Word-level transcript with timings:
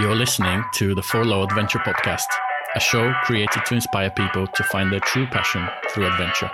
You're 0.00 0.16
listening 0.16 0.64
to 0.76 0.94
the 0.94 1.02
Forlow 1.02 1.44
Adventure 1.44 1.78
Podcast, 1.80 2.24
a 2.74 2.80
show 2.80 3.12
created 3.24 3.66
to 3.66 3.74
inspire 3.74 4.08
people 4.08 4.46
to 4.46 4.62
find 4.64 4.90
their 4.90 5.00
true 5.00 5.26
passion 5.26 5.68
through 5.90 6.06
adventure. 6.06 6.50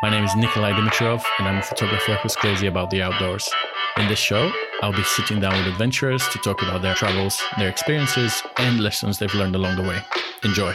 My 0.00 0.10
name 0.10 0.22
is 0.22 0.36
Nikolai 0.36 0.74
Dimitrov, 0.74 1.24
and 1.40 1.48
I'm 1.48 1.58
a 1.58 1.62
photographer 1.62 2.14
who's 2.22 2.36
crazy 2.36 2.68
about 2.68 2.90
the 2.90 3.02
outdoors. 3.02 3.50
In 3.96 4.06
this 4.06 4.20
show, 4.20 4.52
I'll 4.80 4.92
be 4.92 5.02
sitting 5.02 5.40
down 5.40 5.58
with 5.58 5.66
adventurers 5.66 6.28
to 6.28 6.38
talk 6.38 6.62
about 6.62 6.82
their 6.82 6.94
travels, 6.94 7.42
their 7.58 7.68
experiences, 7.68 8.44
and 8.58 8.78
lessons 8.78 9.18
they've 9.18 9.34
learned 9.34 9.56
along 9.56 9.74
the 9.74 9.82
way. 9.82 9.98
Enjoy. 10.44 10.72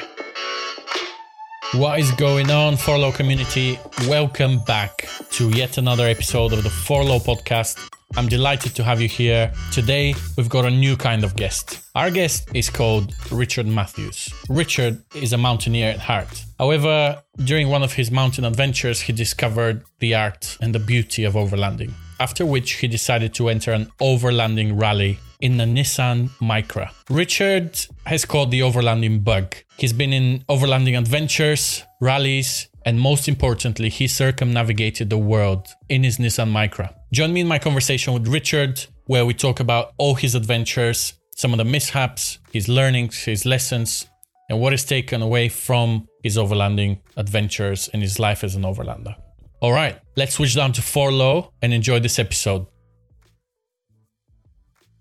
What 1.75 1.99
is 1.99 2.11
going 2.11 2.51
on, 2.51 2.75
Forlow 2.75 3.15
community? 3.15 3.79
Welcome 4.09 4.59
back 4.65 5.07
to 5.31 5.49
yet 5.51 5.77
another 5.77 6.05
episode 6.05 6.51
of 6.51 6.63
the 6.63 6.69
Forlow 6.69 7.19
podcast. 7.19 7.89
I'm 8.15 8.27
delighted 8.27 8.75
to 8.75 8.83
have 8.83 9.01
you 9.01 9.07
here. 9.07 9.51
Today, 9.71 10.13
we've 10.37 10.47
got 10.47 10.65
a 10.65 10.69
new 10.69 10.95
kind 10.95 11.23
of 11.23 11.35
guest. 11.35 11.81
Our 11.95 12.11
guest 12.11 12.47
is 12.53 12.69
called 12.69 13.15
Richard 13.31 13.65
Matthews. 13.65 14.31
Richard 14.49 15.03
is 15.15 15.33
a 15.33 15.37
mountaineer 15.37 15.89
at 15.89 15.99
heart. 15.99 16.45
However, 16.59 17.23
during 17.43 17.69
one 17.69 17.81
of 17.81 17.93
his 17.93 18.11
mountain 18.11 18.45
adventures, 18.45 19.01
he 19.01 19.13
discovered 19.13 19.83
the 19.99 20.13
art 20.13 20.57
and 20.61 20.75
the 20.75 20.79
beauty 20.79 21.23
of 21.23 21.33
overlanding. 21.33 21.91
After 22.19 22.45
which, 22.45 22.73
he 22.73 22.87
decided 22.87 23.33
to 23.33 23.49
enter 23.49 23.71
an 23.71 23.91
overlanding 23.99 24.79
rally 24.79 25.17
in 25.41 25.57
the 25.57 25.65
Nissan 25.65 26.29
Micra. 26.39 26.91
Richard 27.09 27.77
has 28.05 28.25
caught 28.25 28.51
the 28.51 28.59
overlanding 28.59 29.23
bug. 29.23 29.55
He's 29.77 29.91
been 29.91 30.13
in 30.13 30.45
overlanding 30.47 30.97
adventures, 30.97 31.83
rallies, 31.99 32.69
and 32.85 32.99
most 32.99 33.27
importantly, 33.27 33.89
he 33.89 34.07
circumnavigated 34.07 35.09
the 35.09 35.17
world 35.17 35.67
in 35.89 36.03
his 36.03 36.17
Nissan 36.17 36.51
Micra. 36.51 36.93
Join 37.11 37.33
me 37.33 37.41
in 37.41 37.47
my 37.47 37.59
conversation 37.59 38.13
with 38.13 38.27
Richard, 38.27 38.85
where 39.05 39.25
we 39.25 39.33
talk 39.33 39.59
about 39.59 39.93
all 39.97 40.15
his 40.15 40.35
adventures, 40.35 41.13
some 41.35 41.53
of 41.53 41.57
the 41.57 41.65
mishaps, 41.65 42.39
his 42.51 42.67
learnings, 42.67 43.23
his 43.23 43.45
lessons, 43.45 44.07
and 44.49 44.59
what 44.59 44.73
is 44.73 44.83
taken 44.83 45.21
away 45.21 45.49
from 45.49 46.07
his 46.23 46.37
overlanding 46.37 46.99
adventures 47.17 47.89
and 47.93 48.01
his 48.01 48.19
life 48.19 48.43
as 48.43 48.55
an 48.55 48.63
overlander. 48.63 49.15
All 49.61 49.71
right, 49.71 49.99
let's 50.15 50.35
switch 50.35 50.55
down 50.55 50.73
to 50.73 50.81
Forlow 50.81 51.51
and 51.61 51.73
enjoy 51.73 51.99
this 51.99 52.19
episode. 52.19 52.67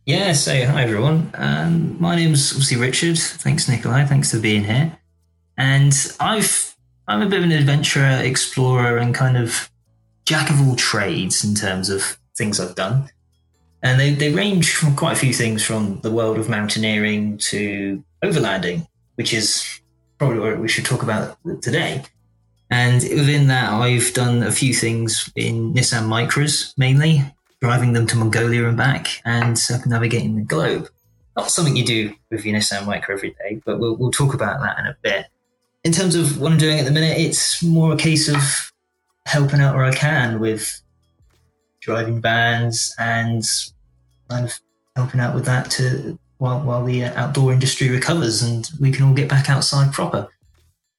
Yeah, 0.06 0.32
so 0.32 0.52
hi 0.52 0.82
everyone. 0.82 1.30
Um, 1.34 1.96
my 2.00 2.16
name's 2.16 2.52
obviously 2.52 2.76
Richard. 2.76 3.18
Thanks, 3.18 3.68
Nikolai. 3.68 4.04
Thanks 4.04 4.32
for 4.32 4.40
being 4.40 4.64
here. 4.64 4.98
And 5.56 5.94
I've 6.18 6.71
I'm 7.12 7.20
a 7.20 7.28
bit 7.28 7.40
of 7.40 7.44
an 7.44 7.52
adventurer, 7.52 8.22
explorer, 8.22 8.96
and 8.96 9.14
kind 9.14 9.36
of 9.36 9.70
jack 10.24 10.48
of 10.48 10.66
all 10.66 10.76
trades 10.76 11.44
in 11.44 11.54
terms 11.54 11.90
of 11.90 12.16
things 12.38 12.58
I've 12.58 12.74
done. 12.74 13.10
And 13.82 14.00
they, 14.00 14.14
they 14.14 14.32
range 14.32 14.74
from 14.74 14.96
quite 14.96 15.12
a 15.12 15.20
few 15.20 15.34
things 15.34 15.62
from 15.62 16.00
the 16.00 16.10
world 16.10 16.38
of 16.38 16.48
mountaineering 16.48 17.36
to 17.50 18.02
overlanding, 18.24 18.86
which 19.16 19.34
is 19.34 19.82
probably 20.16 20.38
what 20.38 20.58
we 20.58 20.68
should 20.68 20.86
talk 20.86 21.02
about 21.02 21.36
today. 21.60 22.02
And 22.70 23.02
within 23.02 23.48
that, 23.48 23.70
I've 23.70 24.14
done 24.14 24.42
a 24.42 24.50
few 24.50 24.72
things 24.72 25.30
in 25.36 25.74
Nissan 25.74 26.08
Micras 26.08 26.72
mainly, 26.78 27.24
driving 27.60 27.92
them 27.92 28.06
to 28.06 28.16
Mongolia 28.16 28.66
and 28.66 28.76
back 28.78 29.20
and 29.26 29.58
circumnavigating 29.58 30.36
the 30.36 30.44
globe. 30.44 30.88
Not 31.36 31.50
something 31.50 31.76
you 31.76 31.84
do 31.84 32.14
with 32.30 32.46
your 32.46 32.56
Nissan 32.56 32.84
Micra 32.84 33.10
every 33.10 33.32
day, 33.32 33.60
but 33.66 33.78
we'll, 33.78 33.96
we'll 33.96 34.10
talk 34.10 34.32
about 34.32 34.62
that 34.62 34.78
in 34.78 34.86
a 34.86 34.96
bit 35.02 35.26
in 35.84 35.92
terms 35.92 36.14
of 36.14 36.40
what 36.40 36.52
I'm 36.52 36.58
doing 36.58 36.78
at 36.78 36.84
the 36.84 36.90
minute, 36.90 37.18
it's 37.18 37.62
more 37.62 37.92
a 37.92 37.96
case 37.96 38.28
of 38.28 38.72
helping 39.26 39.60
out 39.60 39.74
where 39.74 39.84
I 39.84 39.92
can 39.92 40.40
with 40.40 40.80
driving 41.80 42.20
bands 42.20 42.94
and 42.98 43.42
kind 44.28 44.44
of 44.44 44.52
helping 44.96 45.20
out 45.20 45.34
with 45.34 45.44
that 45.46 45.70
to 45.72 46.18
while 46.38 46.60
while 46.60 46.84
the 46.84 47.04
outdoor 47.04 47.52
industry 47.52 47.88
recovers 47.88 48.42
and 48.42 48.68
we 48.80 48.90
can 48.90 49.04
all 49.04 49.14
get 49.14 49.28
back 49.28 49.48
outside 49.48 49.92
proper. 49.92 50.28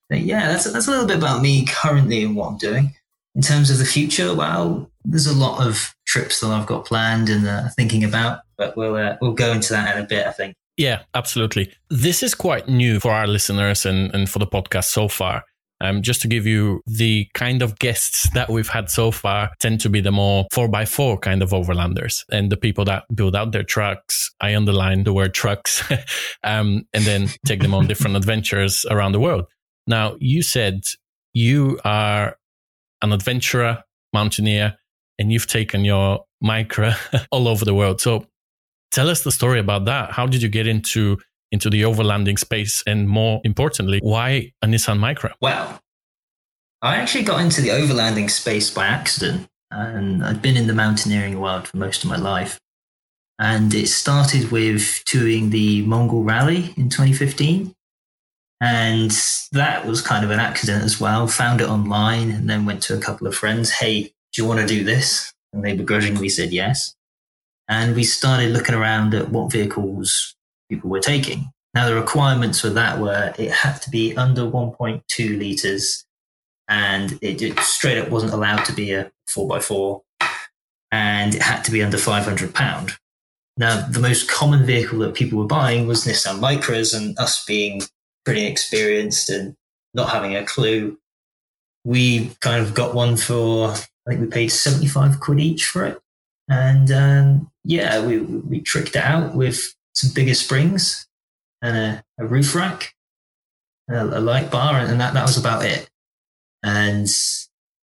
But 0.09 0.22
yeah, 0.22 0.48
that's 0.48 0.72
that's 0.72 0.88
a 0.88 0.92
little 0.92 1.08
bit 1.08 1.18
about 1.18 1.42
me 1.42 1.66
currently 1.66 2.23
and 2.23 2.36
what 2.36 2.47
I'm 2.50 2.58
doing. 2.58 2.94
In 3.36 3.42
terms 3.42 3.72
of 3.72 3.80
the 3.80 3.86
future, 3.86 4.36
well, 4.36 4.91
there's 5.06 5.25
a 5.25 5.34
lot 5.34 5.66
of 5.66 5.96
trips 6.06 6.40
that 6.41 6.52
I've 6.52 6.68
got 6.68 6.86
planned 6.86 7.30
and 7.30 7.47
uh, 7.47 7.69
thinking 7.69 8.03
about, 8.03 8.41
but 8.57 8.78
we'll 8.78 8.96
uh, 8.96 9.18
we'll 9.22 9.34
go 9.34 9.52
into 9.52 9.74
that 9.74 9.96
in 9.96 10.03
a 10.03 10.07
bit, 10.07 10.28
I 10.28 10.31
think. 10.31 10.56
Yeah, 10.78 11.03
absolutely. 11.13 11.72
This 11.89 12.23
is 12.23 12.34
quite 12.34 12.67
new 12.67 13.00
for 13.00 13.11
our 13.11 13.28
listeners 13.28 13.85
and, 13.85 14.13
and 14.13 14.29
for 14.29 14.39
the 14.39 14.47
podcast 14.47 14.85
so 14.85 15.07
far. 15.07 15.44
Um, 15.81 16.01
just 16.01 16.22
to 16.22 16.29
give 16.29 16.47
you 16.47 16.81
the 16.85 17.28
kind 17.34 17.61
of 17.61 17.78
guests 17.78 18.29
that 18.34 18.50
we've 18.50 18.69
had 18.69 18.89
so 18.89 19.12
far 19.12 19.51
tend 19.59 19.81
to 19.81 19.89
be 19.89 20.00
the 20.00 20.13
more 20.13 20.45
four 20.53 20.69
by 20.69 20.85
four 20.85 21.17
kind 21.17 21.44
of 21.44 21.50
overlanders 21.50 22.23
and 22.31 22.50
the 22.50 22.56
people 22.56 22.85
that 22.85 23.03
build 23.13 23.35
out 23.35 23.51
their 23.51 23.63
trucks. 23.63 24.33
I 24.39 24.56
underline 24.56 25.03
the 25.03 25.12
word 25.12 25.33
trucks, 25.33 25.83
um, 26.44 26.88
and 26.94 27.03
then 27.03 27.28
take 27.45 27.62
them 27.62 27.73
on 27.73 27.88
different 27.88 28.16
adventures 28.16 28.85
around 28.89 29.12
the 29.12 29.19
world. 29.19 29.45
Now, 29.85 30.16
you 30.19 30.41
said 30.41 30.85
you 31.33 31.79
are 31.83 32.38
an 33.01 33.12
adventurer, 33.12 33.83
mountaineer, 34.13 34.78
and 35.19 35.33
you've 35.33 35.47
taken 35.47 35.83
your 35.83 36.23
Micra 36.41 36.95
all 37.31 37.50
over 37.50 37.66
the 37.66 37.73
world. 37.73 38.00
So 38.00 38.25
Tell 38.94 39.09
us 39.09 39.24
the 39.24 39.31
story 39.31 39.59
about 39.59 39.86
that. 39.86 40.12
How 40.12 40.28
did 40.28 40.44
you 40.44 40.50
get 40.50 40.68
into 40.68 41.18
into 41.52 41.70
the 41.70 41.81
overlanding 41.81 42.40
space, 42.40 42.84
and 42.88 43.08
more 43.08 43.42
importantly, 43.44 44.00
why 44.02 44.54
a 44.62 44.68
Nissan 44.68 45.00
Micra? 45.00 45.34
Well, 45.42 45.80
I 46.81 46.98
actually 46.98 47.24
got 47.24 47.42
into 47.42 47.62
the 47.62 47.70
overlanding 47.70 48.30
space 48.30 48.70
by 48.70 48.86
accident, 48.88 49.48
and 49.72 50.24
I'd 50.24 50.42
been 50.42 50.58
in 50.58 50.68
the 50.68 50.74
mountaineering 50.74 51.40
world 51.40 51.68
for 51.68 51.78
most 51.78 52.04
of 52.04 52.09
my 52.09 52.18
life. 52.18 52.59
And 53.40 53.74
it 53.74 53.88
started 53.88 54.52
with 54.52 55.04
touring 55.06 55.50
the 55.50 55.81
Mongol 55.84 56.24
Rally 56.24 56.74
in 56.78 56.90
2015. 56.90 57.74
And 58.62 59.12
that 59.52 59.86
was 59.86 60.02
kind 60.02 60.24
of 60.24 60.31
an 60.31 60.40
accident 60.40 60.84
as 60.84 61.00
well. 61.00 61.28
Found 61.28 61.60
it 61.60 61.68
online 61.68 62.31
and 62.31 62.50
then 62.50 62.66
went 62.66 62.81
to 62.84 62.96
a 62.96 63.02
couple 63.02 63.28
of 63.28 63.36
friends. 63.36 63.72
Hey, 63.72 64.04
do 64.04 64.42
you 64.42 64.48
want 64.48 64.60
to 64.62 64.68
do 64.68 64.84
this? 64.84 65.34
And 65.52 65.66
they 65.66 65.75
begrudgingly 65.75 66.30
said 66.30 66.54
yes. 66.54 66.96
And 67.69 67.96
we 67.96 68.03
started 68.03 68.51
looking 68.51 68.75
around 68.75 69.13
at 69.13 69.29
what 69.29 69.51
vehicles 69.51 70.35
people 70.69 70.90
were 70.90 71.00
taking. 71.00 71.51
Now, 71.74 71.88
the 71.88 71.96
requirements 71.96 72.62
for 72.62 72.69
that 72.69 73.00
were 73.00 73.34
it 73.38 73.51
had 73.51 73.81
to 73.84 73.90
be 73.90 74.16
under 74.16 74.41
1.2 74.41 75.40
litres 75.40 76.06
and 76.68 77.18
it, 77.22 77.41
it 77.41 77.59
straight 77.59 77.97
up 77.97 78.09
wasn't 78.09 78.34
allowed 78.34 78.63
to 78.66 78.74
be 78.74 78.91
a 78.91 79.12
4x4 79.29 80.01
and 80.91 81.34
it 81.34 81.41
had 81.41 81.63
to 81.63 81.72
be 81.72 81.81
under 81.81 81.97
500 81.97 82.53
pound. 82.53 82.91
Now, 83.57 83.88
the 83.88 84.00
most 84.00 84.30
common 84.30 84.66
vehicle 84.66 85.00
that 85.00 85.13
people 85.16 85.40
were 85.40 85.45
buying 85.45 85.88
was 85.88 86.06
Nissan 86.06 86.40
Micras, 86.40 86.95
and 86.95 87.18
us 87.19 87.44
being 87.45 87.81
pretty 88.25 88.45
experienced 88.45 89.30
and 89.30 89.56
not 89.94 90.09
having 90.09 90.35
a 90.35 90.45
clue, 90.45 90.97
we 91.84 92.31
kind 92.41 92.63
of 92.63 92.74
got 92.74 92.95
one 92.95 93.18
for, 93.18 93.72
I 93.72 94.09
think 94.09 94.22
we 94.22 94.28
paid 94.28 94.47
75 94.50 95.19
quid 95.19 95.40
each 95.40 95.66
for 95.66 95.85
it. 95.85 96.00
And 96.50 96.91
um, 96.91 97.51
yeah, 97.63 98.06
we, 98.06 98.19
we 98.19 98.62
tricked 98.62 98.96
it 98.96 99.03
out 99.03 99.35
with 99.35 99.74
some 99.94 100.12
bigger 100.13 100.34
springs 100.34 101.07
and 101.62 101.78
a, 101.78 102.03
a 102.19 102.25
roof 102.25 102.56
rack, 102.56 102.94
a, 103.90 104.06
a, 104.06 104.19
light 104.19 104.51
bar, 104.51 104.79
and 104.79 105.00
that, 105.00 105.13
that 105.13 105.24
was 105.24 105.38
about 105.38 105.66
it. 105.66 105.90
And 106.63 107.07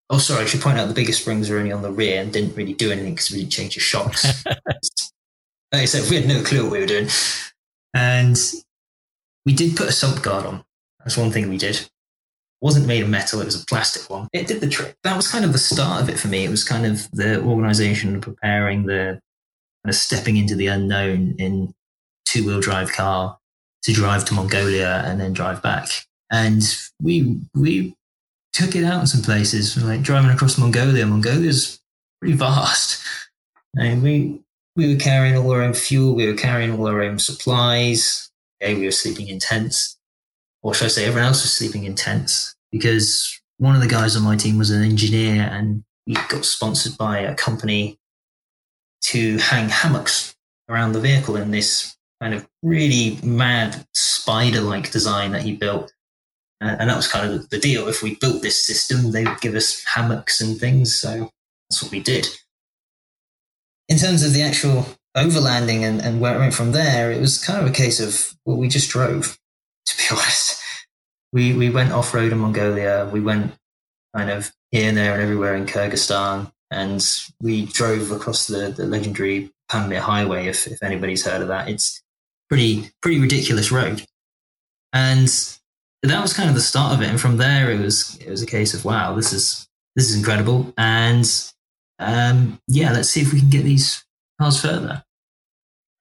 oh, 0.09 0.17
sorry, 0.17 0.43
I 0.43 0.45
should 0.45 0.61
point 0.61 0.77
out 0.77 0.87
the 0.87 0.93
bigger 0.93 1.13
springs 1.13 1.49
were 1.49 1.57
only 1.57 1.71
on 1.71 1.81
the 1.81 1.91
rear 1.91 2.21
and 2.21 2.33
didn't 2.33 2.55
really 2.55 2.73
do 2.73 2.91
anything 2.91 3.13
because 3.13 3.31
we 3.31 3.39
didn't 3.39 3.51
change 3.51 3.75
the 3.75 3.81
shocks. 3.81 4.45
like 4.45 4.57
I 5.73 5.85
said, 5.85 6.09
we 6.09 6.17
had 6.17 6.27
no 6.27 6.43
clue 6.43 6.63
what 6.63 6.71
we 6.73 6.79
were 6.79 6.85
doing. 6.85 7.09
And 7.93 8.37
we 9.45 9.53
did 9.53 9.75
put 9.75 9.89
a 9.89 9.93
sump 9.93 10.21
guard 10.21 10.45
on. 10.45 10.63
That's 10.99 11.17
one 11.17 11.31
thing 11.31 11.49
we 11.49 11.57
did 11.57 11.89
wasn't 12.61 12.87
made 12.87 13.03
of 13.03 13.09
metal, 13.09 13.41
it 13.41 13.45
was 13.45 13.61
a 13.61 13.65
plastic 13.65 14.09
one. 14.09 14.27
It 14.33 14.47
did 14.47 14.61
the 14.61 14.67
trick. 14.67 14.97
That 15.03 15.15
was 15.15 15.27
kind 15.27 15.45
of 15.45 15.53
the 15.53 15.59
start 15.59 16.01
of 16.01 16.09
it 16.09 16.19
for 16.19 16.27
me. 16.27 16.43
It 16.43 16.49
was 16.49 16.63
kind 16.63 16.85
of 16.85 17.09
the 17.11 17.41
organization 17.41 18.19
preparing 18.19 18.85
the 18.85 19.19
kind 19.83 19.93
of 19.93 19.95
stepping 19.95 20.37
into 20.37 20.55
the 20.55 20.67
unknown 20.67 21.35
in 21.37 21.73
two 22.25 22.45
wheel 22.45 22.59
drive 22.59 22.91
car 22.91 23.37
to 23.83 23.93
drive 23.93 24.25
to 24.25 24.33
Mongolia 24.33 25.03
and 25.05 25.19
then 25.19 25.33
drive 25.33 25.61
back. 25.61 25.87
And 26.31 26.63
we 27.01 27.39
we 27.55 27.95
took 28.53 28.75
it 28.75 28.83
out 28.83 29.01
in 29.01 29.07
some 29.07 29.21
places, 29.21 29.81
like 29.81 30.01
driving 30.01 30.31
across 30.31 30.57
Mongolia. 30.57 31.05
Mongolia's 31.05 31.79
pretty 32.21 32.35
vast. 32.35 33.03
And 33.77 34.03
we 34.03 34.41
we 34.75 34.93
were 34.93 34.99
carrying 34.99 35.37
all 35.37 35.51
our 35.51 35.61
own 35.61 35.73
fuel, 35.73 36.15
we 36.15 36.27
were 36.27 36.37
carrying 36.37 36.71
all 36.71 36.87
our 36.87 37.01
own 37.01 37.19
supplies. 37.19 38.29
Okay, 38.61 38.75
we 38.75 38.85
were 38.85 38.91
sleeping 38.91 39.27
in 39.27 39.39
tents 39.39 39.97
or 40.61 40.73
should 40.73 40.85
I 40.85 40.89
say, 40.89 41.05
everyone 41.05 41.27
else 41.27 41.43
was 41.43 41.53
sleeping 41.53 41.85
in 41.85 41.95
tents 41.95 42.55
because 42.71 43.39
one 43.57 43.75
of 43.75 43.81
the 43.81 43.87
guys 43.87 44.15
on 44.15 44.23
my 44.23 44.35
team 44.35 44.57
was 44.57 44.71
an 44.71 44.83
engineer 44.83 45.43
and 45.43 45.83
he 46.05 46.13
got 46.13 46.45
sponsored 46.45 46.97
by 46.97 47.19
a 47.19 47.35
company 47.35 47.97
to 49.01 49.37
hang 49.37 49.69
hammocks 49.69 50.35
around 50.69 50.93
the 50.93 50.99
vehicle 50.99 51.35
in 51.35 51.51
this 51.51 51.95
kind 52.21 52.33
of 52.33 52.47
really 52.61 53.17
mad 53.23 53.85
spider 53.93 54.61
like 54.61 54.91
design 54.91 55.31
that 55.31 55.41
he 55.41 55.55
built. 55.55 55.91
Uh, 56.61 56.75
and 56.79 56.89
that 56.89 56.97
was 56.97 57.07
kind 57.07 57.31
of 57.31 57.49
the 57.49 57.57
deal. 57.57 57.87
If 57.87 58.03
we 58.03 58.15
built 58.15 58.41
this 58.41 58.65
system, 58.65 59.11
they 59.11 59.23
would 59.23 59.39
give 59.39 59.55
us 59.55 59.83
hammocks 59.93 60.41
and 60.41 60.59
things. 60.59 60.95
So 60.95 61.31
that's 61.69 61.81
what 61.81 61.91
we 61.91 62.01
did. 62.01 62.27
In 63.87 63.97
terms 63.97 64.23
of 64.23 64.33
the 64.33 64.41
actual 64.41 64.85
overlanding 65.15 65.81
and, 65.81 66.01
and 66.01 66.19
where 66.19 66.35
it 66.35 66.39
went 66.39 66.53
from 66.53 66.73
there, 66.73 67.11
it 67.11 67.21
was 67.21 67.43
kind 67.43 67.61
of 67.61 67.67
a 67.67 67.73
case 67.73 67.99
of, 67.99 68.37
well, 68.45 68.57
we 68.57 68.67
just 68.67 68.89
drove, 68.89 69.39
to 69.85 69.97
be 69.97 70.03
honest. 70.11 70.61
We, 71.31 71.53
we 71.53 71.69
went 71.69 71.93
off 71.93 72.13
road 72.13 72.31
in 72.31 72.39
Mongolia. 72.39 73.09
We 73.11 73.21
went 73.21 73.53
kind 74.15 74.29
of 74.29 74.51
here 74.71 74.89
and 74.89 74.97
there 74.97 75.13
and 75.13 75.21
everywhere 75.21 75.55
in 75.55 75.65
Kyrgyzstan. 75.65 76.51
And 76.71 77.05
we 77.41 77.65
drove 77.65 78.11
across 78.11 78.47
the, 78.47 78.69
the 78.69 78.85
legendary 78.85 79.51
Pamir 79.69 80.01
Highway, 80.01 80.47
if, 80.47 80.67
if 80.67 80.83
anybody's 80.83 81.25
heard 81.25 81.41
of 81.41 81.47
that. 81.47 81.67
It's 81.67 82.01
pretty, 82.47 82.91
pretty 83.01 83.19
ridiculous 83.19 83.71
road. 83.71 84.05
And 84.93 85.27
that 86.03 86.21
was 86.21 86.33
kind 86.33 86.49
of 86.49 86.55
the 86.55 86.61
start 86.61 86.93
of 86.93 87.01
it. 87.01 87.09
And 87.09 87.19
from 87.19 87.37
there, 87.37 87.71
it 87.71 87.79
was, 87.79 88.17
it 88.17 88.29
was 88.29 88.41
a 88.41 88.47
case 88.47 88.73
of, 88.73 88.85
wow, 88.85 89.15
this 89.15 89.33
is, 89.33 89.67
this 89.95 90.09
is 90.09 90.17
incredible. 90.17 90.73
And 90.77 91.25
um, 91.99 92.59
yeah, 92.67 92.91
let's 92.91 93.09
see 93.09 93.21
if 93.21 93.33
we 93.33 93.39
can 93.39 93.49
get 93.49 93.63
these 93.63 94.03
cars 94.39 94.61
further. 94.61 95.03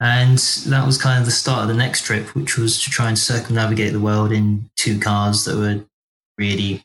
And 0.00 0.38
that 0.66 0.86
was 0.86 0.96
kind 0.96 1.18
of 1.18 1.24
the 1.24 1.32
start 1.32 1.62
of 1.62 1.68
the 1.68 1.74
next 1.74 2.02
trip, 2.02 2.34
which 2.34 2.56
was 2.56 2.80
to 2.84 2.90
try 2.90 3.08
and 3.08 3.18
circumnavigate 3.18 3.92
the 3.92 4.00
world 4.00 4.30
in 4.30 4.70
two 4.76 5.00
cars 5.00 5.44
that 5.44 5.56
were 5.56 5.84
really 6.38 6.84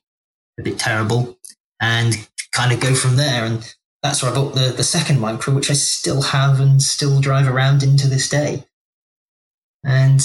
a 0.59 0.63
bit 0.63 0.79
terrible 0.79 1.37
and 1.79 2.27
kind 2.53 2.71
of 2.71 2.79
go 2.79 2.95
from 2.95 3.15
there. 3.15 3.45
And 3.45 3.75
that's 4.01 4.23
where 4.23 4.31
I 4.31 4.35
bought 4.35 4.55
the, 4.55 4.73
the 4.75 4.83
second 4.83 5.17
Micra, 5.17 5.53
which 5.53 5.69
I 5.69 5.73
still 5.73 6.21
have 6.21 6.59
and 6.59 6.81
still 6.81 7.19
drive 7.19 7.47
around 7.47 7.83
into 7.83 8.07
this 8.07 8.29
day. 8.29 8.63
And 9.83 10.21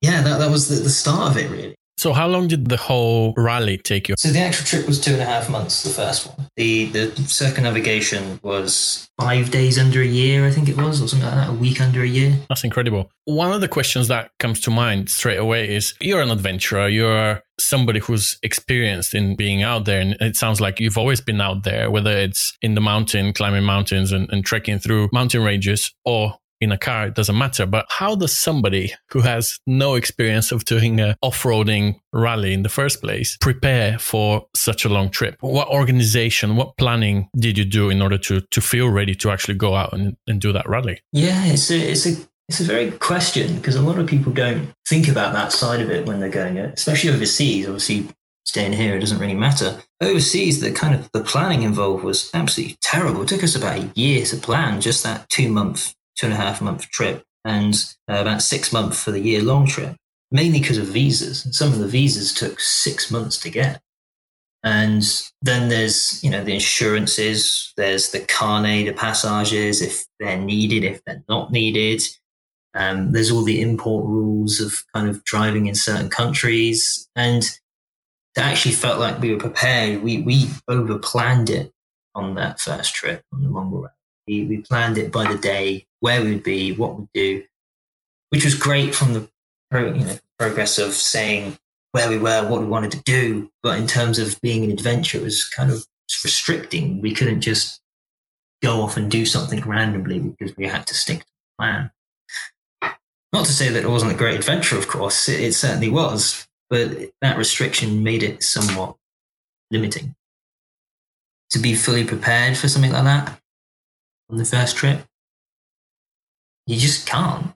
yeah, 0.00 0.22
that, 0.22 0.38
that 0.38 0.50
was 0.50 0.68
the, 0.68 0.76
the 0.76 0.90
start 0.90 1.32
of 1.32 1.36
it, 1.36 1.50
really. 1.50 1.74
So 1.98 2.12
how 2.12 2.28
long 2.28 2.46
did 2.46 2.68
the 2.68 2.76
whole 2.76 3.32
rally 3.38 3.78
take 3.78 4.08
you? 4.08 4.16
So 4.18 4.28
the 4.28 4.40
actual 4.40 4.66
trip 4.66 4.86
was 4.86 5.00
two 5.00 5.14
and 5.14 5.22
a 5.22 5.24
half 5.24 5.48
months, 5.48 5.82
the 5.82 5.88
first 5.88 6.26
one. 6.26 6.46
The 6.56 6.84
the 6.86 7.10
circumnavigation 7.22 8.38
was 8.42 9.08
five 9.18 9.50
days 9.50 9.78
under 9.78 10.02
a 10.02 10.06
year, 10.06 10.46
I 10.46 10.50
think 10.50 10.68
it 10.68 10.76
was, 10.76 11.00
or 11.00 11.08
something 11.08 11.26
like 11.26 11.36
that, 11.36 11.48
a 11.48 11.54
week 11.54 11.80
under 11.80 12.02
a 12.02 12.06
year. 12.06 12.36
That's 12.50 12.64
incredible. 12.64 13.10
One 13.24 13.50
of 13.50 13.62
the 13.62 13.68
questions 13.68 14.08
that 14.08 14.30
comes 14.38 14.60
to 14.62 14.70
mind 14.70 15.08
straight 15.08 15.38
away 15.38 15.74
is 15.74 15.94
you're 15.98 16.20
an 16.20 16.30
adventurer, 16.30 16.86
you're 16.86 17.42
somebody 17.58 18.00
who's 18.00 18.38
experienced 18.42 19.14
in 19.14 19.36
being 19.36 19.62
out 19.62 19.84
there. 19.84 20.00
And 20.00 20.16
it 20.20 20.36
sounds 20.36 20.60
like 20.60 20.80
you've 20.80 20.98
always 20.98 21.20
been 21.20 21.40
out 21.40 21.64
there, 21.64 21.90
whether 21.90 22.10
it's 22.10 22.56
in 22.62 22.74
the 22.74 22.80
mountain, 22.80 23.32
climbing 23.32 23.64
mountains 23.64 24.12
and, 24.12 24.30
and 24.30 24.44
trekking 24.44 24.78
through 24.78 25.08
mountain 25.12 25.42
ranges 25.42 25.94
or 26.04 26.34
in 26.60 26.72
a 26.72 26.78
car, 26.78 27.08
it 27.08 27.14
doesn't 27.14 27.36
matter. 27.36 27.66
But 27.66 27.86
how 27.88 28.14
does 28.14 28.36
somebody 28.36 28.94
who 29.10 29.20
has 29.20 29.58
no 29.66 29.94
experience 29.94 30.52
of 30.52 30.64
doing 30.64 31.00
a 31.00 31.16
off-roading 31.22 32.00
rally 32.12 32.54
in 32.54 32.62
the 32.62 32.68
first 32.68 33.02
place 33.02 33.36
prepare 33.40 33.98
for 33.98 34.46
such 34.54 34.84
a 34.84 34.88
long 34.88 35.10
trip? 35.10 35.36
What 35.40 35.68
organization, 35.68 36.56
what 36.56 36.76
planning 36.76 37.28
did 37.36 37.58
you 37.58 37.64
do 37.64 37.90
in 37.90 38.00
order 38.00 38.18
to 38.18 38.40
to 38.40 38.60
feel 38.60 38.88
ready 38.88 39.14
to 39.16 39.30
actually 39.30 39.56
go 39.56 39.74
out 39.74 39.92
and, 39.92 40.16
and 40.26 40.40
do 40.40 40.52
that 40.52 40.68
rally? 40.68 41.02
Yeah, 41.12 41.44
it's 41.46 41.70
a 41.70 41.78
it's 41.78 42.06
a 42.06 42.16
it's 42.48 42.60
a 42.60 42.64
very 42.64 42.90
good 42.90 43.00
question 43.00 43.56
because 43.56 43.74
a 43.74 43.82
lot 43.82 43.98
of 43.98 44.06
people 44.06 44.32
don't 44.32 44.72
think 44.88 45.08
about 45.08 45.32
that 45.32 45.52
side 45.52 45.80
of 45.80 45.90
it 45.90 46.06
when 46.06 46.20
they're 46.20 46.28
going, 46.28 46.58
especially 46.58 47.10
overseas. 47.10 47.66
Obviously, 47.66 48.08
staying 48.44 48.72
here, 48.72 48.96
it 48.96 49.00
doesn't 49.00 49.18
really 49.18 49.34
matter. 49.34 49.82
Overseas, 50.00 50.60
the 50.60 50.70
kind 50.70 50.94
of 50.94 51.10
the 51.12 51.24
planning 51.24 51.62
involved 51.62 52.04
was 52.04 52.30
absolutely 52.34 52.76
terrible. 52.80 53.22
It 53.22 53.28
took 53.28 53.42
us 53.42 53.56
about 53.56 53.78
a 53.78 53.90
year 53.94 54.24
to 54.26 54.36
plan 54.36 54.80
just 54.80 55.02
that 55.02 55.28
two 55.28 55.50
month 55.50 55.94
two 56.16 56.26
and 56.26 56.32
a 56.32 56.36
half 56.36 56.60
month 56.60 56.88
trip 56.90 57.22
and 57.44 57.74
uh, 58.10 58.16
about 58.16 58.42
six 58.42 58.72
months 58.72 59.02
for 59.02 59.12
the 59.12 59.20
year 59.20 59.42
long 59.42 59.66
trip, 59.66 59.96
mainly 60.30 60.60
because 60.60 60.78
of 60.78 60.86
visas. 60.86 61.44
And 61.44 61.54
some 61.54 61.72
of 61.72 61.78
the 61.78 61.86
visas 61.86 62.32
took 62.32 62.58
six 62.58 63.10
months 63.10 63.38
to 63.40 63.50
get. 63.50 63.80
And 64.64 65.04
then 65.42 65.68
there's, 65.68 66.22
you 66.24 66.30
know, 66.30 66.42
the 66.42 66.54
insurances, 66.54 67.72
there's 67.76 68.10
the 68.10 68.20
carnet 68.20 68.86
de 68.86 68.92
passages, 68.92 69.80
if 69.80 70.04
they're 70.18 70.38
needed, 70.38 70.82
if 70.82 71.04
they're 71.04 71.22
not 71.28 71.52
needed. 71.52 72.02
Um, 72.76 73.12
there's 73.12 73.30
all 73.30 73.42
the 73.42 73.62
import 73.62 74.04
rules 74.04 74.60
of 74.60 74.84
kind 74.94 75.08
of 75.08 75.24
driving 75.24 75.66
in 75.66 75.74
certain 75.74 76.10
countries. 76.10 77.08
And 77.16 77.42
it 77.42 78.40
actually 78.40 78.74
felt 78.74 79.00
like 79.00 79.20
we 79.20 79.32
were 79.32 79.40
prepared. 79.40 80.02
We, 80.02 80.20
we 80.20 80.50
over 80.68 80.98
planned 80.98 81.48
it 81.48 81.72
on 82.14 82.34
that 82.34 82.60
first 82.60 82.94
trip 82.94 83.22
on 83.32 83.42
the 83.42 83.48
Mongol 83.48 83.82
route. 83.82 83.90
We, 84.28 84.44
we 84.44 84.58
planned 84.58 84.98
it 84.98 85.10
by 85.10 85.32
the 85.32 85.38
day, 85.38 85.86
where 86.00 86.22
we 86.22 86.32
would 86.34 86.42
be, 86.42 86.72
what 86.72 86.98
we'd 86.98 87.08
do, 87.14 87.44
which 88.30 88.44
was 88.44 88.54
great 88.54 88.94
from 88.94 89.14
the 89.14 89.28
pro, 89.70 89.92
you 89.92 90.04
know, 90.04 90.18
progress 90.38 90.78
of 90.78 90.92
saying 90.92 91.56
where 91.92 92.10
we 92.10 92.18
were, 92.18 92.46
what 92.48 92.60
we 92.60 92.66
wanted 92.66 92.90
to 92.92 93.02
do. 93.04 93.50
But 93.62 93.78
in 93.78 93.86
terms 93.86 94.18
of 94.18 94.38
being 94.42 94.64
an 94.64 94.70
adventure, 94.70 95.18
it 95.18 95.24
was 95.24 95.44
kind 95.44 95.70
of 95.70 95.86
restricting. 96.24 97.00
We 97.00 97.14
couldn't 97.14 97.40
just 97.40 97.80
go 98.62 98.82
off 98.82 98.96
and 98.96 99.10
do 99.10 99.24
something 99.24 99.60
randomly 99.62 100.18
because 100.18 100.56
we 100.56 100.66
had 100.66 100.86
to 100.88 100.94
stick 100.94 101.20
to 101.20 101.24
the 101.24 101.62
plan. 101.62 101.90
Not 103.32 103.46
to 103.46 103.52
say 103.52 103.68
that 103.68 103.82
it 103.82 103.90
wasn't 103.90 104.12
a 104.12 104.16
great 104.16 104.36
adventure, 104.36 104.78
of 104.78 104.88
course, 104.88 105.28
it, 105.28 105.40
it 105.40 105.54
certainly 105.54 105.88
was, 105.88 106.46
but 106.70 106.90
that 107.20 107.36
restriction 107.36 108.02
made 108.02 108.22
it 108.22 108.42
somewhat 108.42 108.96
limiting. 109.70 110.14
To 111.50 111.58
be 111.58 111.74
fully 111.74 112.04
prepared 112.04 112.56
for 112.56 112.68
something 112.68 112.92
like 112.92 113.04
that, 113.04 113.40
on 114.30 114.38
the 114.38 114.44
first 114.44 114.76
trip. 114.76 115.04
You 116.66 116.76
just 116.76 117.06
can't. 117.06 117.52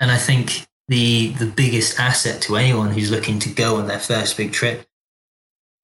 And 0.00 0.10
I 0.10 0.16
think 0.16 0.66
the 0.88 1.28
the 1.30 1.46
biggest 1.46 1.98
asset 1.98 2.42
to 2.42 2.56
anyone 2.56 2.90
who's 2.90 3.10
looking 3.10 3.38
to 3.40 3.48
go 3.48 3.76
on 3.76 3.86
their 3.86 3.98
first 3.98 4.36
big 4.36 4.52
trip 4.52 4.86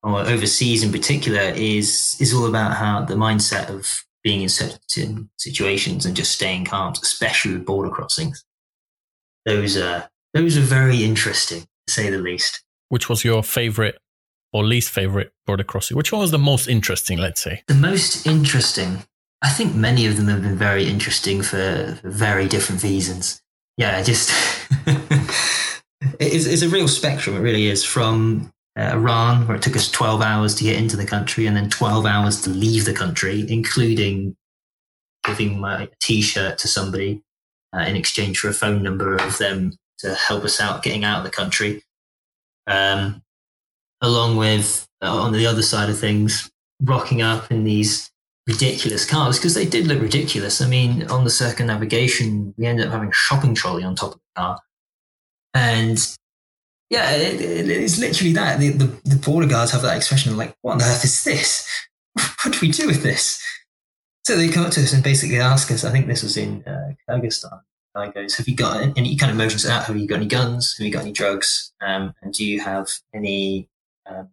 or 0.03 0.21
overseas 0.21 0.83
in 0.83 0.93
particular 0.93 1.53
is 1.55 2.17
is 2.21 2.33
all 2.33 2.47
about 2.47 2.77
how 2.77 3.05
the 3.05 3.15
mindset 3.15 3.69
of 3.69 4.05
being 4.23 4.43
in 4.43 4.49
certain 4.49 5.31
situations 5.37 6.05
and 6.05 6.17
just 6.17 6.33
staying 6.33 6.65
calm, 6.65 6.93
especially 7.03 7.55
with 7.55 7.65
border 7.65 7.91
crossings. 7.91 8.45
Those 9.49 9.79
are 9.79 10.11
those 10.35 10.59
are 10.59 10.63
very 10.63 11.03
interesting, 11.05 11.63
to 11.87 11.93
say 11.93 12.11
the 12.11 12.19
least. 12.19 12.63
Which 12.91 13.09
was 13.09 13.25
your 13.25 13.43
favorite 13.43 13.99
or 14.53 14.63
least 14.63 14.91
favorite 14.91 15.33
border 15.47 15.65
crossing? 15.65 15.97
Which 15.97 16.13
one 16.13 16.21
was 16.21 16.31
the 16.31 16.39
most 16.39 16.69
interesting, 16.69 17.19
let's 17.19 17.41
say? 17.41 17.63
The 17.67 17.75
most 17.75 18.27
interesting. 18.27 19.05
I 19.41 19.49
think 19.49 19.75
many 19.75 20.05
of 20.05 20.17
them 20.17 20.27
have 20.27 20.43
been 20.43 20.57
very 20.57 20.87
interesting 20.87 21.43
for, 21.43 21.99
very 22.03 22.47
different 22.47 22.83
reasons. 22.83 23.41
Yeah, 23.79 24.03
just 24.03 24.31
it's, 26.21 26.47
it's, 26.47 26.63
a 26.63 26.69
real 26.69 26.89
spectrum. 26.89 27.37
It 27.37 27.41
really 27.41 27.69
is 27.69 27.85
from 27.85 28.53
uh, 28.77 28.91
Iran, 28.93 29.47
where 29.47 29.57
it 29.57 29.63
took 29.63 29.77
us 29.77 29.91
12 29.91 30.21
hours 30.21 30.55
to 30.57 30.65
get 30.65 30.77
into 30.77 30.97
the 30.97 31.07
country 31.07 31.47
and 31.47 31.57
then 31.57 31.71
12 31.71 32.05
hours 32.05 32.43
to 32.43 32.51
leave 32.51 32.85
the 32.85 32.93
country, 32.93 33.47
including 33.49 34.37
giving 35.25 35.59
my 35.61 35.89
t-shirt 36.01 36.59
to 36.59 36.69
somebody 36.69 37.23
uh, 37.75 37.81
in 37.81 37.97
exchange 37.97 38.39
for 38.39 38.49
a 38.49 38.55
phone 38.55 38.83
number 38.83 39.17
of 39.17 39.39
them 39.39 39.77
to 39.99 40.15
help 40.15 40.45
us 40.45 40.61
out 40.61 40.83
getting 40.83 41.05
out 41.05 41.19
of 41.19 41.25
the 41.25 41.31
country. 41.31 41.83
Um, 42.67 43.23
along 44.01 44.37
with 44.37 44.87
uh, 45.03 45.13
on 45.13 45.33
the 45.33 45.47
other 45.47 45.63
side 45.63 45.91
of 45.91 45.99
things, 45.99 46.51
rocking 46.83 47.23
up 47.23 47.51
in 47.51 47.65
these 47.65 48.11
ridiculous 48.47 49.05
cars 49.05 49.39
because 49.39 49.55
they 49.55 49.67
did 49.67 49.87
look 49.87 50.01
ridiculous. 50.01 50.61
I 50.61 50.69
mean, 50.69 51.09
on 51.11 51.25
the 51.25 51.31
circumnavigation, 51.31 52.55
we 52.57 52.67
ended 52.67 52.87
up 52.87 52.93
having 52.93 53.11
a 53.11 53.15
shopping 53.15 53.55
trolley 53.55 53.85
on 53.85 53.95
top 53.95 54.13
of 54.13 54.19
the 54.19 54.41
car. 54.41 54.61
And 55.55 55.99
yeah, 56.91 57.11
it, 57.13 57.41
it, 57.41 57.69
it's 57.69 57.99
literally 57.99 58.33
that. 58.33 58.59
The, 58.59 58.71
the, 58.71 59.01
the, 59.05 59.17
border 59.17 59.47
guards 59.47 59.73
have 59.73 59.83
that 59.83 59.97
expression 59.97 60.37
like, 60.37 60.55
what 60.63 60.75
on 60.75 60.83
earth 60.83 61.05
is 61.05 61.25
this? 61.25 61.69
what 62.15 62.55
do 62.55 62.59
we 62.63 62.71
do 62.71 62.87
with 62.87 63.03
this? 63.03 63.43
So 64.25 64.37
they 64.37 64.49
come 64.49 64.67
up 64.67 64.73
to 64.73 64.81
us 64.81 64.93
and 64.93 65.03
basically 65.03 65.39
ask 65.39 65.71
us, 65.71 65.85
I 65.85 65.91
think 65.91 66.07
this 66.07 66.23
was 66.23 66.37
in 66.37 66.63
uh, 66.65 66.93
Kyrgyzstan. 67.09 67.63
Guy 67.95 68.11
goes, 68.11 68.37
have 68.37 68.47
you 68.47 68.55
got, 68.55 68.97
any 68.97 69.17
kind 69.17 69.31
of 69.31 69.39
motions 69.39 69.67
out, 69.67 69.85
have 69.85 69.97
you 69.97 70.07
got 70.07 70.17
any 70.17 70.27
guns? 70.27 70.77
Have 70.77 70.87
you 70.87 70.93
got 70.93 71.03
any 71.03 71.13
drugs? 71.13 71.73
Um, 71.81 72.15
and 72.21 72.35
do 72.35 72.45
you 72.45 72.61
have 72.61 72.91
any, 73.15 73.69
um, 74.07 74.29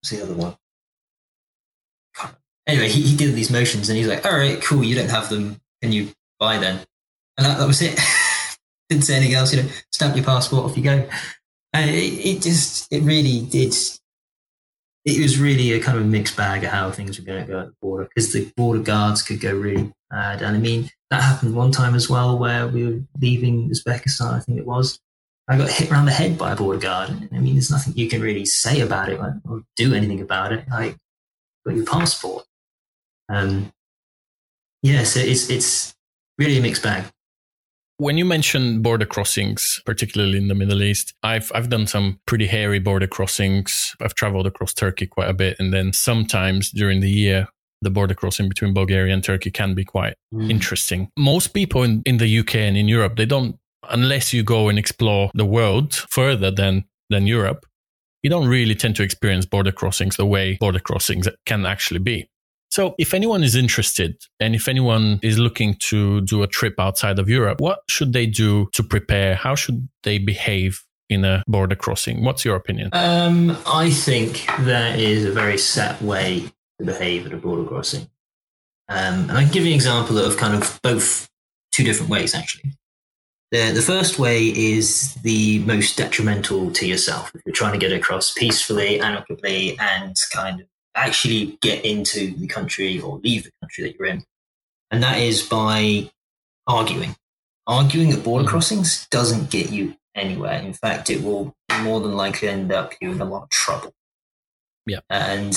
what's 0.00 0.10
the 0.10 0.22
other 0.22 0.34
one? 0.34 0.56
anyway, 2.66 2.88
he, 2.88 3.02
he 3.02 3.16
did 3.16 3.34
these 3.34 3.50
motions 3.50 3.88
and 3.88 3.98
he's 3.98 4.08
like, 4.08 4.24
all 4.24 4.36
right, 4.36 4.62
cool, 4.62 4.84
you 4.84 4.94
don't 4.94 5.10
have 5.10 5.28
them. 5.28 5.60
Can 5.82 5.92
you 5.92 6.10
buy 6.38 6.58
then? 6.58 6.80
And 7.36 7.46
that, 7.46 7.58
that 7.58 7.66
was 7.66 7.82
it. 7.82 7.98
Didn't 8.88 9.04
say 9.04 9.16
anything 9.16 9.34
else, 9.34 9.52
you 9.54 9.62
know, 9.62 9.68
stamp 9.90 10.14
your 10.14 10.24
passport, 10.24 10.64
off 10.64 10.76
you 10.76 10.82
go. 10.82 11.08
And 11.72 11.90
it, 11.90 11.94
it 11.94 12.42
just, 12.42 12.92
it 12.92 13.02
really 13.02 13.40
did. 13.46 13.74
It 15.04 15.20
was 15.20 15.38
really 15.38 15.72
a 15.72 15.80
kind 15.80 15.98
of 15.98 16.06
mixed 16.06 16.36
bag 16.36 16.64
of 16.64 16.70
how 16.70 16.90
things 16.90 17.18
were 17.18 17.26
going 17.26 17.44
to 17.44 17.52
go 17.52 17.60
at 17.60 17.66
the 17.66 17.74
border 17.82 18.04
because 18.04 18.32
the 18.32 18.50
border 18.56 18.80
guards 18.80 19.22
could 19.22 19.40
go 19.40 19.54
really 19.54 19.92
bad. 20.10 20.40
And 20.40 20.56
I 20.56 20.58
mean, 20.58 20.88
that 21.10 21.22
happened 21.22 21.54
one 21.54 21.72
time 21.72 21.94
as 21.94 22.08
well 22.08 22.38
where 22.38 22.66
we 22.68 22.86
were 22.86 23.00
leaving 23.20 23.70
Uzbekistan, 23.70 24.32
I 24.32 24.40
think 24.40 24.58
it 24.58 24.66
was. 24.66 24.98
I 25.46 25.58
got 25.58 25.68
hit 25.68 25.90
around 25.90 26.06
the 26.06 26.12
head 26.12 26.38
by 26.38 26.52
a 26.52 26.56
border 26.56 26.78
guard. 26.78 27.10
I 27.10 27.38
mean, 27.38 27.54
there's 27.54 27.70
nothing 27.70 27.92
you 27.96 28.08
can 28.08 28.22
really 28.22 28.46
say 28.46 28.80
about 28.80 29.10
it 29.10 29.20
or 29.20 29.62
do 29.76 29.92
anything 29.92 30.22
about 30.22 30.52
it. 30.52 30.64
Like, 30.70 30.96
got 31.66 31.76
your 31.76 31.84
passport. 31.84 32.46
Um, 33.28 33.72
yeah, 34.82 35.04
so 35.04 35.20
it's 35.20 35.50
it's 35.50 35.94
really 36.38 36.58
a 36.58 36.62
mixed 36.62 36.82
bag. 36.82 37.04
When 37.98 38.18
you 38.18 38.24
mention 38.24 38.82
border 38.82 39.06
crossings, 39.06 39.80
particularly 39.86 40.36
in 40.38 40.48
the 40.48 40.54
Middle 40.54 40.82
East, 40.82 41.14
I've 41.22 41.50
I've 41.54 41.68
done 41.68 41.86
some 41.86 42.18
pretty 42.26 42.46
hairy 42.48 42.80
border 42.80 43.06
crossings. 43.06 43.94
I've 44.02 44.14
traveled 44.16 44.46
across 44.48 44.74
Turkey 44.74 45.06
quite 45.06 45.30
a 45.30 45.34
bit, 45.34 45.56
and 45.60 45.72
then 45.72 45.92
sometimes 45.92 46.70
during 46.70 47.00
the 47.00 47.10
year 47.10 47.46
the 47.82 47.90
border 47.90 48.14
crossing 48.14 48.48
between 48.48 48.74
Bulgaria 48.74 49.12
and 49.14 49.22
Turkey 49.22 49.50
can 49.50 49.74
be 49.74 49.84
quite 49.84 50.14
Mm. 50.34 50.50
interesting. 50.50 51.08
Most 51.16 51.48
people 51.54 51.82
in, 51.84 52.02
in 52.04 52.16
the 52.16 52.38
UK 52.40 52.56
and 52.56 52.76
in 52.76 52.88
Europe, 52.88 53.14
they 53.16 53.26
don't, 53.26 53.56
unless 53.90 54.32
you 54.32 54.42
go 54.42 54.68
and 54.68 54.78
explore 54.78 55.30
the 55.34 55.44
world 55.44 55.94
further 56.10 56.50
than, 56.50 56.84
than 57.10 57.26
Europe, 57.26 57.66
you 58.22 58.30
don't 58.30 58.48
really 58.48 58.74
tend 58.74 58.96
to 58.96 59.02
experience 59.02 59.44
border 59.46 59.70
crossings 59.70 60.16
the 60.16 60.24
way 60.26 60.56
border 60.58 60.80
crossings 60.80 61.28
can 61.46 61.66
actually 61.66 62.00
be. 62.00 62.26
So 62.74 62.96
if 62.98 63.14
anyone 63.14 63.44
is 63.44 63.54
interested 63.54 64.16
and 64.40 64.52
if 64.52 64.66
anyone 64.66 65.20
is 65.22 65.38
looking 65.38 65.76
to 65.90 66.22
do 66.22 66.42
a 66.42 66.48
trip 66.48 66.74
outside 66.80 67.20
of 67.20 67.28
Europe, 67.28 67.60
what 67.60 67.82
should 67.88 68.12
they 68.12 68.26
do 68.26 68.68
to 68.72 68.82
prepare? 68.82 69.36
How 69.36 69.54
should 69.54 69.88
they 70.02 70.18
behave 70.18 70.82
in 71.08 71.24
a 71.24 71.44
border 71.46 71.76
crossing? 71.76 72.24
What's 72.24 72.44
your 72.44 72.56
opinion? 72.56 72.90
Um, 72.92 73.56
I 73.64 73.90
think 73.90 74.44
there 74.58 74.92
is 74.96 75.24
a 75.24 75.30
very 75.30 75.56
set 75.56 76.02
way 76.02 76.50
to 76.80 76.84
behave 76.84 77.26
at 77.26 77.32
a 77.32 77.36
border 77.36 77.62
crossing. 77.62 78.08
Um, 78.88 79.30
and 79.30 79.38
I 79.38 79.44
can 79.44 79.52
give 79.52 79.62
you 79.62 79.70
an 79.70 79.76
example 79.76 80.18
of 80.18 80.36
kind 80.36 80.60
of 80.60 80.80
both 80.82 81.30
two 81.70 81.84
different 81.84 82.10
ways, 82.10 82.34
actually. 82.34 82.72
The, 83.52 83.70
the 83.70 83.82
first 83.82 84.18
way 84.18 84.46
is 84.46 85.14
the 85.22 85.60
most 85.60 85.96
detrimental 85.96 86.72
to 86.72 86.88
yourself. 86.88 87.30
If 87.36 87.42
you're 87.46 87.54
trying 87.54 87.74
to 87.74 87.78
get 87.78 87.92
across 87.92 88.32
peacefully, 88.32 88.98
amicably, 88.98 89.78
and 89.78 90.16
kind 90.32 90.60
of 90.60 90.66
actually 90.94 91.58
get 91.60 91.84
into 91.84 92.34
the 92.36 92.46
country 92.46 93.00
or 93.00 93.18
leave 93.18 93.44
the 93.44 93.52
country 93.62 93.84
that 93.84 93.96
you're 93.98 94.08
in. 94.08 94.24
And 94.90 95.02
that 95.02 95.18
is 95.18 95.42
by 95.42 96.10
arguing. 96.66 97.16
Arguing 97.66 98.12
at 98.12 98.22
border 98.22 98.44
Mhm. 98.44 98.48
crossings 98.50 99.06
doesn't 99.10 99.50
get 99.50 99.70
you 99.70 99.96
anywhere. 100.14 100.60
In 100.60 100.72
fact, 100.72 101.10
it 101.10 101.22
will 101.22 101.54
more 101.80 102.00
than 102.00 102.14
likely 102.14 102.48
end 102.48 102.72
up 102.72 102.92
you 103.00 103.10
in 103.12 103.20
a 103.20 103.24
lot 103.24 103.44
of 103.44 103.48
trouble. 103.48 103.92
Yeah. 104.86 105.00
And 105.10 105.54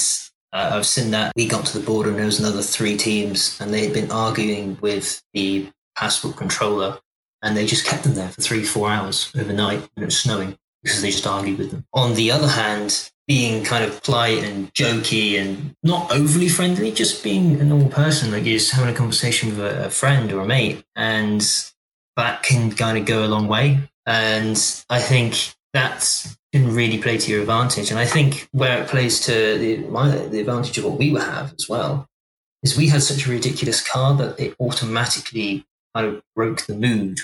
uh, 0.54 0.72
I've 0.74 0.88
seen 0.88 1.12
that. 1.12 1.34
We 1.36 1.48
got 1.48 1.66
to 1.68 1.78
the 1.80 1.86
border 1.86 2.10
and 2.10 2.18
there 2.18 2.26
was 2.26 2.40
another 2.40 2.62
three 2.62 2.98
teams 2.98 3.60
and 3.60 3.74
they 3.74 3.84
had 3.84 3.94
been 3.94 4.10
arguing 4.12 4.78
with 4.82 5.22
the 5.34 5.70
passport 5.96 6.38
controller 6.38 7.00
and 7.44 7.56
they 7.56 7.66
just 7.66 7.86
kept 7.86 8.04
them 8.04 8.16
there 8.16 8.30
for 8.30 8.42
three, 8.42 8.64
four 8.64 8.90
hours 8.90 9.30
overnight 9.36 9.82
when 9.94 10.04
it 10.04 10.06
was 10.06 10.20
snowing 10.20 10.58
because 10.84 11.02
they 11.02 11.12
just 11.12 11.28
argued 11.28 11.58
with 11.58 11.72
them. 11.72 11.86
On 11.94 12.14
the 12.16 12.32
other 12.32 12.48
hand, 12.48 13.12
being 13.28 13.64
kind 13.64 13.84
of 13.84 14.02
polite 14.04 14.44
and 14.44 14.74
jokey 14.74 15.40
and 15.40 15.76
not 15.84 16.12
overly 16.12 16.48
friendly, 16.48 16.92
just 16.92 17.24
being 17.24 17.60
a 17.60 17.64
normal 17.64 17.90
person, 17.90 18.32
like 18.32 18.46
you're 18.46 18.58
just 18.58 18.72
having 18.72 18.94
a 18.94 18.98
conversation 18.98 19.50
with 19.50 19.60
a, 19.60 19.88
a 19.88 19.90
friend 19.90 20.32
or 20.32 20.42
a 20.42 20.46
mate, 20.46 20.84
and 20.96 21.42
that 22.16 22.42
can 22.44 22.72
kind 22.72 22.98
of 22.98 23.06
go 23.06 23.26
a 23.26 23.28
long 23.28 23.48
way. 23.48 23.80
And 24.06 24.58
I 24.90 25.02
think 25.02 25.56
that 25.74 26.38
can 26.54 26.74
really 26.74 26.98
play 26.98 27.18
to 27.18 27.32
your 27.32 27.42
advantage. 27.42 27.92
And 27.92 28.00
I 28.00 28.06
think 28.06 28.48
where 28.52 28.82
it 28.82 28.88
plays 28.88 29.20
to 29.22 29.58
the, 29.58 29.78
my, 29.90 30.10
the 30.10 30.40
advantage 30.40 30.78
of 30.78 30.86
what 30.86 30.98
we 30.98 31.14
have 31.14 31.54
as 31.54 31.68
well 31.68 32.08
is 32.64 32.78
we 32.78 32.88
had 32.88 33.04
such 33.04 33.28
a 33.28 33.30
ridiculous 33.30 33.88
car 33.88 34.16
that 34.16 34.40
it 34.40 34.56
automatically 34.60 35.66
kind 35.94 36.08
of 36.08 36.24
broke 36.36 36.62
the 36.62 36.76
mood 36.76 37.20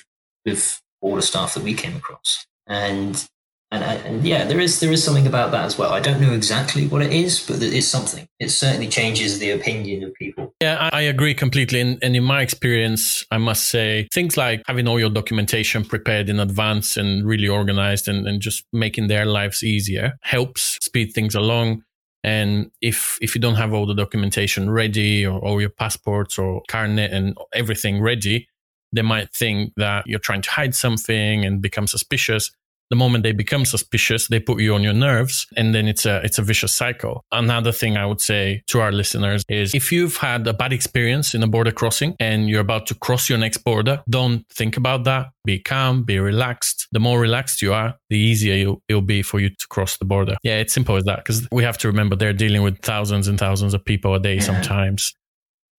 with 0.46 0.82
all 1.02 1.16
the 1.16 1.22
staff 1.22 1.54
that 1.54 1.64
we 1.64 1.74
came 1.74 1.96
across. 1.96 2.46
And 2.68 3.28
and, 3.74 3.84
and 3.84 4.24
yeah, 4.24 4.46
there 4.46 4.60
is 4.60 4.80
there 4.80 4.92
is 4.92 5.04
something 5.04 5.26
about 5.26 5.52
that 5.52 5.66
as 5.66 5.78
well. 5.78 5.92
I 5.92 6.00
don't 6.00 6.22
know 6.22 6.34
exactly 6.34 6.88
what 6.88 7.02
it 7.02 7.12
is, 7.12 7.46
but 7.46 7.62
it's 7.62 7.88
something. 7.88 8.28
It 8.40 8.50
certainly 8.50 8.88
changes 8.88 9.40
the 9.40 9.50
opinion 9.52 10.04
of 10.04 10.14
people. 10.14 10.54
Yeah, 10.62 10.90
I, 10.94 11.02
agree 11.02 11.34
completely. 11.34 11.82
And, 11.82 11.98
and 12.04 12.16
in 12.16 12.24
my 12.24 12.42
experience, 12.42 13.26
I 13.32 13.38
must 13.38 13.70
say 13.70 14.08
things 14.14 14.38
like 14.38 14.62
having 14.68 14.88
all 14.88 15.00
your 15.00 15.10
documentation 15.10 15.84
prepared 15.84 16.30
in 16.30 16.40
advance 16.40 16.98
and 16.98 17.26
really 17.26 17.48
organized 17.48 18.08
and, 18.08 18.28
and 18.28 18.42
just 18.42 18.64
making 18.72 19.08
their 19.08 19.26
lives 19.26 19.64
easier 19.64 20.14
helps 20.22 20.78
speed 20.82 21.14
things 21.14 21.34
along. 21.34 21.84
And 22.24 22.72
if 22.82 23.18
if 23.22 23.34
you 23.34 23.42
don't 23.42 23.56
have 23.56 23.74
all 23.74 23.88
the 23.88 23.96
documentation 23.96 24.70
ready 24.70 25.26
or 25.26 25.40
all 25.40 25.60
your 25.60 25.72
passports 25.72 26.38
or 26.38 26.62
carnet 26.70 27.12
and 27.12 27.36
everything 27.54 28.02
ready, 28.02 28.48
they 28.94 29.02
might 29.02 29.34
think 29.34 29.74
that 29.78 30.06
you're 30.06 30.20
trying 30.20 30.44
to 30.44 30.52
hide 30.52 30.76
something 30.76 31.44
and 31.44 31.60
become 31.60 31.88
suspicious 31.88 32.52
the 32.90 32.96
moment 32.96 33.24
they 33.24 33.32
become 33.32 33.66
suspicious, 33.66 34.28
they 34.28 34.40
put 34.40 34.62
you 34.62 34.76
on 34.76 34.84
your 34.84 34.94
nerves, 34.94 35.48
and 35.58 35.74
then 35.74 35.88
it's 35.88 36.06
a 36.06 36.22
it's 36.24 36.38
a 36.38 36.42
vicious 36.42 36.74
cycle. 36.74 37.24
Another 37.32 37.72
thing 37.72 37.98
I 37.98 38.06
would 38.06 38.22
say 38.22 38.62
to 38.68 38.82
our 38.82 38.92
listeners 38.92 39.44
is 39.50 39.74
if 39.74 39.92
you've 39.92 40.18
had 40.18 40.46
a 40.48 40.54
bad 40.54 40.74
experience 40.74 41.34
in 41.34 41.44
a 41.44 41.48
border 41.48 41.72
crossing 41.72 42.16
and 42.20 42.50
you're 42.50 42.62
about 42.62 42.88
to 42.88 42.96
cross 42.96 43.30
your 43.30 43.40
next 43.40 43.58
border, 43.64 44.04
don't 44.10 44.48
think 44.50 44.78
about 44.78 45.06
that. 45.06 45.32
Be 45.46 45.60
calm, 45.60 46.04
be 46.04 46.20
relaxed. 46.20 46.88
The 46.92 47.00
more 47.00 47.20
relaxed 47.20 47.62
you 47.62 47.74
are, 47.74 47.96
the 48.10 48.18
easier 48.18 48.56
you, 48.56 48.82
it'll 48.88 49.02
be 49.02 49.22
for 49.22 49.40
you 49.40 49.50
to 49.50 49.68
cross 49.70 49.98
the 49.98 50.06
border. 50.06 50.38
Yeah, 50.44 50.58
it's 50.58 50.74
simple 50.74 50.96
as 50.96 51.04
that 51.06 51.18
because 51.18 51.48
we 51.52 51.64
have 51.64 51.78
to 51.80 51.88
remember 51.88 52.16
they're 52.16 52.34
dealing 52.34 52.62
with 52.62 52.80
thousands 52.80 53.28
and 53.28 53.40
thousands 53.40 53.74
of 53.74 53.84
people 53.84 54.14
a 54.14 54.20
day 54.20 54.40
sometimes. 54.40 55.14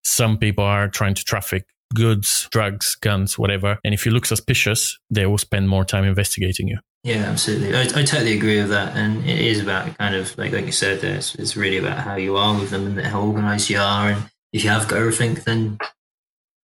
Some 0.02 0.36
people 0.36 0.64
are 0.64 0.88
trying 0.88 1.14
to 1.14 1.24
traffic 1.24 1.64
goods, 1.94 2.48
drugs, 2.50 2.96
guns, 2.96 3.38
whatever. 3.38 3.78
And 3.84 3.94
if 3.94 4.04
you 4.04 4.12
look 4.12 4.26
suspicious, 4.26 4.98
they 5.10 5.26
will 5.26 5.38
spend 5.38 5.68
more 5.68 5.84
time 5.84 6.04
investigating 6.04 6.68
you. 6.68 6.78
Yeah, 7.04 7.26
absolutely. 7.26 7.76
I, 7.76 7.82
I 7.82 8.02
totally 8.02 8.32
agree 8.34 8.58
with 8.60 8.70
that. 8.70 8.96
And 8.96 9.24
it 9.28 9.38
is 9.38 9.60
about 9.60 9.96
kind 9.98 10.14
of 10.14 10.36
like 10.38 10.52
like 10.52 10.64
you 10.64 10.72
said, 10.72 11.00
there, 11.00 11.16
it's, 11.16 11.34
it's 11.34 11.56
really 11.56 11.76
about 11.76 11.98
how 11.98 12.16
you 12.16 12.36
are 12.36 12.58
with 12.58 12.70
them 12.70 12.86
and 12.86 13.06
how 13.06 13.20
organized 13.20 13.68
you 13.68 13.78
are. 13.78 14.08
And 14.08 14.30
if 14.52 14.64
you 14.64 14.70
have 14.70 14.88
got 14.88 14.98
everything, 14.98 15.34
then 15.34 15.78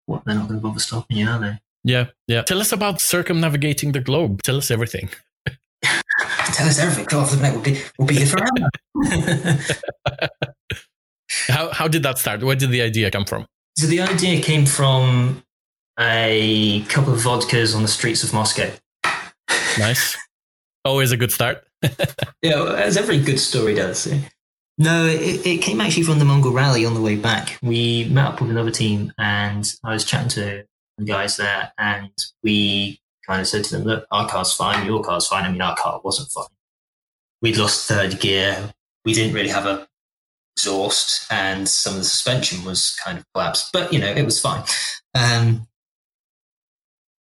what 0.06 0.24
they're 0.24 0.34
not 0.34 0.48
going 0.48 0.60
to 0.60 0.66
bother 0.66 0.80
stopping 0.80 1.18
you, 1.18 1.28
are 1.28 1.38
they? 1.38 1.58
Yeah, 1.84 2.06
yeah. 2.26 2.42
Tell 2.42 2.60
us 2.60 2.72
about 2.72 3.00
circumnavigating 3.00 3.92
the 3.92 4.00
globe. 4.00 4.42
Tell 4.42 4.56
us 4.56 4.72
everything. 4.72 5.08
Tell 5.84 6.66
us 6.66 6.78
everything. 6.80 7.04
Go 7.04 7.20
off 7.20 7.30
the 7.30 7.36
net. 7.36 7.52
We'll 7.54 7.62
be, 7.62 7.80
we'll 7.98 8.08
be 8.08 8.16
here 8.16 8.26
forever. 8.26 8.50
How 11.48 11.70
how 11.72 11.88
did 11.88 12.02
that 12.04 12.18
start? 12.18 12.42
Where 12.42 12.56
did 12.56 12.70
the 12.70 12.82
idea 12.82 13.10
come 13.10 13.24
from? 13.24 13.46
so 13.76 13.86
the 13.86 14.00
idea 14.00 14.40
came 14.40 14.66
from 14.66 15.42
a 15.98 16.82
couple 16.88 17.12
of 17.12 17.20
vodkas 17.20 17.74
on 17.74 17.82
the 17.82 17.88
streets 17.88 18.22
of 18.22 18.32
Moscow. 18.32 18.70
Nice. 19.78 20.16
Always 20.84 21.12
a 21.12 21.16
good 21.16 21.32
start. 21.32 21.66
Yeah, 22.42 22.74
as 22.74 22.98
every 22.98 23.18
good 23.20 23.40
story 23.40 23.74
does. 23.74 24.06
No, 24.76 25.06
it, 25.06 25.46
it 25.46 25.62
came 25.62 25.80
actually 25.80 26.02
from 26.02 26.18
the 26.18 26.26
Mongol 26.26 26.52
rally 26.52 26.84
on 26.84 26.92
the 26.92 27.00
way 27.00 27.16
back. 27.16 27.58
We 27.62 28.04
met 28.10 28.26
up 28.26 28.40
with 28.40 28.50
another 28.50 28.70
team 28.70 29.12
and 29.18 29.66
I 29.82 29.94
was 29.94 30.04
chatting 30.04 30.28
to 30.30 30.64
the 30.98 31.04
guys 31.04 31.38
there 31.38 31.72
and 31.78 32.10
we 32.42 33.00
kind 33.26 33.40
of 33.40 33.48
said 33.48 33.64
to 33.64 33.78
them, 33.78 33.86
look, 33.86 34.06
our 34.10 34.28
car's 34.28 34.52
fine, 34.52 34.84
your 34.84 35.02
car's 35.02 35.26
fine. 35.26 35.44
I 35.44 35.50
mean, 35.50 35.62
our 35.62 35.74
car 35.74 36.02
wasn't 36.04 36.28
fine. 36.28 36.44
We'd 37.40 37.56
lost 37.56 37.88
third 37.88 38.20
gear. 38.20 38.74
We 39.06 39.14
didn't 39.14 39.34
really 39.34 39.48
have 39.48 39.64
a 39.64 39.88
exhaust 40.56 41.30
and 41.32 41.68
some 41.68 41.94
of 41.94 42.00
the 42.00 42.04
suspension 42.04 42.64
was 42.64 42.94
kind 43.02 43.18
of 43.18 43.24
collapsed, 43.32 43.70
but 43.72 43.92
you 43.92 43.98
know, 43.98 44.10
it 44.10 44.24
was 44.24 44.40
fine. 44.40 44.64
Um, 45.14 45.66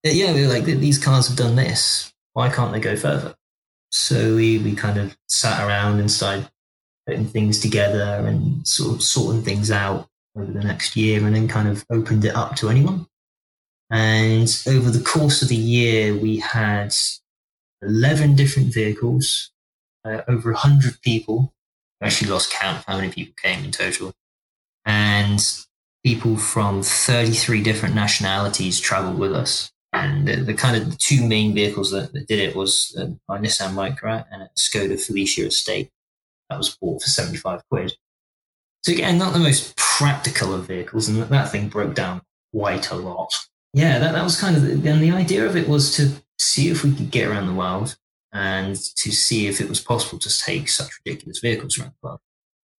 yeah, 0.04 0.34
we 0.34 0.42
were 0.42 0.54
like, 0.54 0.66
these 0.66 0.98
cars 0.98 1.28
have 1.28 1.38
done 1.38 1.56
this. 1.56 2.12
Why 2.34 2.50
can't 2.50 2.74
they 2.74 2.80
go 2.80 2.96
further? 2.96 3.36
So 3.94 4.38
we, 4.38 4.58
we 4.58 4.74
kind 4.74 4.98
of 4.98 5.16
sat 5.28 5.64
around 5.64 6.00
and 6.00 6.10
started 6.10 6.50
putting 7.06 7.28
things 7.28 7.60
together 7.60 8.26
and 8.26 8.68
sort 8.68 8.96
of 8.96 9.04
sorting 9.04 9.44
things 9.44 9.70
out 9.70 10.10
over 10.36 10.52
the 10.52 10.64
next 10.64 10.96
year 10.96 11.24
and 11.24 11.36
then 11.36 11.48
kind 11.48 11.68
of 11.68 11.86
opened 11.92 12.26
it 12.26 12.36
up 12.36 12.56
to 12.56 12.70
anyone. 12.70 13.06
And 13.92 14.50
over 14.68 14.90
the 14.90 15.04
course 15.04 15.44
of 15.44 15.50
the 15.50 15.56
year, 15.56 16.18
we 16.18 16.38
had 16.38 16.92
11 17.84 18.36
different 18.36 18.74
vehicles, 18.74 19.52
uh, 20.04 20.22
over 20.28 20.52
100 20.54 21.00
people. 21.04 21.54
I 22.02 22.08
actually 22.08 22.32
lost 22.32 22.52
count 22.52 22.80
of 22.80 22.86
how 22.86 22.96
many 22.96 23.12
people 23.12 23.36
came 23.44 23.64
in 23.64 23.70
total. 23.70 24.14
And 24.86 25.40
people 26.04 26.38
from 26.38 26.82
33 26.82 27.62
different 27.62 27.94
nationalities 27.94 28.80
traveled 28.80 29.20
with 29.20 29.34
us. 29.34 29.73
And 29.94 30.28
the, 30.28 30.38
the 30.38 30.54
kind 30.56 30.76
of 30.76 30.90
the 30.90 30.98
two 30.98 31.26
main 31.26 31.54
vehicles 31.54 31.92
that, 31.92 32.14
that 32.14 32.28
did 32.28 32.40
it 32.40 32.56
was 32.56 32.96
uh, 33.00 33.10
our 33.32 33.38
Nissan 33.38 33.74
Micra 33.74 34.26
and 34.32 34.42
a 34.42 34.50
Skoda 34.58 35.00
Felicia 35.00 35.46
Estate 35.46 35.92
that 36.50 36.58
was 36.58 36.76
bought 36.76 37.02
for 37.02 37.10
75 37.10 37.62
quid. 37.70 37.94
So 38.82 38.92
again, 38.92 39.18
not 39.18 39.34
the 39.34 39.40
most 39.40 39.78
practical 39.78 40.54
of 40.54 40.68
vehicles, 40.68 41.08
and 41.08 41.22
that, 41.22 41.30
that 41.30 41.52
thing 41.52 41.70
broke 41.70 41.94
down 41.94 42.22
quite 42.54 42.92
a 42.92 42.96
lot. 42.96 43.34
Yeah, 43.74 44.00
that, 44.00 44.14
that 44.14 44.24
was 44.24 44.40
kind 44.40 44.58
of, 44.58 44.64
the, 44.64 44.90
and 44.90 45.02
the 45.02 45.12
idea 45.12 45.46
of 45.46 45.56
it 45.56 45.70
was 45.70 45.96
to 45.96 46.12
see 46.38 46.70
if 46.70 46.84
we 46.84 46.94
could 46.94 47.12
get 47.12 47.28
around 47.28 47.48
the 47.48 47.54
world 47.54 47.96
and 48.34 48.76
to 48.76 49.12
see 49.12 49.48
if 49.48 49.62
it 49.62 49.70
was 49.70 49.80
possible 49.80 50.18
to 50.20 50.40
take 50.40 50.68
such 50.68 50.92
ridiculous 51.06 51.40
vehicles 51.40 51.78
around 51.78 51.92
the 52.02 52.08
world. 52.08 52.20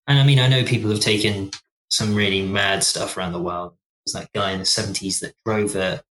And 0.08 0.18
I 0.18 0.26
mean, 0.26 0.40
I 0.40 0.48
know 0.48 0.64
people 0.64 0.90
have 0.90 1.00
taken 1.00 1.52
some 1.88 2.14
really 2.14 2.42
mad 2.42 2.82
stuff 2.82 3.16
around 3.16 3.32
the 3.32 3.40
world. 3.40 3.74
There's 4.04 4.14
that 4.14 4.32
guy 4.32 4.50
in 4.50 4.58
the 4.58 4.64
70s 4.64 5.20
that 5.20 5.34
drove 5.46 5.76
a 5.76 6.02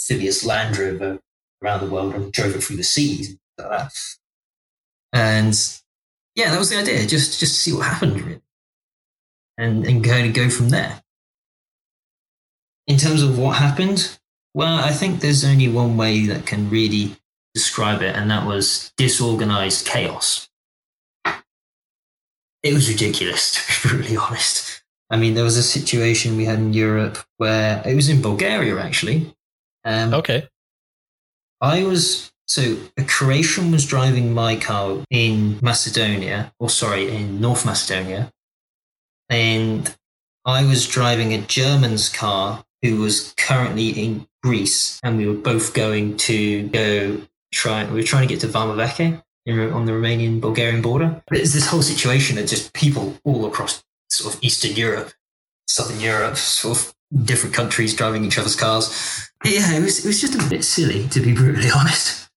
Phileas 0.00 0.44
Land 0.44 0.78
Rover 0.78 1.20
around 1.62 1.80
the 1.80 1.92
world 1.92 2.14
and 2.14 2.32
drove 2.32 2.54
it 2.54 2.62
through 2.62 2.76
the 2.76 2.84
seas. 2.84 3.36
and 5.12 5.54
yeah, 6.34 6.50
that 6.50 6.58
was 6.58 6.70
the 6.70 6.78
idea. 6.78 7.06
Just 7.06 7.38
just 7.40 7.52
to 7.54 7.60
see 7.60 7.72
what 7.72 7.86
happened, 7.86 8.20
really, 8.20 8.40
and 9.58 9.86
and 9.86 10.04
kind 10.04 10.26
of 10.26 10.34
go 10.34 10.48
from 10.48 10.70
there. 10.70 11.02
In 12.86 12.96
terms 12.96 13.22
of 13.22 13.38
what 13.38 13.56
happened, 13.56 14.18
well, 14.54 14.82
I 14.82 14.90
think 14.90 15.20
there's 15.20 15.44
only 15.44 15.68
one 15.68 15.96
way 15.96 16.26
that 16.26 16.46
can 16.46 16.70
really 16.70 17.16
describe 17.54 18.02
it, 18.02 18.16
and 18.16 18.30
that 18.30 18.46
was 18.46 18.92
disorganized 18.96 19.86
chaos. 19.86 20.48
It 22.62 22.74
was 22.74 22.88
ridiculous, 22.90 23.52
to 23.82 23.88
be 23.88 23.96
brutally 23.96 24.16
honest. 24.16 24.82
I 25.10 25.16
mean, 25.16 25.34
there 25.34 25.44
was 25.44 25.56
a 25.56 25.62
situation 25.62 26.36
we 26.36 26.44
had 26.44 26.58
in 26.58 26.72
Europe 26.72 27.18
where 27.36 27.82
it 27.84 27.94
was 27.94 28.08
in 28.08 28.22
Bulgaria 28.22 28.78
actually. 28.78 29.34
Um, 29.84 30.14
Okay. 30.14 30.48
I 31.60 31.84
was 31.84 32.32
so 32.46 32.78
a 32.96 33.04
Croatian 33.04 33.70
was 33.70 33.86
driving 33.86 34.32
my 34.34 34.56
car 34.56 35.04
in 35.10 35.58
Macedonia, 35.62 36.52
or 36.58 36.68
sorry, 36.70 37.08
in 37.14 37.40
North 37.40 37.64
Macedonia, 37.64 38.32
and 39.28 39.94
I 40.44 40.64
was 40.64 40.88
driving 40.88 41.32
a 41.32 41.38
German's 41.42 42.08
car 42.08 42.64
who 42.82 42.96
was 42.96 43.34
currently 43.36 43.90
in 43.90 44.26
Greece, 44.42 44.98
and 45.02 45.18
we 45.18 45.26
were 45.26 45.34
both 45.34 45.74
going 45.74 46.16
to 46.18 46.68
go 46.68 47.20
try. 47.52 47.84
We 47.84 48.00
were 48.00 48.02
trying 48.02 48.26
to 48.26 48.34
get 48.34 48.40
to 48.40 48.48
Vama 48.48 48.74
Veche 48.74 49.20
on 49.46 49.84
the 49.86 49.92
Romanian 49.92 50.40
Bulgarian 50.40 50.82
border. 50.82 51.22
But 51.28 51.38
it's 51.38 51.52
this 51.52 51.66
whole 51.68 51.82
situation 51.82 52.38
of 52.38 52.46
just 52.46 52.72
people 52.72 53.18
all 53.24 53.44
across 53.46 53.84
sort 54.08 54.34
of 54.34 54.42
Eastern 54.42 54.76
Europe, 54.76 55.12
Southern 55.68 56.00
Europe, 56.00 56.36
sort 56.36 56.78
of 56.78 56.94
different 57.24 57.54
countries 57.54 57.94
driving 57.94 58.24
each 58.24 58.38
other's 58.38 58.56
cars. 58.56 59.30
Yeah, 59.44 59.72
it 59.72 59.82
was 59.82 60.04
it 60.04 60.08
was 60.08 60.20
just 60.20 60.34
a 60.34 60.48
bit 60.48 60.64
silly 60.64 61.08
to 61.08 61.20
be 61.20 61.32
brutally 61.32 61.70
honest. 61.76 62.28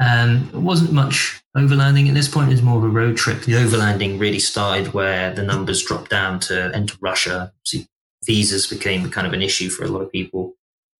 Um, 0.00 0.48
it 0.54 0.60
wasn't 0.60 0.92
much 0.92 1.42
overlanding 1.56 2.08
at 2.08 2.14
this 2.14 2.28
point. 2.28 2.48
It 2.48 2.52
was 2.52 2.62
more 2.62 2.78
of 2.78 2.84
a 2.84 2.88
road 2.88 3.16
trip. 3.16 3.42
The 3.42 3.52
overlanding 3.52 4.18
really 4.18 4.38
started 4.38 4.94
where 4.94 5.34
the 5.34 5.42
numbers 5.42 5.82
dropped 5.82 6.10
down 6.10 6.40
to 6.40 6.70
enter 6.74 6.96
Russia. 7.00 7.52
See, 7.66 7.86
visas 8.24 8.66
became 8.66 9.10
kind 9.10 9.26
of 9.26 9.34
an 9.34 9.42
issue 9.42 9.68
for 9.68 9.84
a 9.84 9.88
lot 9.88 10.00
of 10.00 10.10
people. 10.10 10.54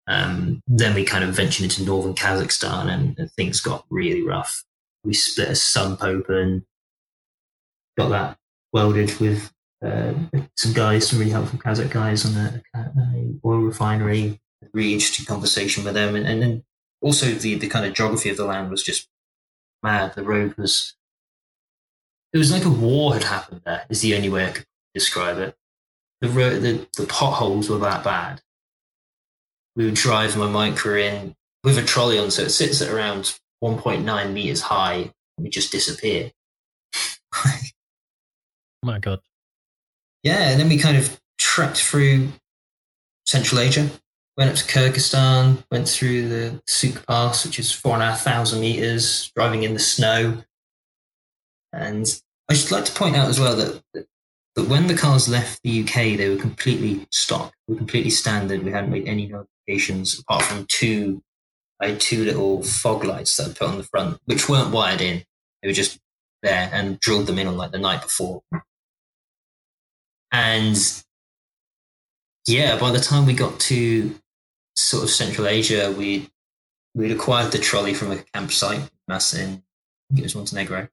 Um, 0.07 0.63
then 0.67 0.95
we 0.95 1.05
kind 1.05 1.25
of 1.25 1.35
ventured 1.35 1.65
into 1.65 1.85
northern 1.85 2.15
Kazakhstan, 2.15 2.93
and, 2.93 3.19
and 3.19 3.31
things 3.33 3.61
got 3.61 3.87
really 3.91 4.23
rough. 4.23 4.65
We 5.05 5.15
split 5.15 5.49
a 5.49 5.55
sump 5.55 6.03
open, 6.03 6.67
got 7.97 8.09
that 8.11 8.37
welded 8.73 9.19
with 9.19 9.51
uh, 9.85 10.13
some 10.57 10.73
guys, 10.73 11.09
some 11.09 11.19
really 11.19 11.31
helpful 11.31 11.59
Kazakh 11.59 11.91
guys 11.91 12.27
on 12.27 12.37
a, 12.37 12.63
a 12.75 13.35
oil 13.45 13.61
refinery. 13.61 14.41
Really 14.73 14.93
interesting 14.93 15.27
conversation 15.27 15.85
with 15.85 15.95
them, 15.95 16.15
and, 16.15 16.27
and 16.27 16.43
then 16.43 16.65
also 17.01 17.27
the 17.27 17.55
the 17.55 17.69
kind 17.69 17.87
of 17.87 17.95
geography 17.95 18.29
of 18.29 18.37
the 18.37 18.45
land 18.45 18.71
was 18.71 18.83
just 18.83 19.09
mad. 19.83 20.15
The 20.15 20.23
road 20.23 20.55
was 20.57 20.95
it 22.33 22.39
was 22.39 22.53
like 22.53 22.65
a 22.65 22.71
war 22.71 23.15
had 23.15 23.25
happened 23.25 23.63
there. 23.65 23.87
Is 23.89 24.03
the 24.03 24.15
only 24.15 24.29
way 24.29 24.47
I 24.47 24.51
could 24.51 24.67
describe 24.95 25.39
it. 25.39 25.57
The 26.21 26.29
road, 26.29 26.61
the, 26.63 26.87
the 26.97 27.07
potholes 27.07 27.71
were 27.71 27.79
that 27.79 28.05
bad. 28.05 28.43
We 29.75 29.87
would 29.87 29.95
drive 29.95 30.37
my 30.37 30.47
Micra 30.47 31.01
in 31.01 31.35
with 31.65 31.79
a 31.79 31.83
trolley 31.83 32.19
on, 32.19 32.31
so 32.31 32.43
it 32.43 32.51
sits 32.51 32.83
at 32.83 32.93
around 32.93 33.39
1.9 33.65 34.33
meters 34.33 34.61
high. 34.61 35.13
And 35.39 35.45
we 35.45 35.49
just 35.49 35.73
disappear. 35.73 36.33
My 38.83 38.99
god. 38.99 39.21
Yeah, 40.23 40.51
and 40.51 40.61
then 40.61 40.69
we 40.69 40.79
kind 40.79 40.97
of 40.97 41.21
trekked 41.39 41.79
through 41.79 42.29
Central 43.27 43.61
Asia, 43.61 43.89
went 44.37 44.51
up 44.51 44.57
to 44.57 44.65
Kyrgyzstan, 44.65 45.65
went 45.71 45.89
through 45.89 46.29
the 46.29 46.63
Suk 46.67 47.07
Pass, 47.07 47.45
which 47.45 47.59
is 47.59 47.73
four 47.73 47.95
and 47.95 48.03
a 48.03 48.07
half 48.07 48.23
thousand 48.23 48.61
meters, 48.61 49.31
driving 49.35 49.63
in 49.63 49.75
the 49.75 49.81
snow. 49.81 50.43
And 51.73 52.07
I 52.49 52.55
should 52.55 52.71
like 52.71 52.85
to 52.87 52.93
point 52.93 53.17
out 53.17 53.29
as 53.29 53.39
well 53.39 53.57
that, 53.57 53.83
that, 53.95 54.07
when 54.69 54.89
the 54.89 54.97
cars 54.97 55.29
left 55.29 55.63
the 55.63 55.83
UK, 55.83 56.19
they 56.19 56.29
were 56.29 56.41
completely 56.41 57.07
stock, 57.11 57.55
were 57.67 57.77
completely 57.77 58.11
standard. 58.11 58.63
We 58.63 58.73
hadn't 58.73 58.91
made 58.91 59.09
any 59.09 59.27
notifications 59.27 60.19
apart 60.19 60.43
from 60.43 60.67
two. 60.67 61.23
I 61.81 61.89
had 61.89 62.01
two 62.01 62.25
little 62.25 62.63
fog 62.63 63.05
lights 63.05 63.37
that 63.37 63.51
I 63.51 63.53
put 63.53 63.69
on 63.69 63.79
the 63.79 63.85
front, 63.85 64.19
which 64.27 64.49
weren't 64.49 64.73
wired 64.73 65.01
in. 65.01 65.23
They 65.63 65.69
were 65.69 65.75
just 65.75 65.99
there 66.43 66.69
and 66.73 67.01
drilled 67.01 67.27
them 67.27 67.39
in 67.39 67.47
on 67.47 67.57
like 67.57 67.71
the 67.71 67.79
night 67.79 68.03
before. 68.03 68.43
And 70.33 70.77
yeah, 72.47 72.79
by 72.79 72.93
the 72.93 73.01
time 73.01 73.27
we 73.27 73.35
got 73.35 73.59
to 73.61 74.15
sort 74.77 75.05
of 75.05 75.11
Central 75.11 75.47
Asia, 75.47 75.95
we 75.97 76.29
we'd 76.95 77.13
acquired 77.13 77.53
the 77.53 77.59
trolley 77.59 77.95
from 77.95 78.11
a 78.11 78.19
campsite 78.35 78.91
mass 79.07 79.35
in 79.35 79.63
it 80.17 80.23
was 80.23 80.35
Montenegro. 80.35 80.89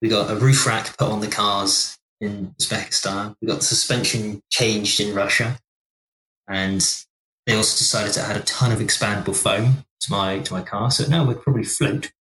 We 0.00 0.08
got 0.08 0.30
a 0.30 0.36
roof 0.36 0.66
rack 0.66 0.96
put 0.96 1.08
on 1.08 1.20
the 1.20 1.28
cars 1.28 1.98
in 2.20 2.54
Uzbekistan. 2.60 3.34
We 3.40 3.48
got 3.48 3.58
the 3.58 3.64
suspension 3.64 4.42
changed 4.50 5.00
in 5.00 5.14
Russia, 5.14 5.58
and 6.48 6.80
they 7.46 7.54
also 7.54 7.76
decided 7.76 8.12
to 8.14 8.20
add 8.20 8.36
a 8.36 8.40
ton 8.40 8.70
of 8.72 8.78
expandable 8.78 9.36
foam 9.36 9.84
to 10.00 10.10
my 10.10 10.38
to 10.40 10.52
my 10.52 10.62
car. 10.62 10.90
So 10.90 11.06
now 11.08 11.24
we'd 11.24 11.40
probably 11.40 11.64
float. 11.64 12.12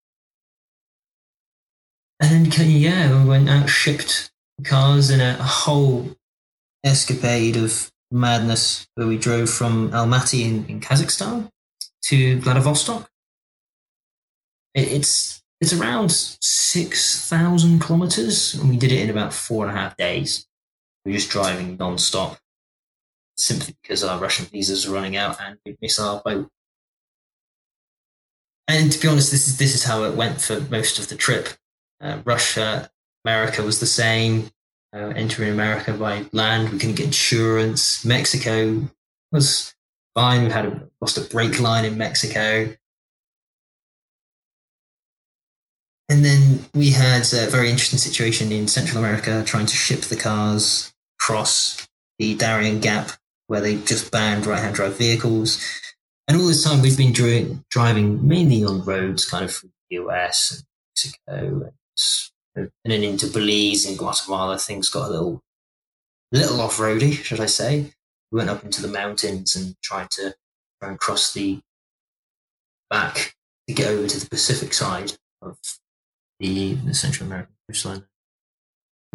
And 2.21 2.47
then 2.47 2.71
yeah, 2.71 3.19
we 3.19 3.29
went 3.29 3.49
out, 3.49 3.69
shipped 3.69 4.31
cars 4.65 5.11
in 5.11 5.21
a, 5.21 5.37
a 5.41 5.43
whole 5.43 6.17
escapade 6.85 7.57
of 7.57 7.91
madness 8.11 8.87
where 8.95 9.07
we 9.07 9.17
drove 9.17 9.49
from 9.49 9.91
Almaty 9.91 10.45
in, 10.45 10.67
in 10.67 10.81
Kazakhstan 10.81 11.51
to 12.05 12.41
Vladivostok. 12.41 13.09
It, 14.75 14.93
it's 14.93 15.43
it's 15.61 15.73
around 15.73 16.11
six 16.11 17.29
thousand 17.29 17.81
kilometers, 17.81 18.55
and 18.55 18.69
we 18.69 18.77
did 18.77 18.93
it 18.93 19.01
in 19.01 19.11
about 19.11 19.33
four 19.33 19.67
and 19.67 19.77
a 19.77 19.81
half 19.81 19.97
days. 19.97 20.47
We 21.05 21.13
were 21.13 21.19
just 21.19 21.31
driving 21.31 21.77
non-stop, 21.77 22.39
simply 23.37 23.77
because 23.83 24.05
our 24.05 24.19
Russian 24.19 24.47
visas 24.47 24.87
were 24.87 24.95
running 24.95 25.17
out 25.17 25.41
and 25.41 25.59
we 25.65 25.77
miss 25.81 25.99
our 25.99 26.21
boat. 26.25 26.49
And 28.69 28.91
to 28.93 28.99
be 29.01 29.09
honest, 29.09 29.31
this 29.31 29.47
is 29.47 29.59
this 29.59 29.75
is 29.75 29.85
how 29.85 30.05
it 30.05 30.15
went 30.15 30.41
for 30.41 30.61
most 30.61 30.99
of 30.99 31.09
the 31.09 31.17
trip. 31.17 31.51
Uh, 32.01 32.19
Russia, 32.25 32.91
America 33.25 33.63
was 33.63 33.79
the 33.79 33.87
same 33.87 34.51
uh, 34.95 35.13
entering 35.17 35.51
America 35.51 35.93
by 35.93 36.25
land. 36.33 36.71
We 36.71 36.79
couldn't 36.79 36.97
get 36.97 37.07
insurance. 37.07 38.05
Mexico 38.05 38.89
was 39.31 39.75
fine. 40.15 40.45
We 40.45 40.51
had 40.51 40.67
a, 40.67 40.89
lost 41.01 41.19
a 41.19 41.23
brake 41.23 41.61
line 41.61 41.85
in 41.85 41.97
Mexico. 41.97 42.75
And 46.09 46.25
then 46.25 46.67
we 46.75 46.91
had 46.91 47.23
a 47.33 47.47
very 47.47 47.71
interesting 47.71 47.99
situation 47.99 48.53
in 48.53 48.69
Central 48.69 48.99
America 48.99 49.43
trying 49.47 49.67
to 49.67 49.77
ship 49.77 50.01
the 50.03 50.17
cars 50.17 50.93
across 51.19 51.89
the 52.19 52.35
Darien 52.35 52.81
Gap 52.81 53.13
where 53.47 53.61
they 53.61 53.77
just 53.77 54.11
banned 54.11 54.47
right 54.47 54.61
hand 54.61 54.75
drive 54.75 54.97
vehicles. 54.97 55.63
And 56.29 56.37
all 56.37 56.47
this 56.47 56.65
time 56.65 56.83
we've 56.83 56.97
been 56.97 57.13
dri- 57.13 57.59
driving 57.71 58.27
mainly 58.27 58.65
on 58.65 58.85
roads 58.85 59.25
kind 59.25 59.45
of 59.45 59.53
from 59.53 59.73
the 59.91 59.97
US 59.97 60.51
and 60.53 60.65
Mexico 60.91 61.65
and 61.65 61.73
and 62.55 62.71
then 62.85 63.03
into 63.03 63.27
Belize 63.27 63.87
and 63.87 63.99
Guatemala, 63.99 64.59
things 64.59 64.91
got 64.91 65.09
a 65.09 65.13
little, 65.13 65.41
little 66.31 66.61
off-roady, 66.61 67.13
should 67.13 67.41
I 67.41 67.47
say? 67.47 67.93
We 68.31 68.39
went 68.39 68.51
up 68.51 68.65
into 68.65 68.83
the 68.83 68.89
mountains 68.89 69.57
and 69.57 69.77
tried 69.83 70.11
to 70.13 70.35
try 70.81 70.91
and 70.91 70.99
cross 70.99 71.33
the 71.33 71.61
back 72.91 73.35
to 73.69 73.75
get 73.75 73.89
over 73.89 74.07
to 74.07 74.21
the 74.21 74.29
Pacific 74.29 74.75
side 74.75 75.13
of 75.41 75.59
the, 76.41 76.75
the 76.75 76.95
Central 76.95 77.27
American 77.27 77.55
coastline. 77.69 78.05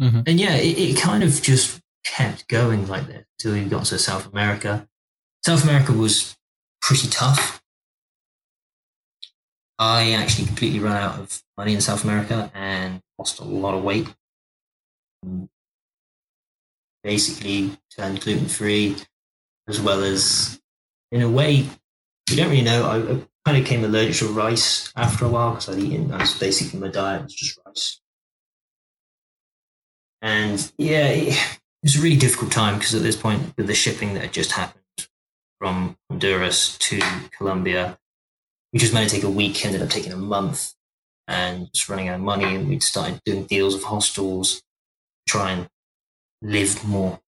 Mhm. 0.00 0.26
And 0.26 0.40
yeah, 0.40 0.54
it, 0.54 0.78
it 0.78 1.00
kind 1.00 1.22
of 1.22 1.42
just 1.42 1.80
kept 2.04 2.48
going 2.48 2.86
like 2.86 3.06
this 3.06 3.24
until 3.38 3.60
we 3.60 3.68
got 3.68 3.84
to 3.86 3.98
South 3.98 4.32
America. 4.32 4.88
South 5.44 5.64
America 5.64 5.92
was 5.92 6.36
pretty 6.80 7.08
tough. 7.08 7.62
I 9.78 10.12
actually 10.12 10.46
completely 10.46 10.80
ran 10.80 10.96
out 10.96 11.18
of 11.18 11.42
money 11.56 11.74
in 11.74 11.80
South 11.80 12.02
America 12.04 12.50
and 12.54 13.00
lost 13.18 13.40
a 13.40 13.44
lot 13.44 13.74
of 13.74 13.82
weight. 13.82 14.12
Um, 15.24 15.48
Basically, 17.04 17.70
turned 17.96 18.20
gluten 18.20 18.46
free, 18.46 18.96
as 19.68 19.80
well 19.80 20.02
as, 20.02 20.60
in 21.12 21.22
a 21.22 21.30
way, 21.30 21.68
we 22.28 22.36
don't 22.36 22.50
really 22.50 22.62
know. 22.62 22.84
I, 22.84 23.12
I 23.12 23.22
kind 23.44 23.62
of 23.62 23.64
came 23.64 23.84
allergic 23.84 24.16
to 24.16 24.26
rice 24.26 24.92
after 24.96 25.24
a 25.24 25.28
while 25.28 25.52
because 25.52 25.68
I'd 25.68 25.78
eaten. 25.78 26.08
That 26.08 26.20
was 26.20 26.38
basically 26.38 26.80
my 26.80 26.88
diet 26.88 27.22
was 27.22 27.34
just 27.34 27.58
rice. 27.64 28.00
And 30.20 30.72
yeah, 30.76 31.06
it, 31.06 31.58
was 31.82 31.96
a 31.96 32.02
really 32.02 32.16
difficult 32.16 32.50
time 32.50 32.78
because 32.78 32.94
at 32.94 33.02
this 33.02 33.16
point, 33.16 33.54
with 33.56 33.68
the 33.68 33.74
shipping 33.74 34.14
that 34.14 34.20
had 34.20 34.32
just 34.32 34.52
happened 34.52 34.82
from 35.58 35.96
Honduras 36.10 36.76
to 36.78 37.00
Colombia, 37.30 37.98
we 38.72 38.80
just 38.80 38.92
meant 38.92 39.08
to 39.08 39.14
take 39.14 39.24
a 39.24 39.30
week, 39.30 39.64
ended 39.64 39.82
up 39.82 39.88
taking 39.88 40.12
a 40.12 40.16
month 40.16 40.74
and 41.28 41.70
just 41.72 41.88
running 41.88 42.08
out 42.08 42.16
of 42.16 42.22
money. 42.22 42.56
And 42.56 42.68
we'd 42.68 42.82
started 42.82 43.20
doing 43.24 43.44
deals 43.44 43.74
with 43.74 43.84
hostels, 43.84 44.62
try 45.28 45.52
and 45.52 45.68
live 46.42 46.84
more 46.84 47.20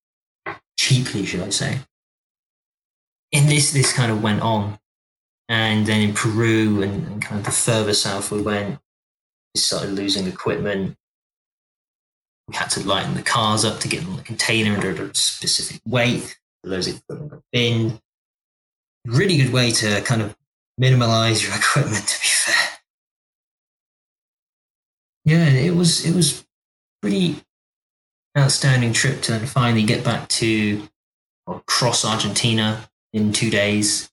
cheaply, 0.78 1.26
should 1.26 1.42
I 1.42 1.50
say. 1.50 1.78
And 3.32 3.48
this, 3.48 3.72
this 3.72 3.92
kind 3.92 4.10
of 4.10 4.22
went 4.22 4.40
on. 4.40 4.78
And 5.48 5.86
then 5.86 6.00
in 6.00 6.14
Peru 6.14 6.82
and, 6.82 7.06
and 7.06 7.22
kind 7.22 7.38
of 7.38 7.44
the 7.44 7.52
further 7.52 7.94
south 7.94 8.30
we 8.30 8.40
went, 8.40 8.78
we 9.54 9.60
started 9.60 9.90
losing 9.90 10.26
equipment. 10.26 10.96
We 12.48 12.56
had 12.56 12.70
to 12.70 12.86
lighten 12.86 13.14
the 13.14 13.22
cars 13.22 13.64
up 13.64 13.80
to 13.80 13.88
get 13.88 14.00
them 14.00 14.10
on 14.10 14.16
the 14.16 14.22
container 14.22 14.74
under 14.74 14.90
a 14.90 15.14
specific 15.14 15.80
weight. 15.84 16.38
Those 16.64 16.88
equipment 16.88 17.30
got 17.30 17.42
binned. 17.52 18.00
Really 19.06 19.38
good 19.38 19.52
way 19.52 19.70
to 19.70 20.00
kind 20.02 20.22
of 20.22 20.36
minimalize 20.80 21.46
your 21.46 21.56
equipment, 21.56 22.06
to 22.06 22.20
be 22.20 22.26
fair. 22.26 22.79
Yeah, 25.30 25.48
it 25.48 25.76
was 25.76 26.04
it 26.04 26.12
was 26.12 26.44
pretty 27.00 27.36
outstanding 28.36 28.92
trip 28.92 29.22
to 29.22 29.38
finally 29.46 29.84
get 29.84 30.02
back 30.02 30.26
to 30.40 30.82
or 31.46 31.62
cross 31.68 32.04
Argentina 32.04 32.90
in 33.12 33.32
two 33.32 33.48
days, 33.48 34.10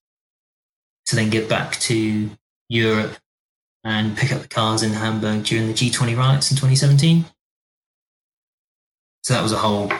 to 1.07 1.15
then 1.15 1.31
get 1.31 1.49
back 1.49 1.71
to 1.79 2.29
Europe 2.69 3.17
and 3.83 4.15
pick 4.15 4.31
up 4.31 4.43
the 4.43 4.47
cars 4.47 4.83
in 4.83 4.91
Hamburg 4.91 5.43
during 5.43 5.65
the 5.65 5.73
G20 5.73 6.15
riots 6.15 6.51
in 6.51 6.57
2017. 6.57 7.25
So 9.23 9.33
that 9.33 9.41
was 9.41 9.53
a 9.53 9.57
whole 9.57 9.91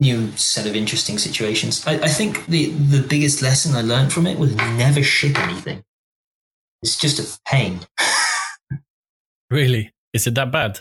new 0.00 0.32
set 0.32 0.66
of 0.66 0.74
interesting 0.74 1.18
situations. 1.18 1.86
I, 1.86 1.92
I 1.92 2.08
think 2.08 2.44
the, 2.46 2.70
the 2.70 3.06
biggest 3.06 3.40
lesson 3.40 3.76
I 3.76 3.82
learned 3.82 4.12
from 4.12 4.26
it 4.26 4.36
was 4.36 4.56
never 4.56 5.04
ship 5.04 5.38
anything. 5.38 5.84
It's 6.82 6.98
just 6.98 7.20
a 7.20 7.40
pain. 7.48 7.82
really? 9.50 9.92
Is 10.16 10.26
it 10.26 10.34
that 10.36 10.50
bad? 10.50 10.80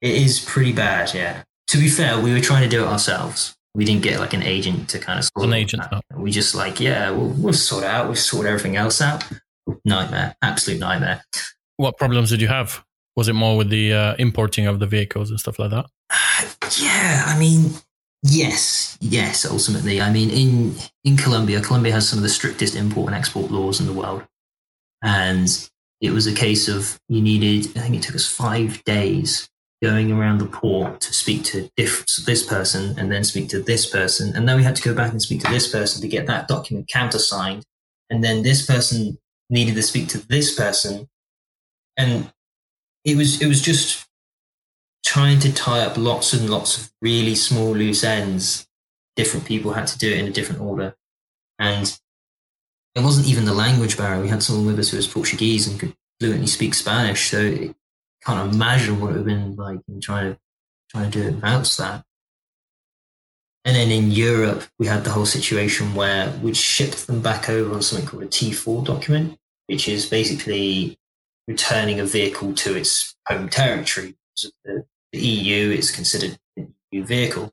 It 0.00 0.14
is 0.14 0.38
pretty 0.38 0.72
bad, 0.72 1.12
yeah. 1.12 1.42
To 1.68 1.78
be 1.78 1.88
fair, 1.88 2.20
we 2.20 2.32
were 2.32 2.40
trying 2.40 2.62
to 2.62 2.68
do 2.68 2.84
it 2.84 2.86
ourselves. 2.86 3.56
We 3.74 3.84
didn't 3.84 4.04
get 4.04 4.20
like 4.20 4.34
an 4.34 4.44
agent 4.44 4.88
to 4.90 5.00
kind 5.00 5.18
of 5.18 5.24
sort 5.24 5.48
an 5.48 5.52
agent. 5.52 5.82
No. 5.90 6.00
We 6.16 6.30
just 6.30 6.54
like, 6.54 6.78
yeah, 6.78 7.10
we'll, 7.10 7.30
we'll 7.30 7.52
sort 7.52 7.82
it 7.82 7.90
out. 7.90 8.06
We'll 8.06 8.14
sort 8.14 8.46
everything 8.46 8.76
else 8.76 9.00
out. 9.00 9.24
Nightmare, 9.84 10.36
absolute 10.42 10.78
nightmare. 10.78 11.24
What 11.76 11.96
problems 11.96 12.30
did 12.30 12.40
you 12.40 12.46
have? 12.46 12.84
Was 13.16 13.26
it 13.26 13.32
more 13.32 13.56
with 13.56 13.68
the 13.68 13.92
uh, 13.92 14.14
importing 14.20 14.68
of 14.68 14.78
the 14.78 14.86
vehicles 14.86 15.30
and 15.30 15.40
stuff 15.40 15.58
like 15.58 15.70
that? 15.70 15.86
yeah, 16.80 17.24
I 17.26 17.36
mean, 17.36 17.72
yes, 18.22 18.96
yes. 19.00 19.44
Ultimately, 19.44 20.00
I 20.00 20.12
mean, 20.12 20.30
in 20.30 20.76
in 21.02 21.16
Colombia, 21.16 21.60
Colombia 21.60 21.92
has 21.94 22.08
some 22.08 22.20
of 22.20 22.22
the 22.22 22.28
strictest 22.28 22.76
import 22.76 23.08
and 23.08 23.16
export 23.16 23.50
laws 23.50 23.80
in 23.80 23.86
the 23.86 23.92
world, 23.92 24.22
and 25.02 25.68
it 26.00 26.12
was 26.12 26.26
a 26.26 26.34
case 26.34 26.68
of 26.68 26.98
you 27.08 27.20
needed. 27.20 27.76
I 27.76 27.80
think 27.80 27.96
it 27.96 28.02
took 28.02 28.14
us 28.14 28.26
five 28.26 28.82
days 28.84 29.48
going 29.82 30.10
around 30.10 30.38
the 30.38 30.46
port 30.46 31.00
to 31.00 31.12
speak 31.12 31.44
to 31.44 31.68
this 31.76 32.44
person 32.44 32.98
and 32.98 33.12
then 33.12 33.24
speak 33.24 33.48
to 33.48 33.62
this 33.62 33.88
person. 33.88 34.34
And 34.34 34.48
then 34.48 34.56
we 34.56 34.64
had 34.64 34.76
to 34.76 34.82
go 34.82 34.94
back 34.94 35.12
and 35.12 35.22
speak 35.22 35.42
to 35.42 35.50
this 35.50 35.70
person 35.70 36.02
to 36.02 36.08
get 36.08 36.26
that 36.26 36.48
document 36.48 36.88
countersigned. 36.88 37.64
And 38.10 38.24
then 38.24 38.42
this 38.42 38.66
person 38.66 39.18
needed 39.50 39.74
to 39.74 39.82
speak 39.82 40.08
to 40.08 40.26
this 40.26 40.54
person. 40.54 41.08
And 41.96 42.32
it 43.04 43.16
was, 43.16 43.40
it 43.40 43.46
was 43.46 43.62
just 43.62 44.06
trying 45.04 45.38
to 45.40 45.52
tie 45.52 45.80
up 45.80 45.96
lots 45.96 46.32
and 46.32 46.50
lots 46.50 46.76
of 46.76 46.92
really 47.00 47.34
small 47.34 47.72
loose 47.72 48.02
ends. 48.04 48.66
Different 49.16 49.46
people 49.46 49.72
had 49.72 49.86
to 49.88 49.98
do 49.98 50.10
it 50.10 50.18
in 50.18 50.26
a 50.26 50.32
different 50.32 50.60
order. 50.60 50.96
And 51.58 51.98
it 52.94 53.02
wasn't 53.02 53.28
even 53.28 53.44
the 53.44 53.54
language 53.54 53.96
barrier. 53.96 54.22
We 54.22 54.28
had 54.28 54.42
someone 54.42 54.66
with 54.66 54.78
us 54.78 54.90
who 54.90 54.96
was 54.96 55.06
Portuguese 55.06 55.68
and 55.68 55.78
could 55.78 55.94
fluently 56.18 56.46
speak 56.46 56.74
Spanish. 56.74 57.30
So 57.30 57.38
it, 57.40 57.74
can't 58.24 58.52
imagine 58.52 59.00
what 59.00 59.10
it 59.10 59.10
would 59.10 59.16
have 59.16 59.26
been 59.26 59.56
like 59.56 59.80
in 59.88 60.00
trying 60.00 60.34
to 60.34 60.40
trying 60.90 61.10
to 61.10 61.22
do 61.22 61.28
it 61.28 61.40
that. 61.40 62.04
And 63.64 63.76
then 63.76 63.90
in 63.90 64.10
Europe, 64.10 64.64
we 64.78 64.86
had 64.86 65.04
the 65.04 65.10
whole 65.10 65.26
situation 65.26 65.94
where 65.94 66.30
we'd 66.42 66.56
shipped 66.56 67.06
them 67.06 67.20
back 67.20 67.50
over 67.50 67.74
on 67.74 67.82
something 67.82 68.08
called 68.08 68.22
a 68.22 68.26
T4 68.26 68.84
document, 68.84 69.38
which 69.66 69.88
is 69.88 70.06
basically 70.06 70.98
returning 71.46 72.00
a 72.00 72.06
vehicle 72.06 72.54
to 72.54 72.76
its 72.76 73.14
home 73.26 73.48
territory. 73.48 74.14
The, 74.64 74.84
the 75.12 75.18
EU 75.18 75.70
is 75.70 75.90
considered 75.90 76.38
EU 76.90 77.04
vehicle. 77.04 77.52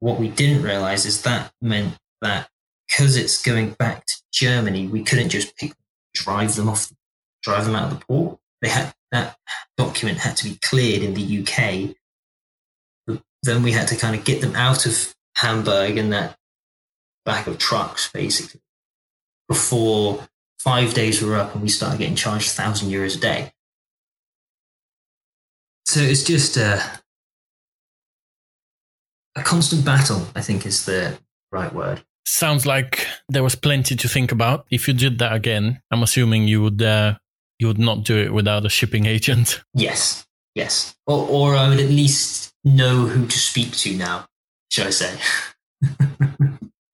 What 0.00 0.18
we 0.18 0.28
didn't 0.28 0.62
realize 0.62 1.04
is 1.04 1.22
that 1.22 1.52
meant 1.60 1.98
that 2.22 2.48
because 2.92 3.16
it's 3.16 3.40
going 3.40 3.70
back 3.70 4.04
to 4.06 4.14
Germany, 4.32 4.86
we 4.86 5.02
couldn't 5.02 5.30
just 5.30 5.56
pick, 5.56 5.72
drive 6.14 6.54
them 6.56 6.68
off, 6.68 6.92
drive 7.42 7.64
them 7.64 7.74
out 7.74 7.90
of 7.90 7.98
the 7.98 8.04
port. 8.04 8.38
They 8.60 8.68
had 8.68 8.94
that 9.10 9.36
document 9.76 10.18
had 10.18 10.36
to 10.38 10.44
be 10.44 10.58
cleared 10.62 11.02
in 11.02 11.14
the 11.14 11.42
UK. 11.42 11.96
Then 13.42 13.62
we 13.62 13.72
had 13.72 13.88
to 13.88 13.96
kind 13.96 14.14
of 14.14 14.24
get 14.24 14.40
them 14.40 14.54
out 14.54 14.86
of 14.86 15.14
Hamburg 15.36 15.96
and 15.96 16.12
that 16.12 16.36
back 17.24 17.46
of 17.46 17.58
trucks, 17.58 18.10
basically, 18.12 18.60
before 19.48 20.28
five 20.58 20.94
days 20.94 21.22
were 21.22 21.36
up 21.36 21.54
and 21.54 21.62
we 21.62 21.68
started 21.68 21.98
getting 21.98 22.14
charged 22.14 22.50
thousand 22.50 22.90
euros 22.90 23.16
a 23.16 23.20
day. 23.20 23.52
So 25.86 26.00
it's 26.00 26.22
just 26.22 26.56
a, 26.56 26.82
a 29.34 29.42
constant 29.42 29.84
battle, 29.84 30.26
I 30.36 30.40
think 30.42 30.64
is 30.64 30.86
the 30.86 31.18
right 31.50 31.72
word. 31.72 32.04
Sounds 32.24 32.66
like 32.66 33.06
there 33.28 33.42
was 33.42 33.54
plenty 33.54 33.96
to 33.96 34.08
think 34.08 34.32
about. 34.32 34.66
If 34.70 34.86
you 34.86 34.94
did 34.94 35.18
that 35.18 35.32
again, 35.32 35.80
I'm 35.90 36.02
assuming 36.02 36.46
you 36.46 36.62
would 36.62 36.80
uh, 36.80 37.16
you 37.58 37.66
would 37.66 37.78
not 37.78 38.04
do 38.04 38.18
it 38.18 38.32
without 38.32 38.66
a 38.66 38.68
shipping 38.68 39.06
agent. 39.06 39.62
Yes, 39.74 40.26
yes. 40.54 40.94
Or, 41.06 41.26
or 41.28 41.56
I 41.56 41.68
would 41.68 41.80
at 41.80 41.88
least 41.88 42.52
know 42.64 43.06
who 43.06 43.26
to 43.26 43.38
speak 43.38 43.72
to 43.72 43.96
now, 43.96 44.26
shall 44.70 44.88
I 44.88 44.90
say. 44.90 45.18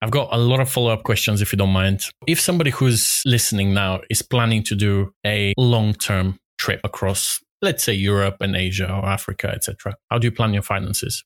I've 0.01 0.11
got 0.11 0.29
a 0.31 0.37
lot 0.37 0.61
of 0.61 0.69
follow 0.69 0.93
up 0.93 1.03
questions 1.03 1.41
if 1.41 1.51
you 1.51 1.57
don't 1.57 1.71
mind. 1.73 2.03
If 2.25 2.39
somebody 2.39 2.71
who's 2.71 3.21
listening 3.25 3.73
now 3.73 4.01
is 4.09 4.21
planning 4.21 4.63
to 4.63 4.75
do 4.75 5.11
a 5.25 5.53
long 5.57 5.93
term 5.93 6.39
trip 6.57 6.79
across, 6.83 7.41
let's 7.61 7.83
say 7.83 7.93
Europe 7.93 8.37
and 8.39 8.55
Asia 8.55 8.89
or 8.89 9.05
Africa, 9.05 9.49
etc., 9.49 9.95
how 10.09 10.17
do 10.17 10.27
you 10.27 10.31
plan 10.31 10.53
your 10.53 10.63
finances? 10.63 11.23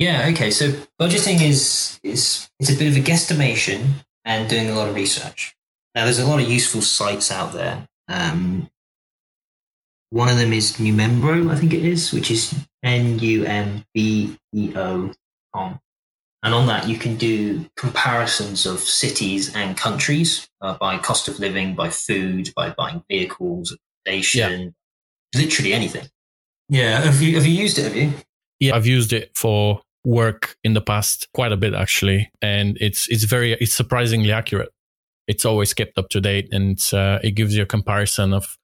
Yeah, 0.00 0.30
okay. 0.32 0.50
So 0.50 0.72
budgeting 1.00 1.40
is 1.40 2.00
is 2.02 2.50
it's 2.58 2.70
a 2.70 2.76
bit 2.76 2.88
of 2.88 2.96
a 2.96 3.06
guesstimation 3.08 3.86
and 4.24 4.50
doing 4.50 4.68
a 4.68 4.74
lot 4.74 4.88
of 4.88 4.96
research. 4.96 5.54
Now, 5.94 6.04
there's 6.04 6.18
a 6.18 6.26
lot 6.26 6.40
of 6.40 6.48
useful 6.48 6.82
sites 6.82 7.30
out 7.30 7.52
there 7.52 7.86
um, 8.10 8.68
one 10.10 10.28
of 10.28 10.36
them 10.36 10.52
is 10.52 10.72
Numbeo, 10.72 11.50
I 11.50 11.56
think 11.56 11.72
it 11.72 11.84
is, 11.84 12.12
which 12.12 12.30
is 12.30 12.54
N 12.82 13.18
U 13.20 13.44
M 13.44 13.84
B 13.94 14.36
E 14.52 14.72
O 14.74 15.12
com. 15.54 15.80
And 16.42 16.54
on 16.54 16.66
that, 16.66 16.88
you 16.88 16.96
can 16.96 17.16
do 17.16 17.66
comparisons 17.76 18.66
of 18.66 18.80
cities 18.80 19.54
and 19.54 19.76
countries 19.76 20.48
uh, 20.60 20.74
by 20.74 20.98
cost 20.98 21.28
of 21.28 21.38
living, 21.38 21.74
by 21.74 21.90
food, 21.90 22.50
by 22.56 22.70
buying 22.70 23.04
vehicles, 23.10 23.76
accommodation, 24.04 24.74
yeah. 25.34 25.40
literally 25.40 25.74
anything. 25.74 26.08
Yeah. 26.70 27.02
Have 27.02 27.20
you, 27.20 27.36
have 27.36 27.46
you 27.46 27.52
used 27.52 27.78
it? 27.78 27.84
Have 27.84 27.96
you? 27.96 28.12
Yeah, 28.58 28.74
I've 28.74 28.86
used 28.86 29.12
it 29.12 29.30
for 29.36 29.82
work 30.04 30.56
in 30.64 30.74
the 30.74 30.80
past 30.80 31.28
quite 31.34 31.52
a 31.52 31.56
bit 31.56 31.74
actually. 31.74 32.30
And 32.40 32.76
it's, 32.80 33.08
it's 33.08 33.24
very, 33.24 33.52
it's 33.52 33.74
surprisingly 33.74 34.32
accurate 34.32 34.70
it's 35.30 35.44
always 35.44 35.72
kept 35.72 35.96
up 35.96 36.08
to 36.08 36.20
date 36.20 36.48
and 36.50 36.76
uh, 36.92 37.20
it 37.22 37.36
gives 37.36 37.56
you 37.56 37.62
a 37.62 37.66
comparison 37.66 38.32
of, 38.32 38.58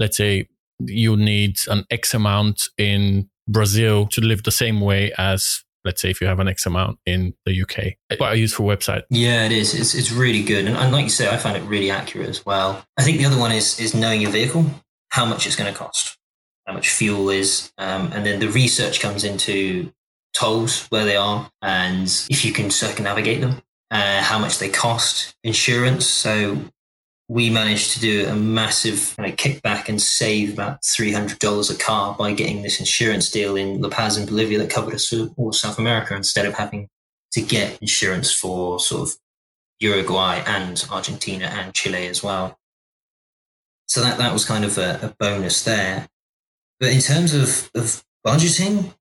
let's 0.00 0.16
say, 0.16 0.48
you 0.80 1.16
need 1.16 1.56
an 1.68 1.84
X 1.92 2.12
amount 2.12 2.70
in 2.76 3.30
Brazil 3.46 4.04
to 4.08 4.20
live 4.20 4.42
the 4.42 4.50
same 4.50 4.80
way 4.80 5.12
as 5.16 5.62
let's 5.84 6.02
say 6.02 6.10
if 6.10 6.20
you 6.20 6.26
have 6.26 6.40
an 6.40 6.48
X 6.48 6.66
amount 6.66 6.98
in 7.06 7.34
the 7.46 7.62
UK. 7.62 7.94
Quite 8.18 8.32
a 8.32 8.38
useful 8.38 8.66
website. 8.66 9.04
Yeah, 9.10 9.46
it 9.46 9.52
is. 9.52 9.74
It's, 9.74 9.94
it's 9.94 10.10
really 10.10 10.42
good. 10.42 10.66
And, 10.66 10.76
and 10.76 10.92
like 10.92 11.04
you 11.04 11.10
say, 11.10 11.28
I 11.28 11.36
find 11.36 11.56
it 11.56 11.62
really 11.62 11.88
accurate 11.88 12.28
as 12.28 12.44
well. 12.44 12.84
I 12.96 13.04
think 13.04 13.18
the 13.18 13.24
other 13.24 13.38
one 13.38 13.52
is, 13.52 13.78
is 13.78 13.94
knowing 13.94 14.20
your 14.20 14.32
vehicle, 14.32 14.66
how 15.10 15.24
much 15.24 15.46
it's 15.46 15.54
going 15.54 15.72
to 15.72 15.78
cost, 15.78 16.18
how 16.66 16.72
much 16.72 16.88
fuel 16.88 17.30
is. 17.30 17.72
Um, 17.78 18.10
and 18.12 18.26
then 18.26 18.40
the 18.40 18.48
research 18.48 18.98
comes 18.98 19.22
into 19.22 19.92
tolls, 20.34 20.86
where 20.86 21.04
they 21.04 21.16
are, 21.16 21.50
and 21.62 22.06
if 22.30 22.44
you 22.44 22.52
can 22.52 22.70
circumnavigate 22.70 23.40
them 23.40 23.62
uh, 23.90 24.22
how 24.22 24.38
much 24.38 24.58
they 24.58 24.68
cost, 24.68 25.34
insurance. 25.42 26.06
So 26.06 26.58
we 27.28 27.50
managed 27.50 27.92
to 27.92 28.00
do 28.00 28.26
a 28.26 28.34
massive 28.34 29.14
kind 29.16 29.30
of 29.30 29.36
kickback 29.36 29.88
and 29.88 30.00
save 30.00 30.54
about 30.54 30.82
$300 30.82 31.74
a 31.74 31.78
car 31.78 32.14
by 32.18 32.32
getting 32.32 32.62
this 32.62 32.80
insurance 32.80 33.30
deal 33.30 33.56
in 33.56 33.80
La 33.80 33.90
Paz 33.90 34.16
in 34.16 34.26
Bolivia 34.26 34.58
that 34.58 34.70
covered 34.70 34.94
us 34.94 35.12
all 35.36 35.52
South 35.52 35.78
America 35.78 36.16
instead 36.16 36.46
of 36.46 36.54
having 36.54 36.88
to 37.32 37.42
get 37.42 37.78
insurance 37.82 38.32
for 38.32 38.80
sort 38.80 39.08
of 39.08 39.16
Uruguay 39.80 40.42
and 40.46 40.84
Argentina 40.90 41.46
and 41.46 41.74
Chile 41.74 42.06
as 42.06 42.22
well. 42.22 42.58
So 43.86 44.00
that, 44.00 44.18
that 44.18 44.32
was 44.32 44.44
kind 44.44 44.64
of 44.64 44.76
a, 44.78 44.98
a 45.02 45.14
bonus 45.18 45.62
there. 45.64 46.08
But 46.80 46.92
in 46.92 47.00
terms 47.00 47.34
of, 47.34 47.70
of 47.74 48.02
budgeting, 48.26 48.94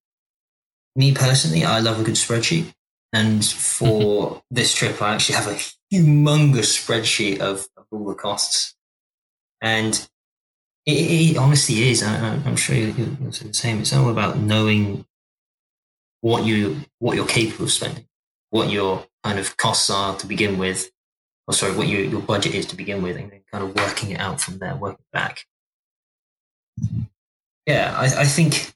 me 0.97 1.13
personally, 1.13 1.63
I 1.63 1.79
love 1.79 1.99
a 1.99 2.03
good 2.03 2.15
spreadsheet. 2.15 2.73
And 3.13 3.45
for 3.45 4.01
mm-hmm. 4.01 4.39
this 4.51 4.73
trip, 4.73 5.01
I 5.01 5.13
actually 5.13 5.35
have 5.35 5.47
a 5.47 5.55
humongous 5.93 6.75
spreadsheet 6.75 7.39
of, 7.39 7.67
of 7.77 7.85
all 7.91 8.05
the 8.05 8.15
costs. 8.15 8.75
And 9.61 9.93
it, 10.85 10.91
it 10.91 11.37
honestly 11.37 11.89
is. 11.89 12.03
I, 12.03 12.15
am 12.15 12.55
sure 12.55 12.75
you'll, 12.75 12.95
you'll 13.21 13.31
say 13.31 13.47
the 13.47 13.53
same. 13.53 13.79
It's 13.79 13.93
all 13.93 14.09
about 14.09 14.37
knowing 14.37 15.05
what 16.21 16.45
you 16.45 16.81
what 16.99 17.15
you're 17.15 17.27
capable 17.27 17.65
of 17.65 17.71
spending, 17.71 18.07
what 18.49 18.69
your 18.69 19.05
kind 19.23 19.39
of 19.39 19.55
costs 19.57 19.89
are 19.89 20.15
to 20.17 20.27
begin 20.27 20.57
with, 20.57 20.91
or 21.47 21.53
sorry, 21.53 21.75
what 21.75 21.87
your 21.87 22.01
your 22.01 22.21
budget 22.21 22.55
is 22.55 22.65
to 22.67 22.75
begin 22.75 23.01
with, 23.01 23.17
and 23.17 23.31
then 23.31 23.41
kind 23.51 23.63
of 23.63 23.75
working 23.75 24.11
it 24.11 24.19
out 24.19 24.41
from 24.41 24.57
there, 24.57 24.75
working 24.75 25.05
back. 25.13 25.45
Yeah, 27.65 27.93
I, 27.97 28.21
I 28.21 28.25
think 28.25 28.73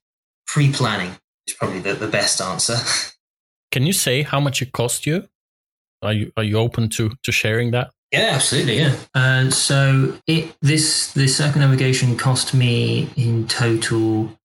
pre-planning 0.48 1.18
probably 1.54 1.80
the, 1.80 1.94
the 1.94 2.08
best 2.08 2.42
answer. 2.42 2.78
Can 3.72 3.86
you 3.86 3.94
say 3.94 4.24
how 4.24 4.40
much 4.40 4.62
it 4.62 4.72
cost 4.72 5.06
you? 5.06 5.28
Are 6.02 6.14
you 6.14 6.32
are 6.36 6.44
you 6.44 6.58
open 6.58 6.90
to 6.90 7.12
to 7.24 7.32
sharing 7.32 7.72
that? 7.72 7.92
Yeah, 8.12 8.32
absolutely. 8.34 8.80
Yeah. 8.80 8.96
Uh, 9.14 9.50
so 9.50 10.18
it 10.28 10.56
this 10.62 11.14
this 11.14 11.38
circumnavigation 11.38 12.18
cost 12.18 12.54
me 12.54 13.10
in 13.16 13.48
total 13.48 14.38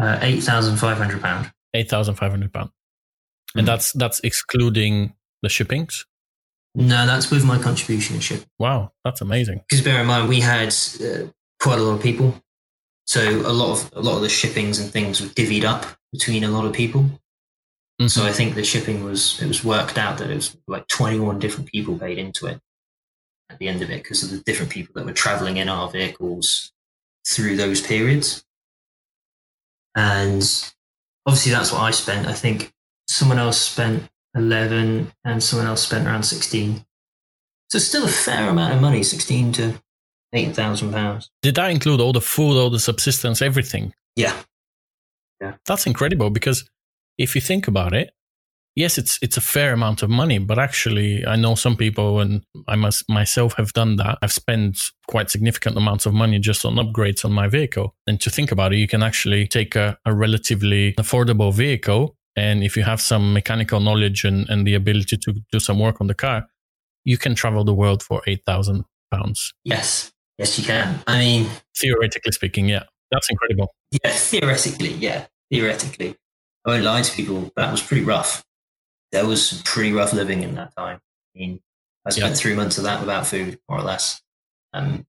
uh, 0.00 0.18
eight 0.20 0.42
thousand 0.42 0.76
five 0.76 0.98
hundred 0.98 1.22
pound. 1.22 1.50
Eight 1.74 1.88
thousand 1.88 2.14
five 2.14 2.30
hundred 2.30 2.52
pounds, 2.52 2.70
mm-hmm. 2.70 3.60
and 3.60 3.68
that's 3.68 3.92
that's 3.92 4.20
excluding 4.20 5.14
the 5.42 5.48
shippings. 5.48 6.06
No, 6.76 7.06
that's 7.06 7.30
with 7.30 7.44
my 7.44 7.58
contribution 7.58 8.20
ship. 8.20 8.44
Wow, 8.58 8.92
that's 9.04 9.20
amazing. 9.20 9.62
Because 9.68 9.84
bear 9.84 10.00
in 10.00 10.06
mind, 10.06 10.28
we 10.28 10.40
had 10.40 10.74
uh, 11.00 11.26
quite 11.60 11.78
a 11.78 11.82
lot 11.82 11.94
of 11.94 12.02
people, 12.02 12.40
so 13.06 13.22
a 13.22 13.52
lot 13.52 13.72
of 13.72 13.90
a 13.94 14.00
lot 14.00 14.16
of 14.16 14.22
the 14.22 14.28
shippings 14.28 14.78
and 14.78 14.90
things 14.90 15.20
were 15.20 15.28
divvied 15.28 15.64
up 15.64 15.86
between 16.12 16.44
a 16.44 16.48
lot 16.48 16.64
of 16.64 16.72
people. 16.72 17.02
Mm-hmm. 17.02 18.06
So 18.06 18.24
I 18.24 18.32
think 18.32 18.54
the 18.54 18.64
shipping 18.64 19.04
was 19.04 19.40
it 19.42 19.46
was 19.46 19.64
worked 19.64 19.98
out 19.98 20.18
that 20.18 20.30
it 20.30 20.36
was 20.36 20.56
like 20.66 20.88
twenty 20.88 21.18
one 21.18 21.38
different 21.38 21.70
people 21.70 21.98
paid 21.98 22.18
into 22.18 22.46
it 22.46 22.60
at 23.50 23.58
the 23.58 23.68
end 23.68 23.82
of 23.82 23.90
it 23.90 24.02
because 24.02 24.22
of 24.22 24.30
the 24.30 24.38
different 24.38 24.72
people 24.72 24.94
that 24.94 25.06
were 25.06 25.12
traveling 25.12 25.58
in 25.58 25.68
our 25.68 25.90
vehicles 25.90 26.72
through 27.26 27.56
those 27.56 27.80
periods. 27.80 28.44
And 29.94 30.42
obviously, 31.26 31.52
that's 31.52 31.72
what 31.72 31.82
I 31.82 31.90
spent. 31.90 32.26
I 32.26 32.32
think 32.32 32.72
someone 33.06 33.38
else 33.38 33.58
spent 33.58 34.08
11 34.34 35.12
and 35.24 35.42
someone 35.42 35.68
else 35.68 35.82
spent 35.82 36.06
around 36.06 36.24
16. 36.24 36.84
So 37.68 37.78
still 37.78 38.04
a 38.04 38.08
fair 38.08 38.48
amount 38.48 38.74
of 38.74 38.80
money, 38.80 39.02
16 39.02 39.52
to 39.52 39.82
8,000 40.34 40.92
pounds. 40.92 41.30
Did 41.42 41.54
that 41.54 41.70
include 41.70 42.00
all 42.00 42.12
the 42.12 42.20
food, 42.20 42.58
all 42.58 42.70
the 42.70 42.80
subsistence, 42.80 43.40
everything? 43.40 43.94
Yeah. 44.16 44.36
Yeah. 45.40 45.54
That's 45.64 45.86
incredible 45.86 46.30
because 46.30 46.68
if 47.18 47.34
you 47.34 47.40
think 47.40 47.68
about 47.68 47.92
it, 47.92 48.10
yes, 48.76 48.98
it's 48.98 49.18
it's 49.22 49.36
a 49.36 49.40
fair 49.40 49.72
amount 49.72 50.02
of 50.02 50.10
money, 50.10 50.38
but 50.38 50.58
actually, 50.58 51.24
I 51.26 51.36
know 51.36 51.54
some 51.54 51.76
people, 51.76 52.20
and 52.20 52.42
I 52.66 52.76
must 52.76 53.08
myself 53.08 53.54
have 53.54 53.72
done 53.72 53.96
that. 53.96 54.18
I've 54.22 54.32
spent 54.32 54.80
quite 55.06 55.30
significant 55.30 55.76
amounts 55.76 56.06
of 56.06 56.14
money 56.14 56.38
just 56.38 56.64
on 56.64 56.74
upgrades 56.74 57.24
on 57.24 57.32
my 57.32 57.48
vehicle. 57.48 57.94
And 58.06 58.20
to 58.20 58.30
think 58.30 58.50
about 58.52 58.72
it, 58.72 58.78
you 58.78 58.88
can 58.88 59.02
actually 59.02 59.46
take 59.46 59.76
a, 59.76 59.98
a 60.04 60.14
relatively 60.14 60.94
affordable 60.94 61.52
vehicle, 61.52 62.16
and 62.36 62.64
if 62.64 62.76
you 62.76 62.82
have 62.82 63.00
some 63.00 63.32
mechanical 63.32 63.80
knowledge 63.80 64.24
and, 64.24 64.48
and 64.48 64.66
the 64.66 64.74
ability 64.74 65.16
to 65.18 65.34
do 65.52 65.60
some 65.60 65.78
work 65.78 66.00
on 66.00 66.08
the 66.08 66.14
car, 66.14 66.46
you 67.04 67.18
can 67.18 67.34
travel 67.34 67.64
the 67.64 67.74
world 67.74 68.02
for 68.02 68.22
eight 68.26 68.44
thousand 68.44 68.84
pounds. 69.12 69.52
Yes, 69.64 70.12
yes, 70.38 70.58
you 70.58 70.64
can. 70.64 71.02
I 71.06 71.18
mean, 71.18 71.50
theoretically 71.76 72.32
speaking, 72.32 72.68
yeah, 72.68 72.84
that's 73.10 73.28
incredible. 73.30 73.74
Yeah, 73.90 74.10
theoretically, 74.10 74.94
yeah, 74.94 75.26
theoretically. 75.50 76.16
I 76.66 76.70
won't 76.70 76.84
lie 76.84 77.02
to 77.02 77.12
people, 77.14 77.52
that 77.56 77.70
was 77.70 77.82
pretty 77.82 78.04
rough 78.04 78.44
there 79.14 79.26
was 79.26 79.48
some 79.48 79.60
pretty 79.62 79.92
rough 79.92 80.12
living 80.12 80.42
in 80.42 80.56
that 80.56 80.74
time. 80.76 80.98
I 81.34 81.38
mean, 81.38 81.60
I 82.04 82.10
spent 82.10 82.30
yeah. 82.30 82.34
three 82.34 82.54
months 82.54 82.78
of 82.78 82.84
that 82.84 82.98
without 82.98 83.26
food, 83.26 83.60
more 83.68 83.78
or 83.78 83.82
less. 83.82 84.20
Um, 84.72 85.06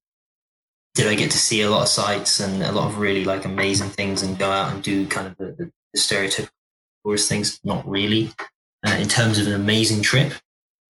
did 0.93 1.07
I 1.07 1.15
get 1.15 1.31
to 1.31 1.39
see 1.39 1.61
a 1.63 1.71
lot 1.71 1.81
of 1.81 1.87
sights 1.89 2.39
and 2.39 2.61
a 2.61 2.71
lot 2.71 2.87
of 2.87 2.99
really 2.99 3.25
like 3.25 3.45
amazing 3.45 3.89
things 3.89 4.21
and 4.21 4.37
go 4.37 4.51
out 4.51 4.71
and 4.71 4.83
do 4.83 5.07
kind 5.07 5.27
of 5.27 5.37
the, 5.37 5.45
the, 5.57 5.71
the 5.93 5.99
stereotypical 5.99 6.49
tourist 7.03 7.27
things? 7.27 7.59
Not 7.63 7.85
really. 7.87 8.31
Uh, 8.85 8.91
in 8.91 9.07
terms 9.07 9.39
of 9.39 9.47
an 9.47 9.53
amazing 9.53 10.03
trip, 10.03 10.33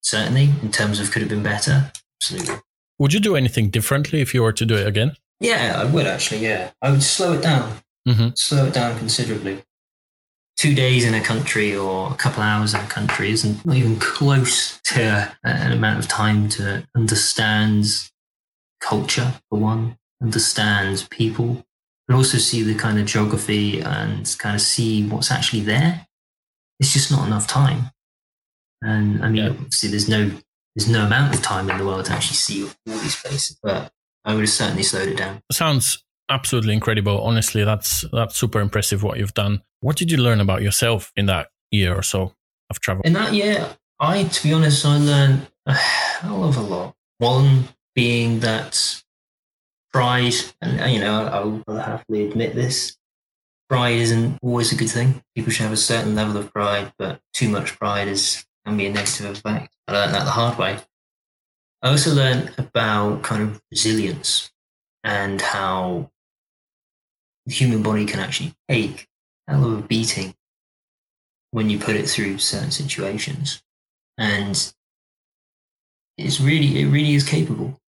certainly. 0.02 0.50
In 0.62 0.72
terms 0.72 1.00
of 1.00 1.10
could 1.10 1.22
have 1.22 1.30
been 1.30 1.42
better, 1.42 1.94
absolutely. 2.22 2.56
Would 3.00 3.14
you 3.14 3.20
do 3.20 3.36
anything 3.36 3.70
differently 3.70 4.22
if 4.22 4.34
you 4.34 4.42
were 4.44 4.54
to 4.54 4.66
do 4.66 4.76
it 4.76 4.88
again? 4.88 5.16
Yeah, 5.40 5.76
I 5.78 5.86
would 5.86 6.08
actually. 6.08 6.42
Yeah, 6.42 6.72
I 6.82 6.92
would 6.92 7.04
slow 7.04 7.34
it 7.34 7.44
down, 7.44 7.80
mm-hmm. 8.08 8.30
slow 8.36 8.66
it 8.66 8.74
down 8.74 8.98
considerably 8.98 9.64
two 10.58 10.74
days 10.74 11.06
in 11.06 11.14
a 11.14 11.22
country 11.22 11.76
or 11.76 12.12
a 12.12 12.16
couple 12.16 12.42
hours 12.42 12.74
in 12.74 12.80
a 12.80 12.88
country 12.88 13.30
isn't 13.32 13.66
even 13.68 13.98
close 13.98 14.80
to 14.84 15.34
an 15.44 15.72
amount 15.72 16.00
of 16.00 16.08
time 16.08 16.48
to 16.50 16.88
understand 16.96 17.86
culture 18.80 19.34
for 19.50 19.60
one, 19.60 19.98
understand 20.22 21.08
people, 21.10 21.64
but 22.08 22.16
also 22.16 22.38
see 22.38 22.64
the 22.64 22.76
kind 22.76 23.00
of 23.00 23.06
geography 23.06 23.82
and 23.82 24.36
kind 24.40 24.56
of 24.56 24.62
see 24.62 25.08
what's 25.08 25.32
actually 25.32 25.62
there. 25.62 26.08
It's 26.80 26.94
just 26.94 27.12
not 27.12 27.28
enough 27.28 27.48
time. 27.48 27.92
And 28.82 29.24
I 29.24 29.30
mean, 29.30 29.44
yeah. 29.44 29.50
obviously, 29.50 29.90
there's 29.90 30.10
no 30.10 30.32
there's 30.76 30.90
no 30.90 31.06
amount 31.06 31.34
of 31.34 31.42
time 31.42 31.70
in 31.70 31.78
the 31.78 31.86
world 31.86 32.06
to 32.06 32.12
actually 32.12 32.36
see 32.36 32.64
all 32.64 32.98
these 32.98 33.16
places, 33.16 33.58
but 33.64 33.92
I 34.26 34.34
would 34.34 34.42
have 34.42 34.50
certainly 34.50 34.84
slowed 34.84 35.08
it 35.08 35.18
down. 35.18 35.42
Sounds 35.52 36.04
absolutely 36.30 36.74
incredible. 36.74 37.22
Honestly, 37.22 37.64
that's 37.64 38.06
that's 38.12 38.36
super 38.36 38.60
impressive 38.60 39.04
what 39.04 39.18
you've 39.18 39.34
done. 39.34 39.62
What 39.80 39.96
did 39.96 40.12
you 40.12 40.18
learn 40.18 40.42
about 40.42 40.62
yourself 40.62 41.12
in 41.16 41.28
that 41.28 41.50
year 41.72 41.96
or 41.96 42.02
so 42.02 42.34
of 42.70 42.80
travel? 42.80 43.04
In 43.06 43.14
that 43.14 43.34
year, 43.34 43.78
I, 44.00 44.24
to 44.24 44.44
be 44.44 44.54
honest, 44.54 44.86
I 44.86 44.98
learned 44.98 45.48
a 45.66 45.74
hell 45.74 46.44
of 46.44 46.58
a 46.58 46.62
lot. 46.62 46.96
One 47.20 47.70
being 47.94 48.42
that 48.42 49.02
pride, 49.94 50.34
and 50.62 50.82
uh, 50.82 50.86
you 50.86 51.00
know, 51.00 51.26
I 51.26 51.72
will 51.72 51.80
happily 51.80 52.28
admit 52.28 52.56
this. 52.56 52.98
Pride 53.70 53.96
isn't 53.96 54.38
always 54.44 54.72
a 54.72 54.76
good 54.76 54.90
thing. 54.90 55.24
People 55.36 55.52
should 55.52 55.64
have 55.64 55.72
a 55.72 55.78
certain 55.78 56.16
level 56.16 56.38
of 56.38 56.52
pride, 56.52 56.94
but 57.00 57.22
too 57.34 57.50
much 57.50 57.80
pride 57.80 58.08
is 58.08 58.46
can 58.66 58.78
be 58.78 58.88
a 58.88 58.92
negative 58.92 59.38
effect. 59.38 59.74
I 59.88 59.94
learned 59.94 60.14
that 60.14 60.26
the 60.26 60.32
hard 60.32 60.58
way. 60.58 60.80
I 61.82 61.90
also 61.90 62.14
learned 62.14 62.54
about 62.58 63.24
kind 63.24 63.44
of 63.44 63.62
resilience 63.72 64.52
and 65.04 65.40
how 65.40 66.10
the 67.46 67.54
human 67.54 67.84
body 67.84 68.06
can 68.06 68.20
actually 68.20 68.56
take 68.68 69.08
hell 69.48 69.72
of 69.72 69.88
beating 69.88 70.34
when 71.52 71.70
you 71.70 71.78
put 71.78 71.96
it 71.96 72.10
through 72.10 72.40
certain 72.40 72.72
situations. 72.72 73.62
And 74.18 74.74
it's 76.18 76.42
really, 76.42 76.82
it 76.82 76.88
really 76.88 77.14
is 77.14 77.28
capable. 77.28 77.80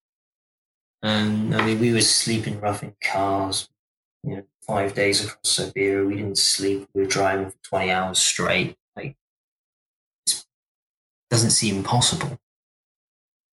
Um, 1.01 1.53
I 1.53 1.65
mean, 1.65 1.79
we 1.79 1.93
were 1.93 2.01
sleeping 2.01 2.59
rough 2.59 2.83
in 2.83 2.93
cars, 3.03 3.69
you 4.23 4.35
know, 4.35 4.43
five 4.61 4.93
days 4.93 5.23
across 5.23 5.39
Siberia. 5.43 6.05
We 6.05 6.15
didn't 6.17 6.37
sleep. 6.37 6.87
We 6.93 7.01
were 7.01 7.07
driving 7.07 7.49
for 7.49 7.57
20 7.63 7.91
hours 7.91 8.19
straight. 8.19 8.75
Doesn't 11.29 11.51
seem 11.51 11.83
possible. 11.83 12.39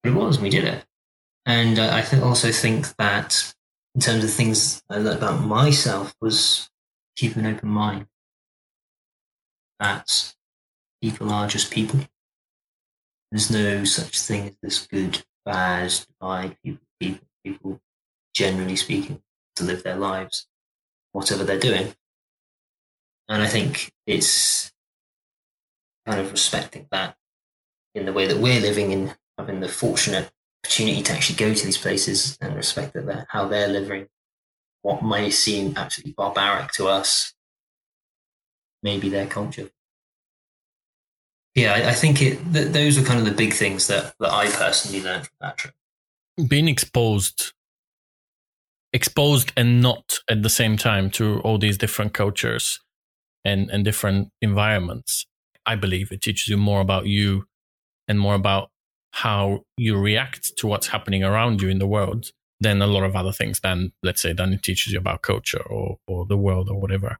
But 0.02 0.12
it 0.12 0.14
was, 0.14 0.38
we 0.38 0.50
did 0.50 0.64
it. 0.64 0.84
And 1.46 1.78
I 1.78 2.02
th- 2.02 2.22
also 2.22 2.52
think 2.52 2.94
that 2.96 3.54
in 3.94 4.00
terms 4.00 4.24
of 4.24 4.30
things 4.30 4.82
I 4.88 4.98
learned 4.98 5.18
about 5.18 5.44
myself 5.44 6.14
was 6.20 6.70
keep 7.16 7.36
an 7.36 7.46
open 7.46 7.68
mind. 7.68 8.06
That 9.80 10.34
people 11.02 11.30
are 11.32 11.48
just 11.48 11.70
people. 11.70 12.00
There's 13.30 13.50
no 13.50 13.84
such 13.84 14.20
thing 14.20 14.48
as 14.48 14.56
this 14.62 14.86
good, 14.86 15.24
bad, 15.44 15.92
divide. 16.20 16.56
People, 16.64 16.86
people, 17.00 17.26
people, 17.44 17.80
generally 18.34 18.76
speaking, 18.76 19.22
to 19.56 19.64
live 19.64 19.82
their 19.82 19.96
lives, 19.96 20.46
whatever 21.12 21.44
they're 21.44 21.58
doing. 21.58 21.94
And 23.28 23.42
I 23.42 23.46
think 23.46 23.92
it's 24.06 24.72
kind 26.06 26.20
of 26.20 26.30
respecting 26.30 26.86
that 26.90 27.16
in 27.94 28.06
the 28.06 28.12
way 28.12 28.26
that 28.26 28.38
we're 28.38 28.60
living 28.60 28.92
in 28.92 29.14
having 29.38 29.60
the 29.60 29.68
fortunate 29.68 30.30
opportunity 30.64 31.02
to 31.02 31.12
actually 31.12 31.36
go 31.36 31.54
to 31.54 31.64
these 31.64 31.78
places 31.78 32.38
and 32.40 32.56
respect 32.56 32.94
that 32.94 33.06
they're, 33.06 33.26
how 33.30 33.46
they're 33.46 33.68
living 33.68 34.08
what 34.84 35.02
may 35.02 35.30
seem 35.30 35.72
absolutely 35.76 36.12
barbaric 36.12 36.70
to 36.72 36.86
us, 36.86 37.32
maybe 38.82 39.08
their 39.08 39.26
culture. 39.26 39.70
Yeah, 41.54 41.72
I, 41.72 41.88
I 41.88 41.92
think 41.92 42.20
it. 42.20 42.38
Th- 42.52 42.68
those 42.68 42.98
are 42.98 43.02
kind 43.02 43.18
of 43.18 43.24
the 43.24 43.32
big 43.32 43.54
things 43.54 43.86
that 43.86 44.14
that 44.20 44.30
I 44.30 44.46
personally 44.50 45.02
learned 45.02 45.26
from 45.26 45.36
that 45.40 45.56
trip. 45.56 45.74
Being 46.48 46.68
exposed, 46.68 47.52
exposed, 48.92 49.52
and 49.56 49.80
not 49.80 50.18
at 50.28 50.42
the 50.42 50.50
same 50.50 50.76
time 50.76 51.10
to 51.12 51.40
all 51.40 51.56
these 51.56 51.78
different 51.78 52.12
cultures 52.12 52.80
and 53.44 53.70
and 53.70 53.84
different 53.84 54.32
environments. 54.42 55.26
I 55.64 55.76
believe 55.76 56.12
it 56.12 56.20
teaches 56.20 56.48
you 56.48 56.58
more 56.58 56.82
about 56.82 57.06
you 57.06 57.46
and 58.08 58.20
more 58.20 58.34
about 58.34 58.70
how 59.12 59.60
you 59.76 59.96
react 59.96 60.56
to 60.56 60.66
what's 60.66 60.88
happening 60.88 61.22
around 61.22 61.62
you 61.62 61.68
in 61.68 61.78
the 61.78 61.86
world 61.86 62.32
than 62.60 62.82
a 62.82 62.86
lot 62.86 63.04
of 63.04 63.14
other 63.14 63.32
things 63.32 63.60
than 63.60 63.92
let's 64.02 64.20
say 64.20 64.32
than 64.32 64.52
it 64.52 64.62
teaches 64.62 64.92
you 64.92 64.98
about 64.98 65.22
culture 65.22 65.62
or, 65.62 65.98
or 66.08 66.26
the 66.26 66.36
world 66.36 66.68
or 66.68 66.80
whatever. 66.80 67.18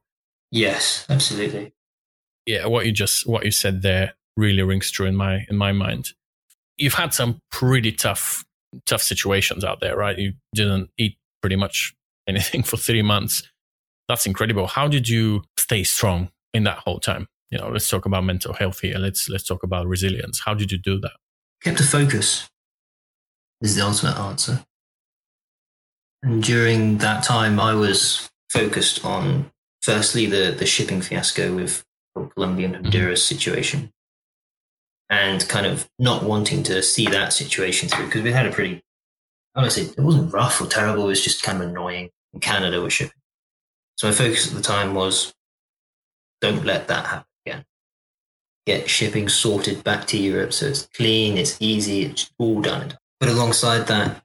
Yes 0.51 1.05
absolutely. 1.09 1.73
Yeah 2.45 2.65
what 2.65 2.85
you 2.85 2.91
just 2.91 3.25
what 3.27 3.45
you 3.45 3.51
said 3.51 3.81
there 3.81 4.13
really 4.35 4.61
rings 4.61 4.91
true 4.91 5.05
in 5.05 5.15
my 5.15 5.45
in 5.49 5.55
my 5.55 5.71
mind. 5.71 6.09
You've 6.77 6.95
had 6.95 7.13
some 7.13 7.39
pretty 7.49 7.93
tough 7.93 8.43
tough 8.85 9.01
situations 9.01 9.63
out 9.63 9.79
there 9.79 9.95
right? 9.95 10.17
You 10.17 10.33
didn't 10.53 10.89
eat 10.97 11.17
pretty 11.41 11.55
much 11.55 11.95
anything 12.27 12.63
for 12.69 12.75
three 12.75 13.03
months. 13.03 13.43
That's 14.09 14.25
incredible. 14.25 14.67
How 14.67 14.87
did 14.89 15.07
you 15.07 15.43
stay 15.57 15.83
strong 15.83 16.29
in 16.53 16.65
that 16.65 16.79
whole 16.79 16.99
time 16.99 17.27
you 17.51 17.57
know 17.57 17.69
let's 17.69 17.89
talk 17.89 18.05
about 18.05 18.23
mental 18.23 18.53
health 18.53 18.79
here 18.79 18.97
let's 18.97 19.29
let's 19.29 19.45
talk 19.45 19.63
about 19.63 19.87
resilience 19.87 20.41
how 20.45 20.53
did 20.53 20.71
you 20.71 20.77
do 20.77 20.99
that 20.99 21.13
kept 21.63 21.79
a 21.79 21.83
focus 21.83 22.49
is 23.61 23.75
the 23.75 23.85
ultimate 23.85 24.17
answer. 24.17 24.65
And 26.23 26.41
during 26.43 26.99
that 26.99 27.23
time, 27.23 27.59
I 27.59 27.73
was 27.73 28.29
focused 28.49 29.05
on 29.05 29.51
firstly 29.81 30.25
the, 30.25 30.55
the 30.57 30.65
shipping 30.65 31.01
fiasco 31.01 31.53
with 31.53 31.83
Colombia 32.15 32.67
and 32.67 32.75
mm-hmm. 32.75 32.83
Honduras 32.85 33.21
mm-hmm. 33.21 33.35
situation 33.35 33.91
and 35.09 35.47
kind 35.47 35.65
of 35.65 35.87
not 35.99 36.23
wanting 36.23 36.63
to 36.63 36.81
see 36.81 37.05
that 37.07 37.31
situation 37.31 37.89
through 37.89 38.05
because 38.05 38.23
we 38.23 38.31
had 38.31 38.47
a 38.47 38.51
pretty, 38.51 38.81
honestly, 39.55 39.83
it 39.83 39.99
wasn't 39.99 40.33
rough 40.33 40.59
or 40.61 40.65
terrible. 40.65 41.03
It 41.03 41.09
was 41.09 41.23
just 41.23 41.43
kind 41.43 41.61
of 41.61 41.69
annoying. 41.69 42.09
In 42.33 42.41
Canada, 42.41 42.81
with 42.81 42.91
shipping. 42.91 43.21
So 43.95 44.07
my 44.07 44.13
focus 44.13 44.49
at 44.49 44.57
the 44.57 44.61
time 44.61 44.93
was 44.93 45.33
don't 46.41 46.65
let 46.65 46.89
that 46.89 47.05
happen. 47.05 47.25
Get 48.65 48.89
shipping 48.89 49.29
sorted 49.29 49.83
back 49.83 50.07
to 50.07 50.17
Europe 50.17 50.51
so 50.51 50.67
it's 50.67 50.87
clean, 50.87 51.37
it's 51.37 51.57
easy, 51.59 52.03
it's 52.03 52.31
all 52.39 52.61
done. 52.61 52.97
But 53.19 53.29
alongside 53.29 53.87
that, 53.87 54.23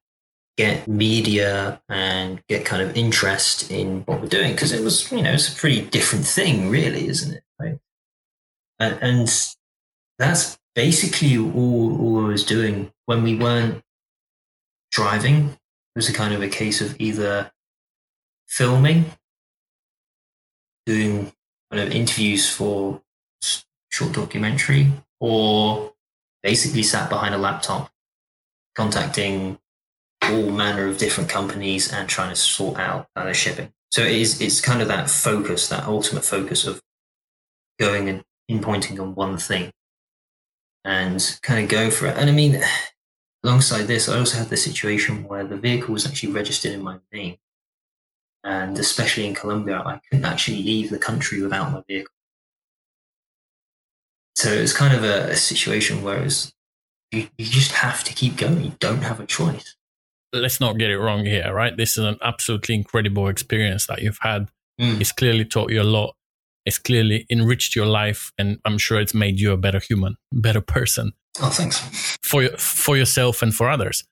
get 0.56 0.88
media 0.88 1.80
and 1.88 2.42
get 2.48 2.64
kind 2.64 2.82
of 2.82 2.96
interest 2.96 3.70
in 3.70 4.02
what 4.02 4.20
we're 4.20 4.28
doing 4.28 4.52
because 4.52 4.72
it 4.72 4.82
was, 4.82 5.10
you 5.10 5.22
know, 5.22 5.32
it's 5.32 5.54
a 5.54 5.58
pretty 5.58 5.82
different 5.82 6.26
thing, 6.26 6.70
really, 6.70 7.08
isn't 7.08 7.34
it? 7.34 7.42
Right? 7.58 7.78
And, 8.78 8.98
and 9.00 9.46
that's 10.18 10.58
basically 10.74 11.38
all, 11.38 11.98
all 12.00 12.26
I 12.26 12.28
was 12.28 12.44
doing 12.44 12.92
when 13.06 13.22
we 13.22 13.36
weren't 13.36 13.82
driving. 14.90 15.48
It 15.48 15.96
was 15.96 16.08
a 16.08 16.12
kind 16.12 16.34
of 16.34 16.42
a 16.42 16.48
case 16.48 16.80
of 16.80 16.94
either 17.00 17.50
filming, 18.46 19.06
doing 20.86 21.32
kind 21.70 21.82
of 21.82 21.92
interviews 21.92 22.48
for 22.48 23.02
short 23.90 24.12
documentary, 24.12 24.90
or 25.20 25.92
basically 26.42 26.82
sat 26.82 27.08
behind 27.08 27.34
a 27.34 27.38
laptop 27.38 27.90
contacting 28.74 29.58
all 30.22 30.50
manner 30.50 30.86
of 30.86 30.98
different 30.98 31.28
companies 31.28 31.92
and 31.92 32.08
trying 32.08 32.30
to 32.30 32.36
sort 32.36 32.78
out 32.78 33.08
their 33.14 33.34
shipping. 33.34 33.72
So 33.90 34.02
it 34.02 34.12
is 34.12 34.40
it's 34.40 34.60
kind 34.60 34.80
of 34.80 34.88
that 34.88 35.10
focus, 35.10 35.68
that 35.68 35.86
ultimate 35.86 36.24
focus 36.24 36.66
of 36.66 36.80
going 37.78 38.08
and 38.08 38.22
pinpointing 38.48 39.00
on 39.00 39.14
one 39.14 39.36
thing 39.36 39.72
and 40.84 41.38
kind 41.42 41.64
of 41.64 41.70
go 41.70 41.90
for 41.90 42.06
it. 42.06 42.16
And 42.16 42.30
I 42.30 42.32
mean, 42.32 42.60
alongside 43.44 43.82
this, 43.84 44.08
I 44.08 44.18
also 44.18 44.38
had 44.38 44.48
the 44.48 44.56
situation 44.56 45.24
where 45.24 45.44
the 45.44 45.56
vehicle 45.56 45.92
was 45.92 46.06
actually 46.06 46.32
registered 46.32 46.72
in 46.72 46.82
my 46.82 46.98
name. 47.12 47.36
And 48.44 48.78
especially 48.78 49.26
in 49.26 49.34
Colombia, 49.34 49.82
I 49.84 50.00
couldn't 50.08 50.24
actually 50.24 50.62
leave 50.62 50.90
the 50.90 50.98
country 50.98 51.42
without 51.42 51.72
my 51.72 51.82
vehicle. 51.86 52.14
So 54.40 54.52
it 54.52 54.60
was 54.60 54.72
kind 54.72 54.94
of 54.94 55.04
a, 55.04 55.30
a 55.30 55.36
situation 55.36 56.02
where 56.02 56.22
was, 56.22 56.52
you, 57.12 57.28
you 57.36 57.44
just 57.44 57.72
have 57.72 58.04
to 58.04 58.14
keep 58.14 58.36
going. 58.36 58.62
You 58.62 58.72
don't 58.78 59.02
have 59.02 59.20
a 59.20 59.26
choice 59.26 59.76
let's 60.32 60.60
not 60.60 60.78
get 60.78 60.90
it 60.90 60.98
wrong 60.98 61.24
here, 61.24 61.52
right? 61.52 61.76
This 61.76 61.96
is 61.96 62.04
an 62.04 62.18
absolutely 62.22 62.74
incredible 62.74 63.28
experience 63.28 63.86
that 63.86 64.02
you've 64.02 64.18
had. 64.20 64.48
Mm. 64.80 65.00
It's 65.00 65.12
clearly 65.12 65.44
taught 65.44 65.70
you 65.70 65.82
a 65.82 65.84
lot. 65.84 66.14
It's 66.66 66.78
clearly 66.78 67.26
enriched 67.30 67.74
your 67.74 67.86
life, 67.86 68.32
and 68.38 68.58
I'm 68.64 68.78
sure 68.78 69.00
it's 69.00 69.14
made 69.14 69.40
you 69.40 69.52
a 69.52 69.56
better 69.56 69.80
human, 69.80 70.16
better 70.32 70.60
person. 70.60 71.12
Oh, 71.40 71.48
thanks 71.48 71.78
for 72.22 72.48
for 72.58 72.96
yourself 72.96 73.42
and 73.42 73.54
for 73.54 73.68
others. 73.68 74.04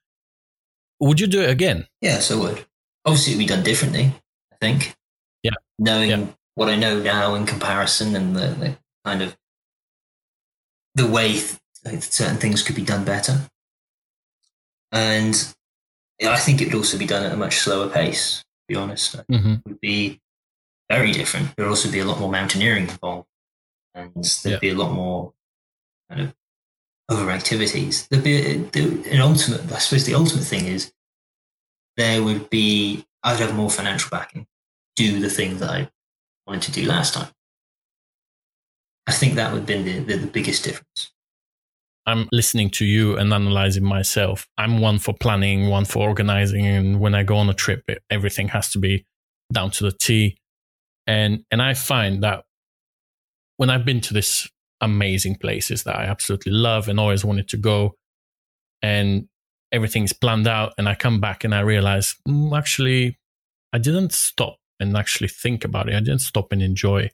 Would 1.00 1.20
you 1.20 1.26
do 1.26 1.42
it 1.42 1.50
again? 1.50 1.86
Yes, 2.00 2.30
I 2.30 2.36
would. 2.36 2.64
Obviously, 3.04 3.34
it'd 3.34 3.46
be 3.46 3.46
done 3.46 3.62
differently. 3.62 4.12
I 4.52 4.56
think. 4.60 4.96
Yeah. 5.42 5.52
Knowing 5.78 6.10
yeah. 6.10 6.26
what 6.54 6.68
I 6.68 6.76
know 6.76 7.00
now 7.00 7.34
in 7.34 7.44
comparison, 7.46 8.16
and 8.16 8.34
the, 8.34 8.48
the 8.48 8.78
kind 9.04 9.22
of 9.22 9.36
the 10.98 11.06
way 11.06 11.32
th- 11.32 12.02
certain 12.02 12.36
things 12.36 12.62
could 12.62 12.76
be 12.76 12.84
done 12.84 13.04
better, 13.04 13.48
and 14.92 15.54
I 16.22 16.36
think 16.36 16.60
it 16.60 16.66
would 16.66 16.74
also 16.74 16.98
be 16.98 17.06
done 17.06 17.24
at 17.24 17.32
a 17.32 17.36
much 17.36 17.58
slower 17.58 17.88
pace. 17.88 18.40
To 18.40 18.74
be 18.74 18.76
honest, 18.76 19.16
mm-hmm. 19.30 19.52
it 19.52 19.60
would 19.64 19.80
be 19.80 20.20
very 20.90 21.12
different. 21.12 21.54
There 21.56 21.64
would 21.64 21.70
also 21.70 21.90
be 21.90 22.00
a 22.00 22.04
lot 22.04 22.20
more 22.20 22.30
mountaineering 22.30 22.88
involved, 22.88 23.28
and 23.94 24.12
there'd 24.42 24.54
yeah. 24.54 24.58
be 24.58 24.70
a 24.70 24.74
lot 24.74 24.92
more 24.92 25.32
kind 26.10 26.22
of 26.22 26.34
other 27.08 27.30
activities. 27.30 28.06
There'd 28.08 28.24
be 28.24 28.36
an 28.36 29.20
ultimate. 29.20 29.72
I 29.72 29.78
suppose 29.78 30.04
the 30.04 30.14
ultimate 30.14 30.44
thing 30.44 30.66
is 30.66 30.92
there 31.96 32.22
would 32.22 32.50
be. 32.50 33.06
I'd 33.22 33.40
have 33.40 33.54
more 33.54 33.70
financial 33.70 34.10
backing. 34.10 34.46
Do 34.96 35.20
the 35.20 35.30
thing 35.30 35.58
that 35.58 35.70
I 35.70 35.90
wanted 36.46 36.62
to 36.62 36.72
do 36.72 36.86
last 36.86 37.14
time. 37.14 37.28
I 39.08 39.12
think 39.12 39.34
that 39.34 39.52
would 39.52 39.60
have 39.60 39.66
been 39.66 39.84
the, 39.84 40.00
the, 40.00 40.16
the 40.18 40.26
biggest 40.26 40.64
difference. 40.64 41.10
I'm 42.04 42.28
listening 42.30 42.68
to 42.70 42.84
you 42.84 43.16
and 43.16 43.32
analyzing 43.32 43.84
myself. 43.84 44.46
I'm 44.58 44.80
one 44.80 44.98
for 44.98 45.14
planning, 45.14 45.68
one 45.68 45.86
for 45.86 46.06
organizing. 46.06 46.66
And 46.66 47.00
when 47.00 47.14
I 47.14 47.22
go 47.22 47.36
on 47.36 47.48
a 47.48 47.54
trip, 47.54 47.84
it, 47.88 48.02
everything 48.10 48.48
has 48.48 48.70
to 48.72 48.78
be 48.78 49.06
down 49.52 49.70
to 49.72 49.84
the 49.84 49.92
T. 49.92 50.36
And, 51.06 51.44
and 51.50 51.62
I 51.62 51.72
find 51.72 52.22
that 52.22 52.44
when 53.56 53.70
I've 53.70 53.86
been 53.86 54.02
to 54.02 54.14
these 54.14 54.48
amazing 54.80 55.36
places 55.36 55.84
that 55.84 55.96
I 55.96 56.04
absolutely 56.04 56.52
love 56.52 56.88
and 56.88 57.00
always 57.00 57.24
wanted 57.24 57.48
to 57.48 57.56
go, 57.56 57.94
and 58.82 59.26
everything's 59.72 60.12
planned 60.12 60.46
out, 60.46 60.74
and 60.76 60.88
I 60.88 60.94
come 60.94 61.18
back 61.18 61.44
and 61.44 61.54
I 61.54 61.60
realize, 61.60 62.14
mm, 62.28 62.56
actually, 62.56 63.18
I 63.72 63.78
didn't 63.78 64.12
stop 64.12 64.58
and 64.78 64.96
actually 64.96 65.28
think 65.28 65.64
about 65.64 65.88
it. 65.88 65.94
I 65.94 66.00
didn't 66.00 66.20
stop 66.20 66.52
and 66.52 66.62
enjoy 66.62 67.10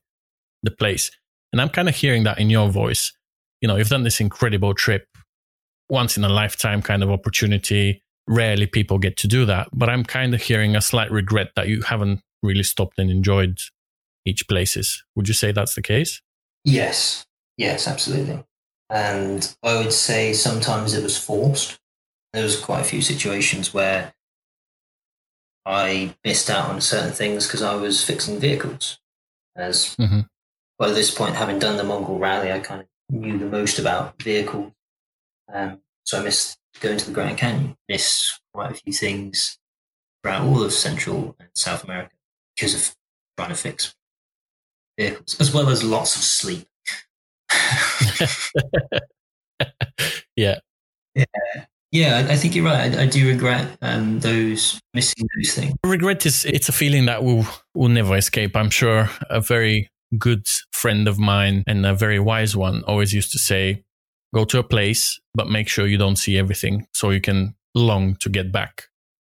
the 0.62 0.70
place. 0.72 1.10
And 1.54 1.60
I'm 1.60 1.68
kind 1.68 1.88
of 1.88 1.94
hearing 1.94 2.24
that 2.24 2.38
in 2.38 2.50
your 2.50 2.68
voice 2.68 3.12
you 3.64 3.68
know, 3.68 3.76
you've 3.76 3.88
done 3.88 4.02
this 4.02 4.20
incredible 4.20 4.74
trip, 4.74 5.08
once 5.88 6.18
in 6.18 6.24
a 6.24 6.28
lifetime 6.28 6.82
kind 6.82 7.02
of 7.02 7.10
opportunity. 7.10 8.02
Rarely 8.28 8.66
people 8.66 8.98
get 8.98 9.16
to 9.18 9.26
do 9.26 9.46
that, 9.46 9.68
but 9.72 9.88
I'm 9.88 10.04
kind 10.04 10.34
of 10.34 10.42
hearing 10.42 10.76
a 10.76 10.82
slight 10.82 11.10
regret 11.10 11.52
that 11.56 11.66
you 11.66 11.80
haven't 11.80 12.20
really 12.42 12.62
stopped 12.62 12.98
and 12.98 13.10
enjoyed 13.10 13.56
each 14.26 14.46
places. 14.48 15.02
Would 15.16 15.28
you 15.28 15.34
say 15.34 15.50
that's 15.50 15.76
the 15.76 15.80
case? 15.80 16.20
Yes, 16.62 17.24
yes, 17.56 17.88
absolutely. 17.88 18.44
And 18.90 19.56
I 19.62 19.78
would 19.78 19.94
say 19.94 20.34
sometimes 20.34 20.92
it 20.92 21.02
was 21.02 21.16
forced. 21.16 21.80
There 22.34 22.42
was 22.42 22.60
quite 22.60 22.82
a 22.82 22.84
few 22.84 23.00
situations 23.00 23.72
where 23.72 24.12
I 25.64 26.14
missed 26.22 26.50
out 26.50 26.68
on 26.68 26.82
certain 26.82 27.12
things 27.12 27.46
because 27.46 27.62
I 27.62 27.76
was 27.76 28.04
fixing 28.04 28.38
vehicles. 28.38 28.98
As 29.56 29.96
mm-hmm. 29.98 30.20
By 30.78 30.90
this 30.90 31.10
point, 31.10 31.36
having 31.36 31.58
done 31.58 31.76
the 31.76 31.84
Mongol 31.84 32.18
Rally, 32.18 32.52
I 32.52 32.58
kind 32.58 32.82
of 32.82 32.86
knew 33.10 33.38
the 33.38 33.46
most 33.46 33.78
about 33.78 34.20
vehicles. 34.22 34.72
Um, 35.52 35.80
so 36.04 36.20
I 36.20 36.24
missed 36.24 36.58
going 36.80 36.98
to 36.98 37.06
the 37.06 37.12
Grand 37.12 37.38
Canyon, 37.38 37.76
missed 37.88 38.40
quite 38.52 38.72
a 38.72 38.74
few 38.74 38.92
things 38.92 39.58
throughout 40.22 40.42
all 40.42 40.62
of 40.62 40.72
Central 40.72 41.36
and 41.38 41.48
South 41.54 41.84
America 41.84 42.10
because 42.56 42.74
of 42.74 42.94
trying 43.36 43.50
to 43.50 43.54
fix 43.54 43.94
vehicles, 44.98 45.40
as 45.40 45.52
well 45.52 45.68
as 45.68 45.84
lots 45.84 46.16
of 46.16 46.22
sleep. 46.22 46.66
yeah. 50.36 50.58
Yeah. 51.14 51.24
Yeah, 51.92 52.26
I, 52.28 52.34
think 52.34 52.56
you're 52.56 52.64
right. 52.64 52.92
I, 52.92 53.02
I 53.02 53.06
do 53.06 53.28
regret 53.28 53.78
um, 53.80 54.18
those 54.18 54.80
missing 54.94 55.28
those 55.36 55.54
things. 55.54 55.76
Regret 55.84 56.26
is 56.26 56.44
it's 56.44 56.68
a 56.68 56.72
feeling 56.72 57.06
that 57.06 57.22
will 57.22 57.46
will 57.72 57.88
never 57.88 58.16
escape. 58.16 58.56
I'm 58.56 58.70
sure 58.70 59.08
a 59.30 59.40
very 59.40 59.88
good 60.18 60.46
friend 60.72 61.08
of 61.08 61.18
mine 61.18 61.64
and 61.66 61.84
a 61.86 61.94
very 61.94 62.18
wise 62.18 62.56
one 62.56 62.82
always 62.84 63.12
used 63.12 63.32
to 63.32 63.38
say, 63.38 63.84
go 64.34 64.44
to 64.44 64.58
a 64.58 64.64
place, 64.64 65.20
but 65.34 65.48
make 65.48 65.68
sure 65.68 65.86
you 65.86 65.98
don't 65.98 66.16
see 66.16 66.38
everything 66.38 66.86
so 66.92 67.10
you 67.10 67.20
can 67.20 67.54
long 67.74 68.16
to 68.16 68.28
get 68.28 68.52
back. 68.52 68.84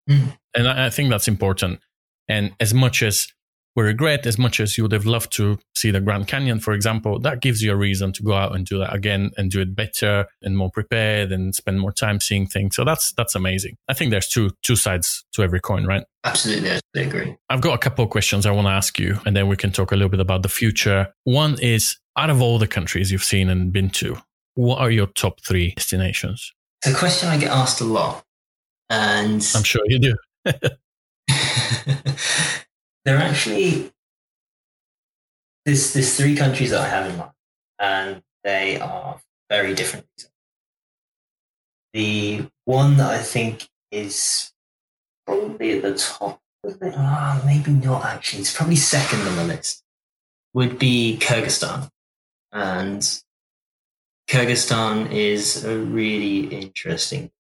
Mm. 0.09 0.37
And 0.55 0.69
I, 0.69 0.87
I 0.87 0.91
think 0.91 1.11
that's 1.11 1.29
important. 1.29 1.81
And 2.29 2.53
as 2.61 2.75
much 2.75 3.03
as 3.03 3.29
we 3.79 3.85
regret, 3.85 4.27
as 4.27 4.39
much 4.39 4.59
as 4.59 4.77
you 4.77 4.83
would 4.83 4.91
have 4.91 5.07
loved 5.07 5.31
to 5.35 5.57
see 5.77 5.93
the 5.93 6.01
Grand 6.01 6.27
Canyon, 6.27 6.59
for 6.59 6.73
example, 6.73 7.21
that 7.21 7.41
gives 7.41 7.63
you 7.63 7.71
a 7.71 7.77
reason 7.77 8.13
to 8.15 8.25
go 8.25 8.33
out 8.33 8.53
and 8.53 8.67
do 8.67 8.77
that 8.79 8.93
again 8.93 9.31
and 9.37 9.53
do 9.53 9.61
it 9.61 9.77
better 9.77 10.27
and 10.43 10.57
more 10.57 10.69
prepared 10.69 11.31
and 11.31 11.55
spend 11.55 11.79
more 11.79 11.93
time 11.93 12.19
seeing 12.19 12.45
things. 12.45 12.75
So 12.75 12.85
that's 12.85 13.13
that's 13.13 13.37
amazing. 13.37 13.77
I 13.89 13.95
think 13.95 14.11
there's 14.11 14.27
two 14.27 14.51
two 14.65 14.75
sides 14.75 15.25
to 15.35 15.45
every 15.45 15.61
coin, 15.61 15.87
right? 15.87 16.03
Absolutely, 16.25 16.71
I 16.71 16.81
agree. 16.97 17.37
I've 17.49 17.61
got 17.61 17.75
a 17.75 17.79
couple 17.79 18.05
of 18.05 18.11
questions 18.11 18.47
I 18.47 18.51
want 18.51 18.67
to 18.67 18.73
ask 18.73 18.99
you, 18.99 19.21
and 19.25 19.37
then 19.37 19.47
we 19.47 19.57
can 19.57 19.71
talk 19.71 19.93
a 19.93 19.95
little 19.95 20.11
bit 20.11 20.19
about 20.19 20.43
the 20.43 20.49
future. 20.49 21.15
One 21.23 21.57
is 21.61 21.99
out 22.17 22.31
of 22.31 22.43
all 22.43 22.59
the 22.59 22.67
countries 22.67 23.13
you've 23.13 23.23
seen 23.23 23.49
and 23.49 23.73
been 23.73 23.91
to, 23.91 24.17
what 24.55 24.81
are 24.81 24.91
your 24.91 25.07
top 25.07 25.41
three 25.45 25.75
destinations? 25.77 26.53
It's 26.85 26.97
a 26.97 26.99
question 26.99 27.29
I 27.29 27.39
get 27.39 27.53
asked 27.53 27.81
a 27.81 27.85
lot. 27.85 28.25
And 28.91 29.47
I'm 29.55 29.63
sure 29.63 29.83
you 29.87 30.01
do. 30.01 30.17
There 33.09 33.17
are 33.17 33.23
actually 33.23 33.91
there's 35.65 35.95
there's 35.95 36.15
three 36.15 36.37
countries 36.37 36.73
that 36.73 36.83
I 36.83 36.89
have 36.91 37.11
in 37.11 37.17
mind, 37.17 37.31
and 37.79 38.23
they 38.45 38.79
are 38.79 39.19
very 39.49 39.73
different. 39.75 40.29
The 41.95 42.49
one 42.67 42.99
that 42.99 43.11
I 43.11 43.23
think 43.23 43.71
is 43.91 44.53
probably 45.27 45.79
at 45.79 45.81
the 45.81 45.95
top 45.95 46.43
oh, 46.67 47.43
maybe 47.47 47.71
not 47.71 48.05
actually, 48.05 48.41
it's 48.41 48.55
probably 48.55 48.77
second 48.77 49.23
on 49.23 49.37
the 49.37 49.45
list, 49.45 49.83
would 50.53 50.79
be 50.79 51.17
Kyrgyzstan. 51.19 51.89
And 52.53 53.01
Kyrgyzstan 54.29 55.11
is 55.11 55.65
a 55.65 55.79
really 55.79 56.41
interesting, 56.49 57.31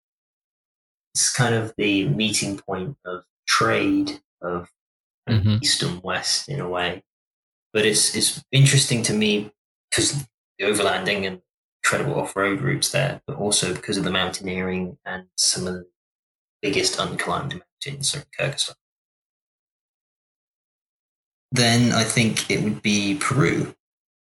it's 1.12 1.31
kind 1.31 1.55
of 1.55 1.75
the 1.77 2.09
meeting 2.09 2.57
point 2.57 2.97
of 3.05 3.25
trade, 3.47 4.21
of 4.41 4.71
mm-hmm. 5.29 5.57
east 5.62 5.83
and 5.83 6.03
west 6.03 6.49
in 6.49 6.61
a 6.61 6.68
way. 6.68 7.03
But 7.72 7.85
it's 7.85 8.14
it's 8.14 8.45
interesting 8.53 9.03
to 9.05 9.12
me 9.12 9.53
because 9.91 10.26
the 10.59 10.64
overlanding 10.64 11.26
and 11.26 11.41
incredible 11.85 12.20
off 12.20 12.37
road 12.37 12.61
routes 12.61 12.91
there, 12.91 13.20
but 13.26 13.37
also 13.37 13.74
because 13.74 13.97
of 13.97 14.05
the 14.05 14.11
mountaineering 14.11 14.99
and 15.05 15.26
some 15.37 15.66
of 15.66 15.74
the 15.74 15.87
biggest 16.62 16.99
unclimbed 16.99 17.61
mountains 17.61 18.14
in 18.14 18.22
Kyrgyzstan. 18.39 18.74
Then 21.53 21.93
I 21.93 22.05
think 22.05 22.51
it 22.51 22.62
would 22.62 22.83
be 22.83 23.16
Peru. 23.18 23.74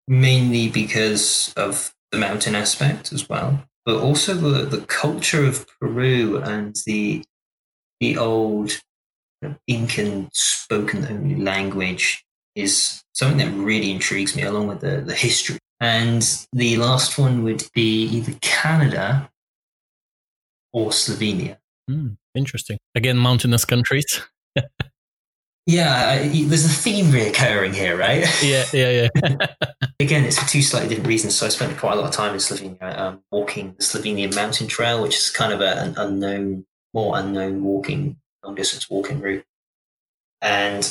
mainly 0.07 0.69
because 0.69 1.53
of 1.55 1.93
the 2.11 2.17
mountain 2.17 2.55
aspect 2.55 3.13
as 3.13 3.29
well, 3.29 3.63
but 3.85 4.01
also 4.01 4.33
the, 4.33 4.65
the 4.65 4.85
culture 4.85 5.45
of 5.45 5.65
Peru 5.79 6.37
and 6.37 6.75
the 6.85 7.23
the 7.99 8.17
old 8.17 8.81
Incan 9.67 10.29
spoken 10.33 11.05
only 11.05 11.35
language 11.35 12.25
is 12.55 13.03
something 13.13 13.37
that 13.37 13.51
really 13.51 13.91
intrigues 13.91 14.35
me, 14.35 14.43
along 14.43 14.67
with 14.67 14.81
the, 14.81 15.01
the 15.01 15.15
history. 15.15 15.57
And 15.79 16.25
the 16.53 16.77
last 16.77 17.17
one 17.17 17.43
would 17.43 17.63
be 17.73 18.05
either 18.05 18.33
Canada 18.41 19.29
or 20.71 20.89
Slovenia. 20.89 21.57
Mm, 21.89 22.17
interesting. 22.35 22.77
Again, 22.95 23.17
mountainous 23.17 23.65
countries. 23.65 24.21
yeah, 25.65 26.17
there's 26.19 26.65
a 26.65 26.69
theme 26.69 27.07
reoccurring 27.07 27.73
here, 27.73 27.97
right? 27.97 28.25
Yeah, 28.41 28.65
yeah, 28.73 29.07
yeah. 29.23 29.47
Again, 29.99 30.23
it's 30.23 30.39
for 30.39 30.47
two 30.47 30.61
slightly 30.61 30.89
different 30.89 31.07
reasons. 31.07 31.35
So 31.35 31.45
I 31.45 31.49
spent 31.49 31.77
quite 31.77 31.93
a 31.93 31.95
lot 31.97 32.05
of 32.05 32.11
time 32.11 32.33
in 32.33 32.39
Slovenia 32.39 32.97
um, 32.97 33.21
walking 33.31 33.75
the 33.77 33.83
Slovenian 33.83 34.35
Mountain 34.35 34.67
Trail, 34.67 35.01
which 35.01 35.17
is 35.17 35.29
kind 35.29 35.53
of 35.53 35.61
a, 35.61 35.81
an 35.81 35.95
unknown, 35.97 36.65
more 36.93 37.17
unknown 37.17 37.63
walking, 37.63 38.17
long 38.43 38.55
distance 38.55 38.89
walking 38.89 39.19
route. 39.19 39.45
And 40.41 40.83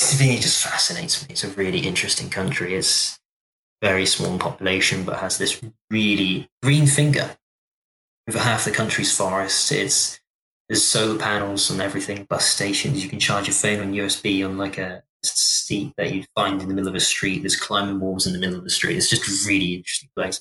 Slovenia 0.00 0.40
just 0.40 0.62
fascinates 0.62 1.22
me. 1.22 1.32
It's 1.32 1.44
a 1.44 1.48
really 1.48 1.80
interesting 1.80 2.30
country. 2.30 2.74
It's 2.74 3.18
very 3.82 4.06
small 4.06 4.38
population, 4.38 5.04
but 5.04 5.18
has 5.18 5.38
this 5.38 5.60
really 5.90 6.48
green 6.62 6.86
finger 6.86 7.36
over 8.28 8.38
half 8.38 8.64
the 8.64 8.70
country's 8.70 9.16
forests. 9.16 9.72
It's 9.72 10.20
there's 10.68 10.84
solar 10.84 11.18
panels 11.18 11.70
and 11.70 11.82
everything, 11.82 12.24
bus 12.24 12.46
stations. 12.46 13.02
You 13.02 13.10
can 13.10 13.18
charge 13.18 13.46
your 13.46 13.54
phone 13.54 13.80
on 13.80 13.92
USB 13.92 14.44
on 14.48 14.56
like 14.56 14.78
a 14.78 15.02
seat 15.24 15.92
that 15.96 16.12
you'd 16.12 16.26
find 16.34 16.62
in 16.62 16.68
the 16.68 16.74
middle 16.74 16.88
of 16.88 16.94
a 16.94 17.00
street. 17.00 17.40
There's 17.42 17.56
climbing 17.56 18.00
walls 18.00 18.26
in 18.26 18.32
the 18.32 18.38
middle 18.38 18.56
of 18.56 18.64
the 18.64 18.70
street. 18.70 18.96
It's 18.96 19.10
just 19.10 19.28
a 19.28 19.48
really 19.48 19.74
interesting 19.74 20.10
place. 20.16 20.40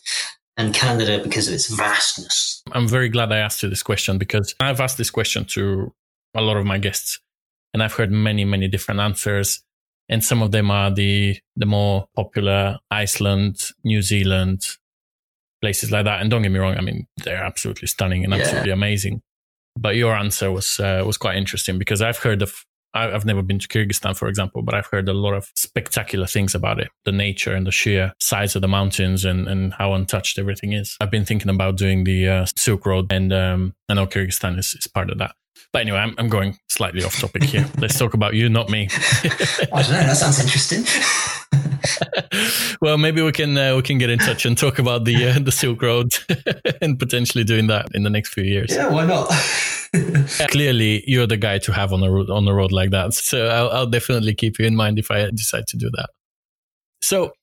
And 0.57 0.73
Canada, 0.73 1.21
because 1.23 1.47
of 1.47 1.53
its 1.53 1.67
vastness. 1.67 2.61
I'm 2.71 2.87
very 2.87 3.09
glad 3.09 3.31
I 3.31 3.37
asked 3.37 3.63
you 3.63 3.69
this 3.69 3.83
question 3.83 4.17
because 4.17 4.53
I've 4.59 4.79
asked 4.79 4.97
this 4.97 5.09
question 5.09 5.45
to 5.45 5.93
a 6.35 6.41
lot 6.41 6.57
of 6.57 6.65
my 6.65 6.77
guests 6.77 7.19
and 7.73 7.81
I've 7.81 7.93
heard 7.93 8.11
many, 8.11 8.45
many 8.45 8.67
different 8.67 8.99
answers. 8.99 9.63
And 10.09 10.23
some 10.23 10.41
of 10.41 10.51
them 10.51 10.69
are 10.69 10.91
the, 10.91 11.37
the 11.55 11.65
more 11.65 12.07
popular 12.15 12.79
Iceland, 12.89 13.59
New 13.83 14.01
Zealand, 14.01 14.63
places 15.61 15.91
like 15.91 16.05
that. 16.05 16.21
And 16.21 16.29
don't 16.29 16.41
get 16.41 16.51
me 16.51 16.59
wrong, 16.59 16.75
I 16.77 16.81
mean, 16.81 17.07
they're 17.23 17.43
absolutely 17.43 17.87
stunning 17.87 18.25
and 18.25 18.33
absolutely 18.33 18.69
yeah. 18.69 18.75
amazing. 18.75 19.21
But 19.79 19.95
your 19.95 20.13
answer 20.13 20.51
was 20.51 20.81
uh, 20.81 21.03
was 21.05 21.17
quite 21.17 21.37
interesting 21.37 21.79
because 21.79 22.01
I've 22.01 22.17
heard 22.17 22.41
of 22.41 22.65
I've 22.93 23.25
never 23.25 23.41
been 23.41 23.59
to 23.59 23.67
Kyrgyzstan, 23.67 24.17
for 24.17 24.27
example, 24.27 24.61
but 24.61 24.75
I've 24.75 24.87
heard 24.87 25.07
a 25.07 25.13
lot 25.13 25.33
of 25.33 25.49
spectacular 25.55 26.27
things 26.27 26.53
about 26.53 26.79
it. 26.79 26.89
The 27.05 27.11
nature 27.11 27.53
and 27.53 27.65
the 27.65 27.71
sheer 27.71 28.13
size 28.19 28.55
of 28.55 28.61
the 28.61 28.67
mountains 28.67 29.23
and, 29.23 29.47
and 29.47 29.73
how 29.73 29.93
untouched 29.93 30.37
everything 30.37 30.73
is. 30.73 30.97
I've 30.99 31.11
been 31.11 31.25
thinking 31.25 31.49
about 31.49 31.77
doing 31.77 32.03
the 32.03 32.27
uh, 32.27 32.45
Silk 32.55 32.85
Road 32.85 33.11
and 33.11 33.31
um, 33.31 33.73
I 33.87 33.93
know 33.93 34.07
Kyrgyzstan 34.07 34.59
is, 34.59 34.75
is 34.77 34.87
part 34.87 35.09
of 35.09 35.17
that. 35.19 35.35
But 35.73 35.83
anyway, 35.83 35.99
I'm, 35.99 36.15
I'm 36.17 36.27
going 36.27 36.57
slightly 36.69 37.03
off 37.03 37.17
topic 37.17 37.43
here. 37.43 37.65
Let's 37.77 37.97
talk 37.97 38.13
about 38.13 38.33
you, 38.33 38.49
not 38.49 38.69
me. 38.69 38.89
I 38.91 39.83
don't 39.83 39.91
know. 39.91 40.03
That 40.03 40.17
sounds 40.17 40.41
interesting. 40.41 40.83
well, 42.81 42.97
maybe 42.97 43.21
we 43.21 43.31
can 43.31 43.57
uh, 43.57 43.75
we 43.75 43.81
can 43.81 43.97
get 43.97 44.09
in 44.09 44.19
touch 44.19 44.45
and 44.45 44.57
talk 44.57 44.79
about 44.79 45.05
the 45.05 45.29
uh, 45.29 45.39
the 45.39 45.51
Silk 45.51 45.81
Road 45.81 46.11
and 46.81 46.99
potentially 46.99 47.43
doing 47.43 47.67
that 47.67 47.87
in 47.93 48.03
the 48.03 48.09
next 48.09 48.33
few 48.33 48.43
years. 48.43 48.73
Yeah, 48.73 48.89
why 48.89 49.05
not? 49.05 49.31
Clearly, 50.49 51.03
you're 51.05 51.27
the 51.27 51.37
guy 51.37 51.57
to 51.59 51.73
have 51.73 51.91
on 51.93 52.03
a 52.03 52.11
road 52.11 52.29
on 52.29 52.47
a 52.47 52.53
road 52.53 52.71
like 52.71 52.91
that. 52.91 53.13
So 53.13 53.47
I'll, 53.47 53.69
I'll 53.69 53.89
definitely 53.89 54.33
keep 54.33 54.59
you 54.59 54.65
in 54.65 54.75
mind 54.75 54.99
if 54.99 55.11
I 55.11 55.29
decide 55.31 55.67
to 55.67 55.77
do 55.77 55.89
that. 55.93 56.09
So 57.01 57.33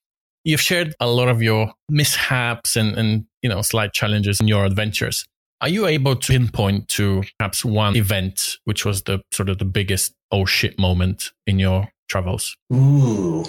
you've 0.45 0.61
shared 0.61 0.95
a 1.01 1.07
lot 1.09 1.29
of 1.29 1.43
your 1.43 1.73
mishaps 1.89 2.77
and 2.77 2.97
and 2.97 3.27
you 3.43 3.49
know 3.49 3.63
slight 3.63 3.93
challenges 3.93 4.41
in 4.41 4.49
your 4.49 4.65
adventures. 4.65 5.25
Are 5.61 5.69
you 5.69 5.87
able 5.87 6.15
to 6.15 6.33
pinpoint 6.33 6.89
to 6.91 7.25
perhaps 7.39 7.65
one 7.65 7.97
event 7.97 8.57
which 8.65 8.85
was 8.85 9.03
the 9.03 9.21
sort 9.33 9.49
of 9.49 9.59
the 9.59 9.65
biggest 9.65 10.15
oh 10.31 10.45
shit 10.45 10.79
moment 10.79 11.33
in 11.47 11.59
your 11.59 11.89
travels? 12.09 12.57
Ooh, 12.73 13.45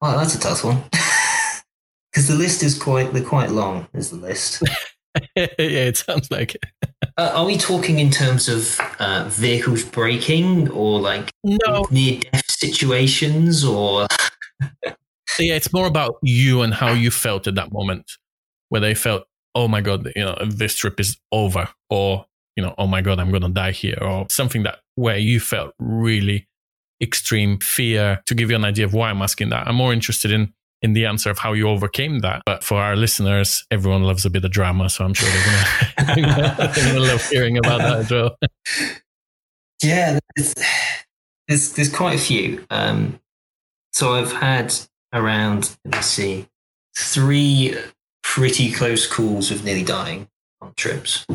Oh, 0.00 0.16
that's 0.16 0.34
a 0.34 0.40
tough 0.40 0.64
one. 0.64 0.82
Because 2.10 2.28
the 2.28 2.34
list 2.34 2.62
is 2.62 2.76
quite 2.76 3.12
they're 3.12 3.22
quite 3.22 3.50
long. 3.50 3.86
Is 3.92 4.10
the 4.10 4.16
list? 4.16 4.62
yeah, 5.36 5.46
it 5.58 5.98
sounds 5.98 6.30
like 6.30 6.54
it. 6.54 6.64
Uh, 7.18 7.32
are 7.34 7.44
we 7.44 7.58
talking 7.58 7.98
in 7.98 8.10
terms 8.10 8.48
of 8.48 8.80
uh, 9.00 9.24
vehicles 9.28 9.82
braking 9.82 10.70
or 10.70 11.00
like 11.00 11.32
no. 11.42 11.86
near 11.90 12.20
death 12.20 12.48
situations 12.48 13.64
or? 13.64 14.06
yeah, 15.38 15.54
it's 15.54 15.72
more 15.72 15.86
about 15.86 16.16
you 16.22 16.62
and 16.62 16.72
how 16.72 16.92
you 16.92 17.10
felt 17.10 17.46
at 17.46 17.56
that 17.56 17.72
moment, 17.72 18.10
where 18.68 18.80
they 18.80 18.94
felt, 18.94 19.24
oh 19.54 19.66
my 19.66 19.80
god, 19.80 20.10
you 20.14 20.24
know, 20.24 20.38
this 20.46 20.76
trip 20.76 21.00
is 21.00 21.18
over, 21.32 21.68
or 21.90 22.24
you 22.56 22.62
know, 22.62 22.74
oh 22.78 22.86
my 22.86 23.02
god, 23.02 23.18
I'm 23.18 23.32
gonna 23.32 23.48
die 23.48 23.72
here, 23.72 23.98
or 24.00 24.26
something 24.30 24.62
that 24.62 24.78
where 24.94 25.18
you 25.18 25.40
felt 25.40 25.74
really 25.80 26.48
extreme 27.00 27.58
fear 27.58 28.22
to 28.26 28.34
give 28.34 28.50
you 28.50 28.56
an 28.56 28.64
idea 28.64 28.84
of 28.84 28.94
why 28.94 29.10
I'm 29.10 29.22
asking 29.22 29.50
that. 29.50 29.66
I'm 29.66 29.76
more 29.76 29.92
interested 29.92 30.30
in 30.30 30.52
in 30.82 30.92
the 30.92 31.06
answer 31.06 31.30
of 31.30 31.38
how 31.38 31.52
you 31.52 31.68
overcame 31.68 32.20
that. 32.20 32.42
But 32.46 32.62
for 32.62 32.80
our 32.80 32.96
listeners, 32.96 33.64
everyone 33.70 34.02
loves 34.02 34.24
a 34.24 34.30
bit 34.30 34.44
of 34.44 34.50
drama, 34.50 34.88
so 34.88 35.04
I'm 35.04 35.14
sure 35.14 35.28
they're 36.06 36.16
gonna, 36.16 37.00
love 37.00 37.28
hearing 37.28 37.58
about 37.58 37.78
that 37.78 37.98
as 37.98 38.10
well. 38.10 38.36
Yeah, 39.82 40.18
there's 40.36 40.54
there's, 41.46 41.72
there's 41.72 41.94
quite 41.94 42.14
a 42.14 42.22
few. 42.22 42.64
Um, 42.70 43.20
so 43.92 44.14
I've 44.14 44.32
had 44.32 44.74
around 45.12 45.76
let 45.84 45.96
me 45.96 46.02
see 46.02 46.46
three 46.96 47.74
pretty 48.22 48.70
close 48.70 49.06
calls 49.06 49.50
of 49.50 49.64
nearly 49.64 49.84
dying 49.84 50.28
on 50.60 50.74
trips, 50.76 51.26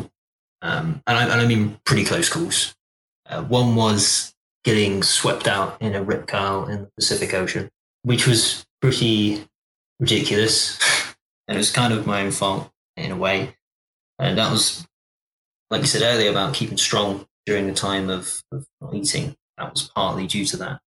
um, 0.62 1.02
and, 1.06 1.18
I, 1.18 1.22
and 1.24 1.40
I 1.40 1.46
mean 1.46 1.78
pretty 1.84 2.04
close 2.04 2.28
calls. 2.28 2.74
Uh, 3.26 3.42
one 3.42 3.74
was 3.74 4.34
getting 4.64 5.02
swept 5.02 5.46
out 5.46 5.80
in 5.80 5.94
a 5.94 6.02
rip 6.02 6.26
curl 6.26 6.66
in 6.66 6.82
the 6.82 6.90
Pacific 6.96 7.34
Ocean, 7.34 7.70
which 8.02 8.26
was 8.26 8.64
pretty 8.84 9.42
ridiculous. 9.98 10.78
and 11.48 11.56
it 11.56 11.58
was 11.58 11.70
kind 11.70 11.94
of 11.94 12.06
my 12.06 12.20
own 12.20 12.30
fault 12.30 12.70
in 12.98 13.10
a 13.10 13.16
way. 13.16 13.56
And 14.18 14.36
that 14.36 14.52
was, 14.52 14.86
like 15.70 15.80
you 15.80 15.86
said 15.86 16.02
earlier, 16.02 16.30
about 16.30 16.52
keeping 16.52 16.76
strong 16.76 17.26
during 17.46 17.66
the 17.66 17.72
time 17.72 18.10
of, 18.10 18.42
of 18.52 18.66
not 18.82 18.92
eating. 18.92 19.36
That 19.56 19.72
was 19.72 19.90
partly 19.94 20.26
due 20.26 20.44
to 20.44 20.58
that. 20.58 20.80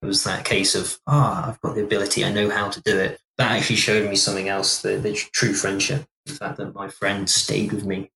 It 0.00 0.06
was 0.06 0.24
that 0.24 0.46
case 0.46 0.74
of, 0.74 0.98
ah, 1.06 1.44
oh, 1.44 1.50
I've 1.50 1.60
got 1.60 1.74
the 1.74 1.84
ability, 1.84 2.24
I 2.24 2.32
know 2.32 2.48
how 2.48 2.70
to 2.70 2.80
do 2.80 2.98
it. 2.98 3.20
That 3.36 3.52
actually 3.52 3.76
showed 3.76 4.08
me 4.08 4.16
something 4.16 4.48
else 4.48 4.80
the, 4.80 4.96
the 4.96 5.12
true 5.12 5.52
friendship. 5.52 6.06
The 6.24 6.32
fact 6.32 6.56
that 6.56 6.74
my 6.74 6.88
friend 6.88 7.28
stayed 7.28 7.70
with 7.70 7.84
me 7.84 8.10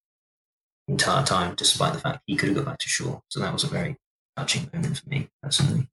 the 0.87 0.93
entire 0.93 1.27
time, 1.27 1.57
despite 1.57 1.93
the 1.93 2.01
fact 2.01 2.23
he 2.27 2.37
could 2.37 2.49
have 2.49 2.57
got 2.57 2.65
back 2.65 2.79
to 2.79 2.89
shore. 2.89 3.21
So 3.29 3.41
that 3.41 3.53
was 3.53 3.65
a 3.65 3.69
very 3.69 3.97
touching 4.39 4.71
moment 4.73 4.97
for 4.97 5.11
me 5.11 5.29
personally. 5.43 5.91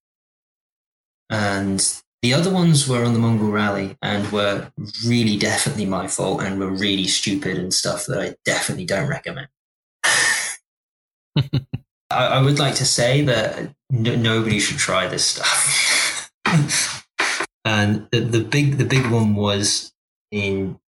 And 1.30 2.02
the 2.22 2.34
other 2.34 2.52
ones 2.52 2.88
were 2.88 3.04
on 3.04 3.14
the 3.14 3.20
Mongol 3.20 3.52
Rally 3.52 3.98
and 4.02 4.32
were 4.32 4.72
really 5.06 5.38
definitely 5.38 5.86
my 5.86 6.08
fault 6.08 6.42
and 6.42 6.60
were 6.60 6.72
really 6.72 7.06
stupid 7.06 7.58
and 7.58 7.74
stuff 7.74 8.06
that 8.08 8.20
I 8.20 8.36
definitely 8.44 8.86
don't 8.86 9.10
recommend. 9.10 9.50
I, 12.10 12.28
I, 12.28 12.42
would 12.42 12.58
like 12.58 12.76
to 12.76 12.86
say 12.86 13.22
that 13.24 13.74
nobody 13.92 14.60
should 14.60 14.78
try 14.78 15.08
this 15.08 15.26
stuff. 15.26 16.32
and 17.66 18.08
the, 18.12 18.22
the 18.22 18.44
big 18.44 18.78
the 18.78 18.86
big 18.86 19.12
one 19.12 19.36
was 19.36 19.94
in 20.32 20.80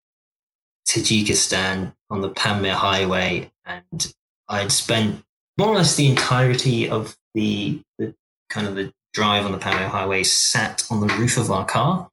Tajikistan 0.88 1.94
on 2.10 2.22
the 2.22 2.30
Pamir 2.30 2.74
Highway, 2.74 3.52
and 3.66 4.14
I'd 4.48 4.72
spent 4.72 5.24
more 5.58 5.70
or 5.70 5.76
less 5.76 5.96
the 5.96 6.10
entirety 6.10 6.90
of 6.90 7.16
the, 7.36 7.82
the 8.00 8.16
kind 8.50 8.66
of 8.66 8.76
the 8.76 8.92
drive 9.14 9.46
on 9.46 9.52
the 9.52 9.58
Pamir 9.58 9.88
Highway 9.88 10.24
sat 10.24 10.86
on 10.90 11.06
the 11.06 11.14
roof 11.16 11.38
of 11.38 11.52
our 11.52 11.66
car. 11.66 12.10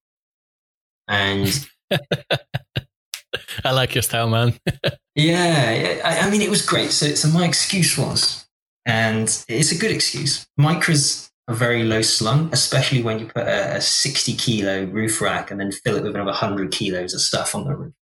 And 1.08 1.68
I 3.64 3.72
like 3.72 3.94
your 3.94 4.02
style, 4.02 4.28
man. 4.28 4.54
yeah, 5.14 6.00
I, 6.04 6.26
I, 6.26 6.30
mean, 6.30 6.42
it 6.42 6.50
was 6.50 6.64
great. 6.64 6.90
So, 6.90 7.14
so 7.14 7.28
my 7.28 7.46
excuse 7.46 7.96
was, 7.96 8.46
and 8.84 9.24
it's 9.48 9.72
a 9.72 9.78
good 9.78 9.90
excuse. 9.90 10.46
Micras 10.58 11.30
are 11.48 11.54
very 11.54 11.84
low 11.84 12.02
slung, 12.02 12.50
especially 12.52 13.02
when 13.02 13.18
you 13.18 13.26
put 13.26 13.46
a, 13.46 13.76
a 13.76 13.80
60 13.80 14.34
kilo 14.34 14.84
roof 14.84 15.20
rack 15.20 15.50
and 15.50 15.60
then 15.60 15.72
fill 15.72 15.96
it 15.96 16.02
with 16.02 16.14
another 16.14 16.30
100 16.30 16.72
kilos 16.72 17.14
of 17.14 17.20
stuff 17.20 17.54
on 17.54 17.64
the 17.64 17.74
roof, 17.74 17.94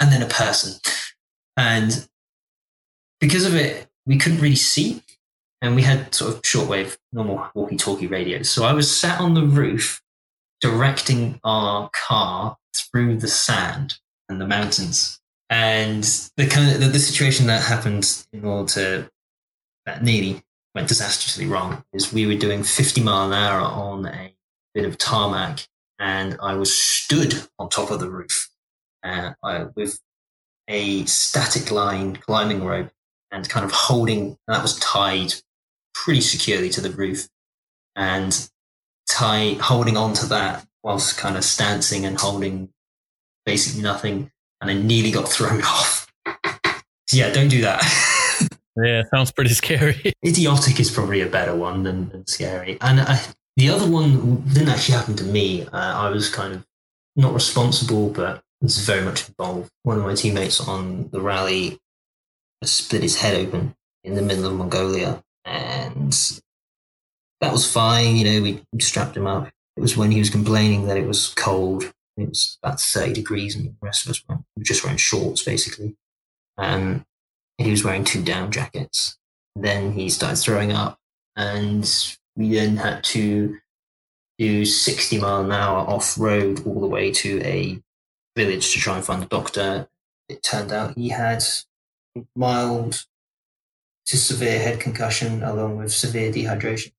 and 0.00 0.12
then 0.12 0.22
a 0.22 0.26
person. 0.26 0.78
And 1.56 2.06
because 3.20 3.44
of 3.44 3.54
it, 3.54 3.88
we 4.04 4.18
couldn't 4.18 4.40
really 4.40 4.56
see 4.56 5.02
and 5.62 5.74
we 5.74 5.82
had 5.82 6.14
sort 6.14 6.34
of 6.34 6.42
shortwave, 6.42 6.96
normal 7.12 7.48
walkie 7.54 7.76
talkie 7.76 8.06
radios. 8.06 8.50
So 8.50 8.64
I 8.64 8.72
was 8.72 8.94
sat 8.94 9.20
on 9.20 9.34
the 9.34 9.42
roof 9.42 10.02
directing 10.60 11.40
our 11.44 11.90
car 11.92 12.56
through 12.74 13.16
the 13.16 13.28
sand 13.28 13.98
and 14.28 14.40
the 14.40 14.46
mountains. 14.46 15.20
And 15.48 16.02
the 16.36 16.46
kind 16.46 16.72
of 16.72 16.80
the, 16.80 16.88
the 16.88 16.98
situation 16.98 17.46
that 17.46 17.62
happened 17.62 18.26
in 18.32 18.44
order 18.44 18.68
to 18.74 19.10
that 19.86 20.02
nearly 20.02 20.42
went 20.74 20.88
disastrously 20.88 21.46
wrong 21.46 21.84
is 21.92 22.12
we 22.12 22.26
were 22.26 22.34
doing 22.34 22.62
50 22.62 23.02
mile 23.02 23.26
an 23.26 23.32
hour 23.32 23.60
on 23.60 24.06
a 24.06 24.34
bit 24.74 24.84
of 24.84 24.98
tarmac 24.98 25.68
and 25.98 26.36
I 26.42 26.54
was 26.54 26.76
stood 26.76 27.48
on 27.58 27.68
top 27.68 27.90
of 27.90 28.00
the 28.00 28.10
roof 28.10 28.50
uh, 29.04 29.32
I, 29.42 29.66
with 29.74 29.98
a 30.68 31.04
static 31.04 31.70
line 31.70 32.16
climbing 32.16 32.64
rope 32.64 32.90
and 33.30 33.48
kind 33.48 33.64
of 33.64 33.72
holding, 33.72 34.36
that 34.48 34.62
was 34.62 34.78
tied 34.80 35.34
pretty 36.04 36.20
securely 36.20 36.68
to 36.70 36.80
the 36.80 36.90
roof 36.90 37.28
and 37.96 38.48
tie, 39.08 39.56
holding 39.60 39.96
on 39.96 40.12
to 40.12 40.26
that 40.26 40.66
whilst 40.82 41.16
kind 41.16 41.36
of 41.36 41.44
stancing 41.44 42.04
and 42.04 42.18
holding 42.18 42.68
basically 43.44 43.82
nothing. 43.82 44.30
And 44.60 44.70
I 44.70 44.74
nearly 44.74 45.10
got 45.10 45.28
thrown 45.28 45.62
off. 45.64 46.06
So 47.06 47.16
yeah, 47.16 47.32
don't 47.32 47.48
do 47.48 47.62
that. 47.62 47.82
yeah, 48.76 49.02
sounds 49.12 49.32
pretty 49.32 49.54
scary. 49.54 50.12
Idiotic 50.26 50.78
is 50.78 50.90
probably 50.90 51.20
a 51.22 51.26
better 51.26 51.54
one 51.54 51.82
than, 51.82 52.08
than 52.10 52.26
scary. 52.26 52.78
And 52.80 53.00
I, 53.00 53.20
the 53.56 53.70
other 53.70 53.90
one 53.90 54.42
didn't 54.52 54.68
actually 54.68 54.96
happen 54.96 55.16
to 55.16 55.24
me. 55.24 55.66
Uh, 55.66 55.70
I 55.72 56.10
was 56.10 56.28
kind 56.28 56.54
of 56.54 56.66
not 57.16 57.32
responsible, 57.32 58.10
but 58.10 58.42
was 58.60 58.78
very 58.78 59.04
much 59.04 59.28
involved. 59.28 59.70
One 59.82 59.98
of 59.98 60.04
my 60.04 60.14
teammates 60.14 60.60
on 60.60 61.08
the 61.10 61.20
rally 61.20 61.78
split 62.64 63.02
his 63.02 63.20
head 63.20 63.34
open 63.34 63.74
in 64.02 64.14
the 64.14 64.22
middle 64.22 64.46
of 64.46 64.54
Mongolia, 64.54 65.22
and 65.46 66.40
that 67.40 67.52
was 67.52 67.70
fine. 67.70 68.16
You 68.16 68.24
know, 68.24 68.42
we 68.42 68.62
strapped 68.80 69.16
him 69.16 69.26
up. 69.26 69.48
It 69.76 69.80
was 69.80 69.96
when 69.96 70.10
he 70.10 70.18
was 70.18 70.30
complaining 70.30 70.86
that 70.86 70.96
it 70.96 71.06
was 71.06 71.28
cold. 71.34 71.92
It 72.16 72.28
was 72.28 72.58
about 72.62 72.80
30 72.80 73.12
degrees, 73.12 73.54
and 73.54 73.66
the 73.66 73.74
rest 73.80 74.04
of 74.04 74.10
us 74.10 74.22
were 74.28 74.38
just 74.62 74.82
wearing 74.84 74.96
shorts, 74.98 75.42
basically. 75.42 75.96
Um, 76.58 77.04
he 77.58 77.70
was 77.70 77.84
wearing 77.84 78.04
two 78.04 78.22
down 78.22 78.50
jackets. 78.50 79.18
Then 79.54 79.92
he 79.92 80.08
started 80.08 80.36
throwing 80.36 80.72
up, 80.72 80.98
and 81.36 81.88
we 82.36 82.54
then 82.54 82.76
had 82.76 83.04
to 83.04 83.58
do 84.38 84.64
60 84.64 85.18
mile 85.18 85.44
an 85.44 85.52
hour 85.52 85.78
off 85.78 86.18
road 86.18 86.66
all 86.66 86.80
the 86.80 86.86
way 86.86 87.10
to 87.10 87.40
a 87.42 87.80
village 88.36 88.72
to 88.72 88.78
try 88.78 88.96
and 88.96 89.04
find 89.04 89.22
a 89.22 89.26
doctor. 89.26 89.88
It 90.28 90.42
turned 90.42 90.72
out 90.72 90.96
he 90.96 91.10
had 91.10 91.42
mild 92.34 93.06
to 94.06 94.16
severe 94.16 94.58
head 94.58 94.80
concussion 94.80 95.42
along 95.42 95.76
with 95.76 95.92
severe 95.92 96.32
dehydration. 96.32 96.92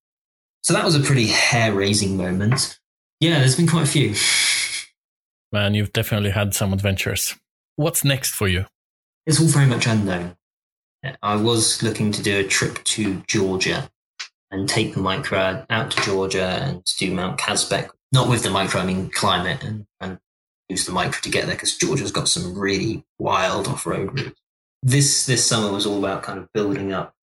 So 0.62 0.74
that 0.74 0.84
was 0.84 0.95
a 0.95 0.99
pretty 0.99 1.28
hair 1.28 1.74
raising 1.74 2.18
moment. 2.18 2.80
Yeah, 3.20 3.39
there's 3.39 3.55
been 3.55 3.68
quite 3.68 3.84
a 3.84 3.88
few. 3.88 4.14
Man, 5.51 5.74
you've 5.74 5.93
definitely 5.93 6.32
had 6.32 6.53
some 6.53 6.74
adventures. 6.74 7.36
What's 7.78 8.03
next 8.03 8.32
for 8.32 8.47
you? 8.47 8.66
It's 9.26 9.39
all 9.39 9.47
very 9.47 9.66
much 9.66 9.88
unknown. 9.88 10.36
I 11.22 11.36
was 11.36 11.82
looking 11.84 12.12
to 12.12 12.22
do 12.22 12.39
a 12.39 12.43
trip 12.43 12.84
to 12.84 13.24
Georgia 13.28 13.89
and 14.51 14.68
take 14.68 14.93
the 14.93 14.99
Micra 14.99 15.66
out 15.70 15.91
to 15.91 16.01
Georgia 16.01 16.47
and 16.62 16.84
do 16.97 17.14
Mount 17.14 17.39
Kazbek. 17.39 17.89
Not 18.12 18.30
with 18.30 18.43
the 18.43 18.49
Micra, 18.49 18.82
I 18.82 18.86
mean 18.86 19.10
climb 19.10 19.45
it 19.45 19.64
and, 19.64 19.86
and 19.99 20.20
use 20.70 20.86
the 20.86 20.91
Micra 20.91 21.22
to 21.22 21.30
get 21.30 21.45
there 21.45 21.55
because 21.55 21.78
Georgia's 21.78 22.12
got 22.12 22.28
some 22.28 22.58
really 22.58 23.05
wild 23.20 23.68
off 23.68 23.86
road 23.86 24.20
routes. 24.20 24.41
This 24.84 25.25
this 25.25 25.45
summer 25.45 25.71
was 25.71 25.86
all 25.86 25.99
about 25.99 26.23
kind 26.23 26.39
of 26.39 26.51
building 26.53 26.93
up 26.93 27.13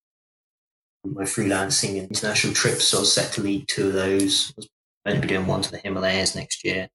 my 1.04 1.22
freelancing 1.22 1.98
and 1.98 2.08
international 2.08 2.54
trips. 2.54 2.84
So 2.84 2.98
I 2.98 3.00
was 3.00 3.12
set 3.12 3.32
to 3.32 3.42
lead 3.42 3.68
two 3.68 3.88
of 3.88 3.92
those. 3.92 4.50
I 4.50 4.54
was 4.56 4.68
meant 5.04 5.16
to 5.16 5.22
be 5.22 5.34
doing 5.34 5.46
one 5.46 5.62
to 5.62 5.70
the 5.70 5.78
Himalayas 5.78 6.34
next 6.34 6.64
year. 6.64 6.88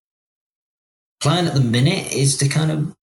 Plan 1.21 1.47
at 1.47 1.53
the 1.53 1.61
minute 1.61 2.11
is 2.13 2.37
to 2.37 2.47
kind 2.47 2.71
of 2.71 2.95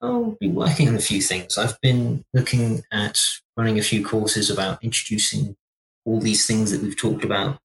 I'll 0.00 0.36
be 0.40 0.48
working 0.48 0.88
on 0.88 0.96
a 0.96 1.00
few 1.00 1.20
things. 1.20 1.56
I've 1.56 1.80
been 1.80 2.24
looking 2.34 2.82
at 2.90 3.20
running 3.56 3.78
a 3.78 3.82
few 3.82 4.04
courses 4.04 4.50
about 4.50 4.82
introducing 4.82 5.56
all 6.04 6.20
these 6.20 6.46
things 6.46 6.72
that 6.72 6.82
we've 6.82 6.96
talked 6.96 7.24
about, 7.24 7.58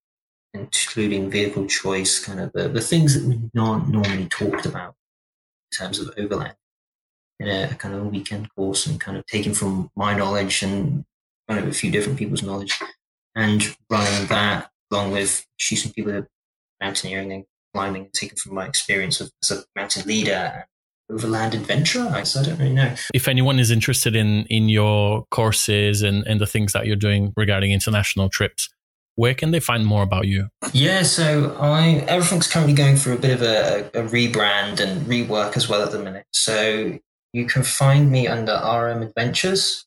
including 0.54 1.32
vehicle 1.32 1.66
choice, 1.66 2.24
kind 2.24 2.40
of 2.40 2.52
the, 2.54 2.70
the 2.70 2.82
things 2.82 3.16
that 3.16 3.28
we 3.28 3.40
aren't 3.60 3.90
normally 3.90 4.28
talked 4.28 4.68
about 4.68 4.94
in 5.72 5.78
terms 5.78 6.00
of 6.00 6.14
overland 6.18 6.56
in 7.40 7.48
a, 7.48 7.70
a 7.72 7.76
kind 7.76 7.96
of 7.96 8.02
a 8.02 8.08
weekend 8.08 8.54
course 8.56 8.86
and 8.86 9.00
kind 9.00 9.18
of 9.18 9.26
taking 9.26 9.54
from 9.54 9.90
my 9.96 10.16
knowledge 10.16 10.64
and 10.64 11.06
kind 11.48 11.60
of 11.60 11.68
a 11.68 11.74
few 11.74 11.92
different 11.92 12.18
people's 12.18 12.44
knowledge 12.44 12.78
and 13.36 13.76
running 13.90 14.28
that 14.28 14.70
along 14.92 15.12
with 15.12 15.46
shooting 15.58 15.92
people 15.92 16.12
that 16.12 16.28
mountaineering 16.82 17.32
and 17.32 17.46
climbing 17.74 18.04
and 18.04 18.14
taking 18.14 18.38
from 18.38 18.56
my 18.56 18.66
experience 18.66 19.22
as 19.22 19.52
a 19.52 19.64
mountain 19.76 20.06
leader 20.08 20.66
overland 21.10 21.54
adventurer 21.54 22.10
I, 22.12 22.24
so 22.24 22.42
I 22.42 22.44
don't 22.44 22.60
really 22.60 22.74
know. 22.74 22.94
If 23.14 23.28
anyone 23.28 23.60
is 23.60 23.72
interested 23.72 24.16
in 24.16 24.44
in 24.46 24.70
your 24.70 25.26
courses 25.32 26.02
and, 26.02 26.26
and 26.28 26.42
the 26.42 26.48
things 26.48 26.74
that 26.74 26.86
you're 26.86 26.96
doing 26.96 27.34
regarding 27.38 27.72
international 27.72 28.30
trips, 28.30 28.70
where 29.16 29.34
can 29.34 29.52
they 29.52 29.60
find 29.60 29.86
more 29.86 30.04
about 30.04 30.28
you? 30.28 30.50
Yeah, 30.74 31.04
so 31.04 31.56
I 31.60 32.04
everything's 32.08 32.48
currently 32.48 32.74
going 32.74 32.98
through 32.98 33.16
a 33.16 33.20
bit 33.20 33.32
of 33.32 33.42
a, 33.42 33.90
a 33.94 34.04
rebrand 34.04 34.80
and 34.80 35.06
rework 35.08 35.56
as 35.56 35.70
well 35.70 35.82
at 35.84 35.92
the 35.92 36.00
minute. 36.00 36.26
So 36.34 37.00
you 37.38 37.46
can 37.46 37.62
find 37.64 38.12
me 38.12 38.28
under 38.28 38.54
RM 38.54 39.04
Adventures. 39.04 39.86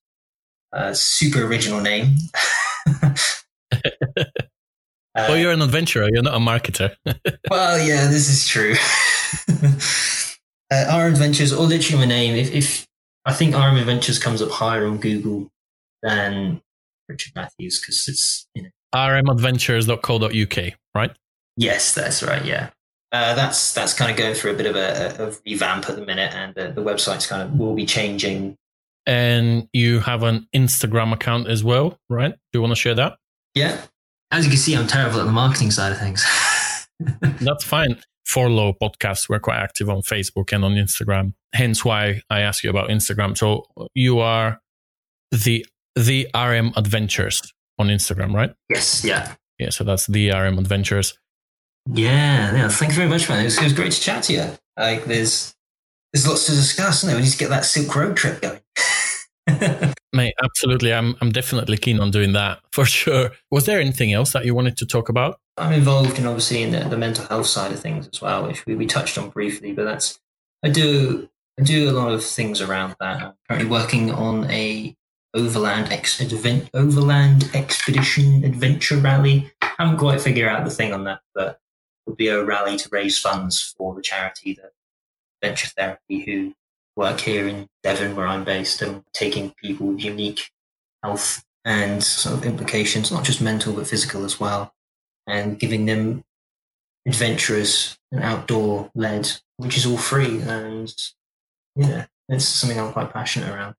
Uh, 0.73 0.95
super 0.95 1.45
original 1.45 1.81
name. 1.81 2.15
well, 5.17 5.37
you're 5.37 5.51
an 5.51 5.63
adventurer. 5.63 6.09
You're 6.13 6.23
not 6.23 6.35
a 6.35 6.39
marketer. 6.39 6.95
well, 7.51 7.85
yeah, 7.85 8.07
this 8.07 8.29
is 8.29 8.47
true 8.47 8.75
uh, 10.71 10.97
RM 10.97 11.13
Adventures, 11.13 11.53
or 11.53 11.67
literally 11.67 12.07
my 12.07 12.09
name. 12.09 12.37
If, 12.37 12.55
if 12.55 12.87
I 13.25 13.33
think 13.33 13.57
RM 13.57 13.77
Adventures 13.79 14.21
comes 14.21 14.41
up 14.41 14.51
higher 14.51 14.87
on 14.87 14.99
Google 14.99 15.51
than 16.03 16.63
Richard 17.09 17.33
Matthews 17.35 17.81
because 17.81 18.07
it's 18.07 18.47
you 18.55 18.63
know 18.63 18.71
rmadventures.co.uk, 18.95 20.75
right? 20.95 21.11
Yes, 21.57 21.95
that's 21.95 22.23
right. 22.23 22.45
Yeah, 22.45 22.71
uh, 23.13 23.35
that's 23.35 23.73
that's 23.73 23.93
kind 23.93 24.11
of 24.11 24.17
going 24.17 24.35
through 24.35 24.53
a 24.53 24.55
bit 24.55 24.67
of 24.67 24.77
a, 24.77 25.29
a 25.29 25.33
revamp 25.45 25.89
at 25.89 25.97
the 25.97 26.05
minute, 26.05 26.33
and 26.35 26.55
the, 26.55 26.71
the 26.73 26.83
website's 26.83 27.27
kind 27.27 27.43
of 27.43 27.59
will 27.59 27.75
be 27.75 27.87
changing. 27.87 28.57
And 29.07 29.69
you 29.73 30.01
have 30.01 30.23
an 30.23 30.47
Instagram 30.55 31.13
account 31.13 31.49
as 31.49 31.65
well, 31.65 31.99
right? 32.09 32.33
Do 32.33 32.59
you 32.59 32.61
want 32.61 32.73
to 32.73 32.77
share 32.77 32.95
that? 32.95 33.17
Yeah. 33.55 33.81
As 34.31 34.45
you 34.45 34.51
can 34.51 34.59
see, 34.59 34.77
I'm 34.77 34.87
terrible 34.87 35.21
at 35.21 35.27
the 35.27 35.33
marketing 35.33 35.73
side 35.73 35.91
of 35.91 35.99
things. 35.99 36.25
That's 37.41 37.65
fine. 37.65 37.97
Forlow 38.27 38.75
podcast. 38.81 39.29
We're 39.29 39.41
quite 39.41 39.59
active 39.59 39.91
on 39.91 40.03
Facebook 40.03 40.53
and 40.53 40.65
on 40.65 40.75
Instagram. 40.75 41.33
Hence 41.53 41.85
why 41.85 42.23
I 42.31 42.41
ask 42.41 42.63
you 42.63 42.71
about 42.71 42.91
Instagram. 42.91 43.37
So 43.37 43.65
you 43.95 44.21
are 44.21 44.61
the 45.33 45.67
the 45.97 46.29
RM 46.35 46.73
Adventures 46.77 47.53
on 47.79 47.89
Instagram, 47.89 48.33
right? 48.33 48.55
Yes. 48.69 49.05
Yeah. 49.05 49.35
Yeah. 49.59 49.71
So 49.71 49.83
that's 49.83 50.07
the 50.07 50.31
RM 50.31 50.59
Adventures. 50.59 51.19
Yeah. 51.87 52.55
Yeah. 52.55 52.69
Thanks 52.69 52.97
very 52.97 53.09
much, 53.09 53.29
man. 53.29 53.41
It 53.41 53.45
was, 53.45 53.59
it 53.59 53.65
was 53.65 53.73
great 53.73 53.93
to 53.93 54.01
chat 54.01 54.25
to 54.25 54.33
you. 54.33 54.47
Like, 54.77 55.05
there's 55.05 55.55
there's 56.13 56.27
lots 56.27 56.47
to 56.47 56.53
discuss. 56.53 57.05
No, 57.05 57.15
we 57.15 57.23
need 57.23 57.31
to 57.31 57.39
get 57.39 57.51
that 57.51 57.65
Silk 57.65 57.95
Road 57.95 58.17
trip 58.17 58.43
going. 58.43 58.61
Mate, 60.13 60.35
absolutely. 60.43 60.93
I'm 60.93 61.17
I'm 61.21 61.31
definitely 61.31 61.77
keen 61.77 62.01
on 62.01 62.11
doing 62.11 62.33
that 62.33 62.61
for 62.73 62.85
sure. 62.85 63.31
Was 63.51 63.67
there 63.67 63.81
anything 63.81 64.13
else 64.13 64.33
that 64.33 64.45
you 64.45 64.55
wanted 64.55 64.77
to 64.79 64.87
talk 64.87 65.09
about? 65.09 65.41
I'm 65.57 65.73
involved 65.73 66.19
in 66.19 66.27
obviously 66.27 66.63
in 66.63 66.73
the, 66.73 66.81
the 66.89 66.97
mental 66.97 67.27
health 67.27 67.47
side 67.47 67.71
of 67.71 67.81
things 67.81 68.09
as 68.09 68.21
well, 68.21 68.47
which 68.47 68.65
we, 68.67 68.75
we 68.75 68.87
touched 68.87 69.19
on 69.19 69.31
briefly, 69.31 69.73
but 69.73 69.85
that's 69.85 70.19
I 70.65 70.71
do 70.71 71.29
I 71.59 71.63
do 71.63 71.91
a 71.91 71.93
lot 71.93 72.13
of 72.13 72.25
things 72.25 72.61
around 72.61 72.97
that. 73.01 73.23
I'm 73.23 73.33
currently 73.49 73.71
working 73.71 74.11
on 74.11 74.51
a 74.51 74.97
overland 75.35 75.93
ex 75.93 76.21
advent, 76.21 76.71
overland 76.75 77.49
expedition 77.55 78.45
adventure 78.45 78.97
rally. 78.97 79.53
I 79.63 79.71
haven't 79.79 79.99
quite 79.99 80.21
figured 80.21 80.49
out 80.49 80.65
the 80.65 80.71
thing 80.71 80.93
on 80.93 81.05
that, 81.05 81.21
but 81.35 81.61
will 82.11 82.17
be 82.17 82.29
a 82.29 82.45
rally 82.45 82.77
to 82.77 82.89
raise 82.91 83.19
funds 83.19 83.75
for 83.79 83.95
the 83.95 84.03
charity 84.03 84.53
that 84.55 84.73
Venture 85.43 85.69
Therapy, 85.69 86.21
who 86.25 86.55
work 86.97 87.21
here 87.21 87.47
in 87.47 87.69
Devon, 87.83 88.17
where 88.17 88.27
I'm 88.27 88.45
based, 88.45 88.83
and 88.83 89.05
taking 89.13 89.53
people 89.53 89.87
with 89.87 90.05
unique 90.05 90.51
health 91.03 91.45
and 91.65 92.03
sort 92.03 92.37
of 92.37 92.45
implications, 92.45 93.13
not 93.13 93.25
just 93.25 93.41
mental 93.41 93.73
but 93.73 93.87
physical 93.87 94.25
as 94.25 94.41
well, 94.41 94.75
and 95.27 95.59
giving 95.59 95.87
them 95.87 96.25
adventurous 97.07 97.97
and 98.11 98.23
outdoor 98.23 98.91
led, 98.95 99.31
which 99.57 99.77
is 99.77 99.87
all 99.87 99.97
free. 99.97 100.41
And 100.41 100.93
yeah, 101.77 102.07
it's 102.29 102.45
something 102.45 102.79
I'm 102.79 102.93
quite 102.93 103.13
passionate 103.13 103.51
around. 103.51 103.77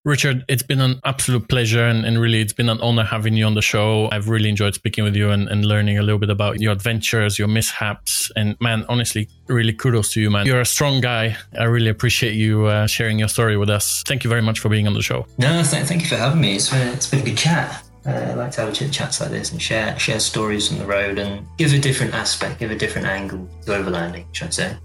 Richard, 0.09 0.43
it's 0.47 0.63
been 0.63 0.81
an 0.81 0.99
absolute 1.05 1.47
pleasure 1.47 1.85
and, 1.85 2.03
and, 2.03 2.19
really 2.19 2.41
it's 2.41 2.51
been 2.51 2.67
an 2.67 2.81
honor 2.81 3.03
having 3.03 3.35
you 3.35 3.45
on 3.45 3.53
the 3.53 3.61
show. 3.61 4.09
I've 4.11 4.27
really 4.27 4.49
enjoyed 4.49 4.73
speaking 4.73 5.03
with 5.03 5.15
you 5.15 5.29
and, 5.29 5.47
and, 5.47 5.63
learning 5.63 5.99
a 5.99 6.01
little 6.01 6.17
bit 6.17 6.31
about 6.31 6.59
your 6.59 6.71
adventures, 6.71 7.37
your 7.37 7.47
mishaps. 7.47 8.31
And 8.35 8.59
man, 8.59 8.85
honestly, 8.89 9.29
really 9.47 9.71
kudos 9.71 10.11
to 10.13 10.21
you, 10.21 10.31
man. 10.31 10.47
You're 10.47 10.61
a 10.61 10.65
strong 10.65 10.99
guy. 10.99 11.37
I 11.57 11.65
really 11.65 11.89
appreciate 11.89 12.33
you 12.33 12.65
uh, 12.65 12.87
sharing 12.87 13.19
your 13.19 13.27
story 13.27 13.55
with 13.55 13.69
us. 13.69 14.03
Thank 14.07 14.23
you 14.23 14.31
very 14.31 14.41
much 14.41 14.59
for 14.59 14.69
being 14.69 14.87
on 14.87 14.95
the 14.95 15.01
show. 15.03 15.27
No, 15.37 15.61
th- 15.61 15.85
thank 15.85 16.01
you 16.01 16.07
for 16.07 16.15
having 16.15 16.41
me. 16.41 16.55
It's 16.55 16.71
been, 16.71 16.87
it's 16.87 17.07
been 17.07 17.19
a 17.19 17.25
good 17.25 17.37
chat. 17.37 17.83
Uh, 18.03 18.09
I 18.09 18.33
like 18.33 18.51
to 18.53 18.61
have 18.61 18.73
chit 18.73 18.91
chats 18.91 19.21
like 19.21 19.29
this 19.29 19.51
and 19.51 19.61
share 19.61 19.99
share 19.99 20.19
stories 20.19 20.71
on 20.71 20.79
the 20.79 20.85
road 20.85 21.19
and 21.19 21.45
give 21.57 21.71
a 21.73 21.77
different 21.77 22.15
aspect, 22.15 22.59
give 22.59 22.71
a 22.71 22.75
different 22.75 23.07
angle 23.07 23.47
to 23.65 23.71
overlanding, 23.71 24.25
should 24.31 24.47
I 24.47 24.51
say. 24.51 24.77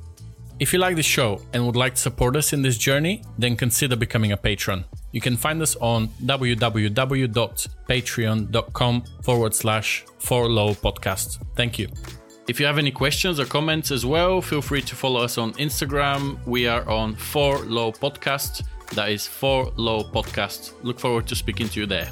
If 0.61 0.72
you 0.72 0.78
like 0.78 0.94
this 0.94 1.05
show 1.05 1.40
and 1.52 1.66
would 1.66 1.74
like 1.74 1.96
to 1.96 2.00
support 2.00 2.36
us 2.36 2.52
in 2.52 2.62
this 2.62 2.78
journey, 2.78 3.24
then 3.38 3.57
consider 3.57 3.96
becoming 3.96 4.30
a 4.32 4.36
patron. 4.36 4.84
You 5.11 5.20
can 5.20 5.36
find 5.36 5.61
us 5.61 5.74
on 5.76 6.09
www.patreon.com 6.24 9.05
forward 9.22 9.55
slash 9.55 10.05
forlow 10.18 10.74
podcast. 10.74 11.38
Thank 11.57 11.78
you. 11.78 11.88
If 12.46 12.61
you 12.61 12.66
have 12.66 12.76
any 12.78 12.90
questions 12.90 13.40
or 13.40 13.46
comments 13.46 13.90
as 13.90 14.05
well, 14.07 14.42
feel 14.42 14.61
free 14.61 14.82
to 14.82 14.94
follow 14.94 15.22
us 15.22 15.38
on 15.38 15.55
Instagram. 15.55 16.38
We 16.46 16.68
are 16.68 16.86
on 16.88 17.16
Forlow 17.16 17.98
Podcast. 17.98 18.62
That 18.90 19.11
is 19.11 19.26
Forlow 19.26 20.05
Podcast. 20.12 20.74
Look 20.82 21.00
forward 21.00 21.26
to 21.28 21.34
speaking 21.34 21.70
to 21.70 21.80
you 21.80 21.86
there. 21.86 22.11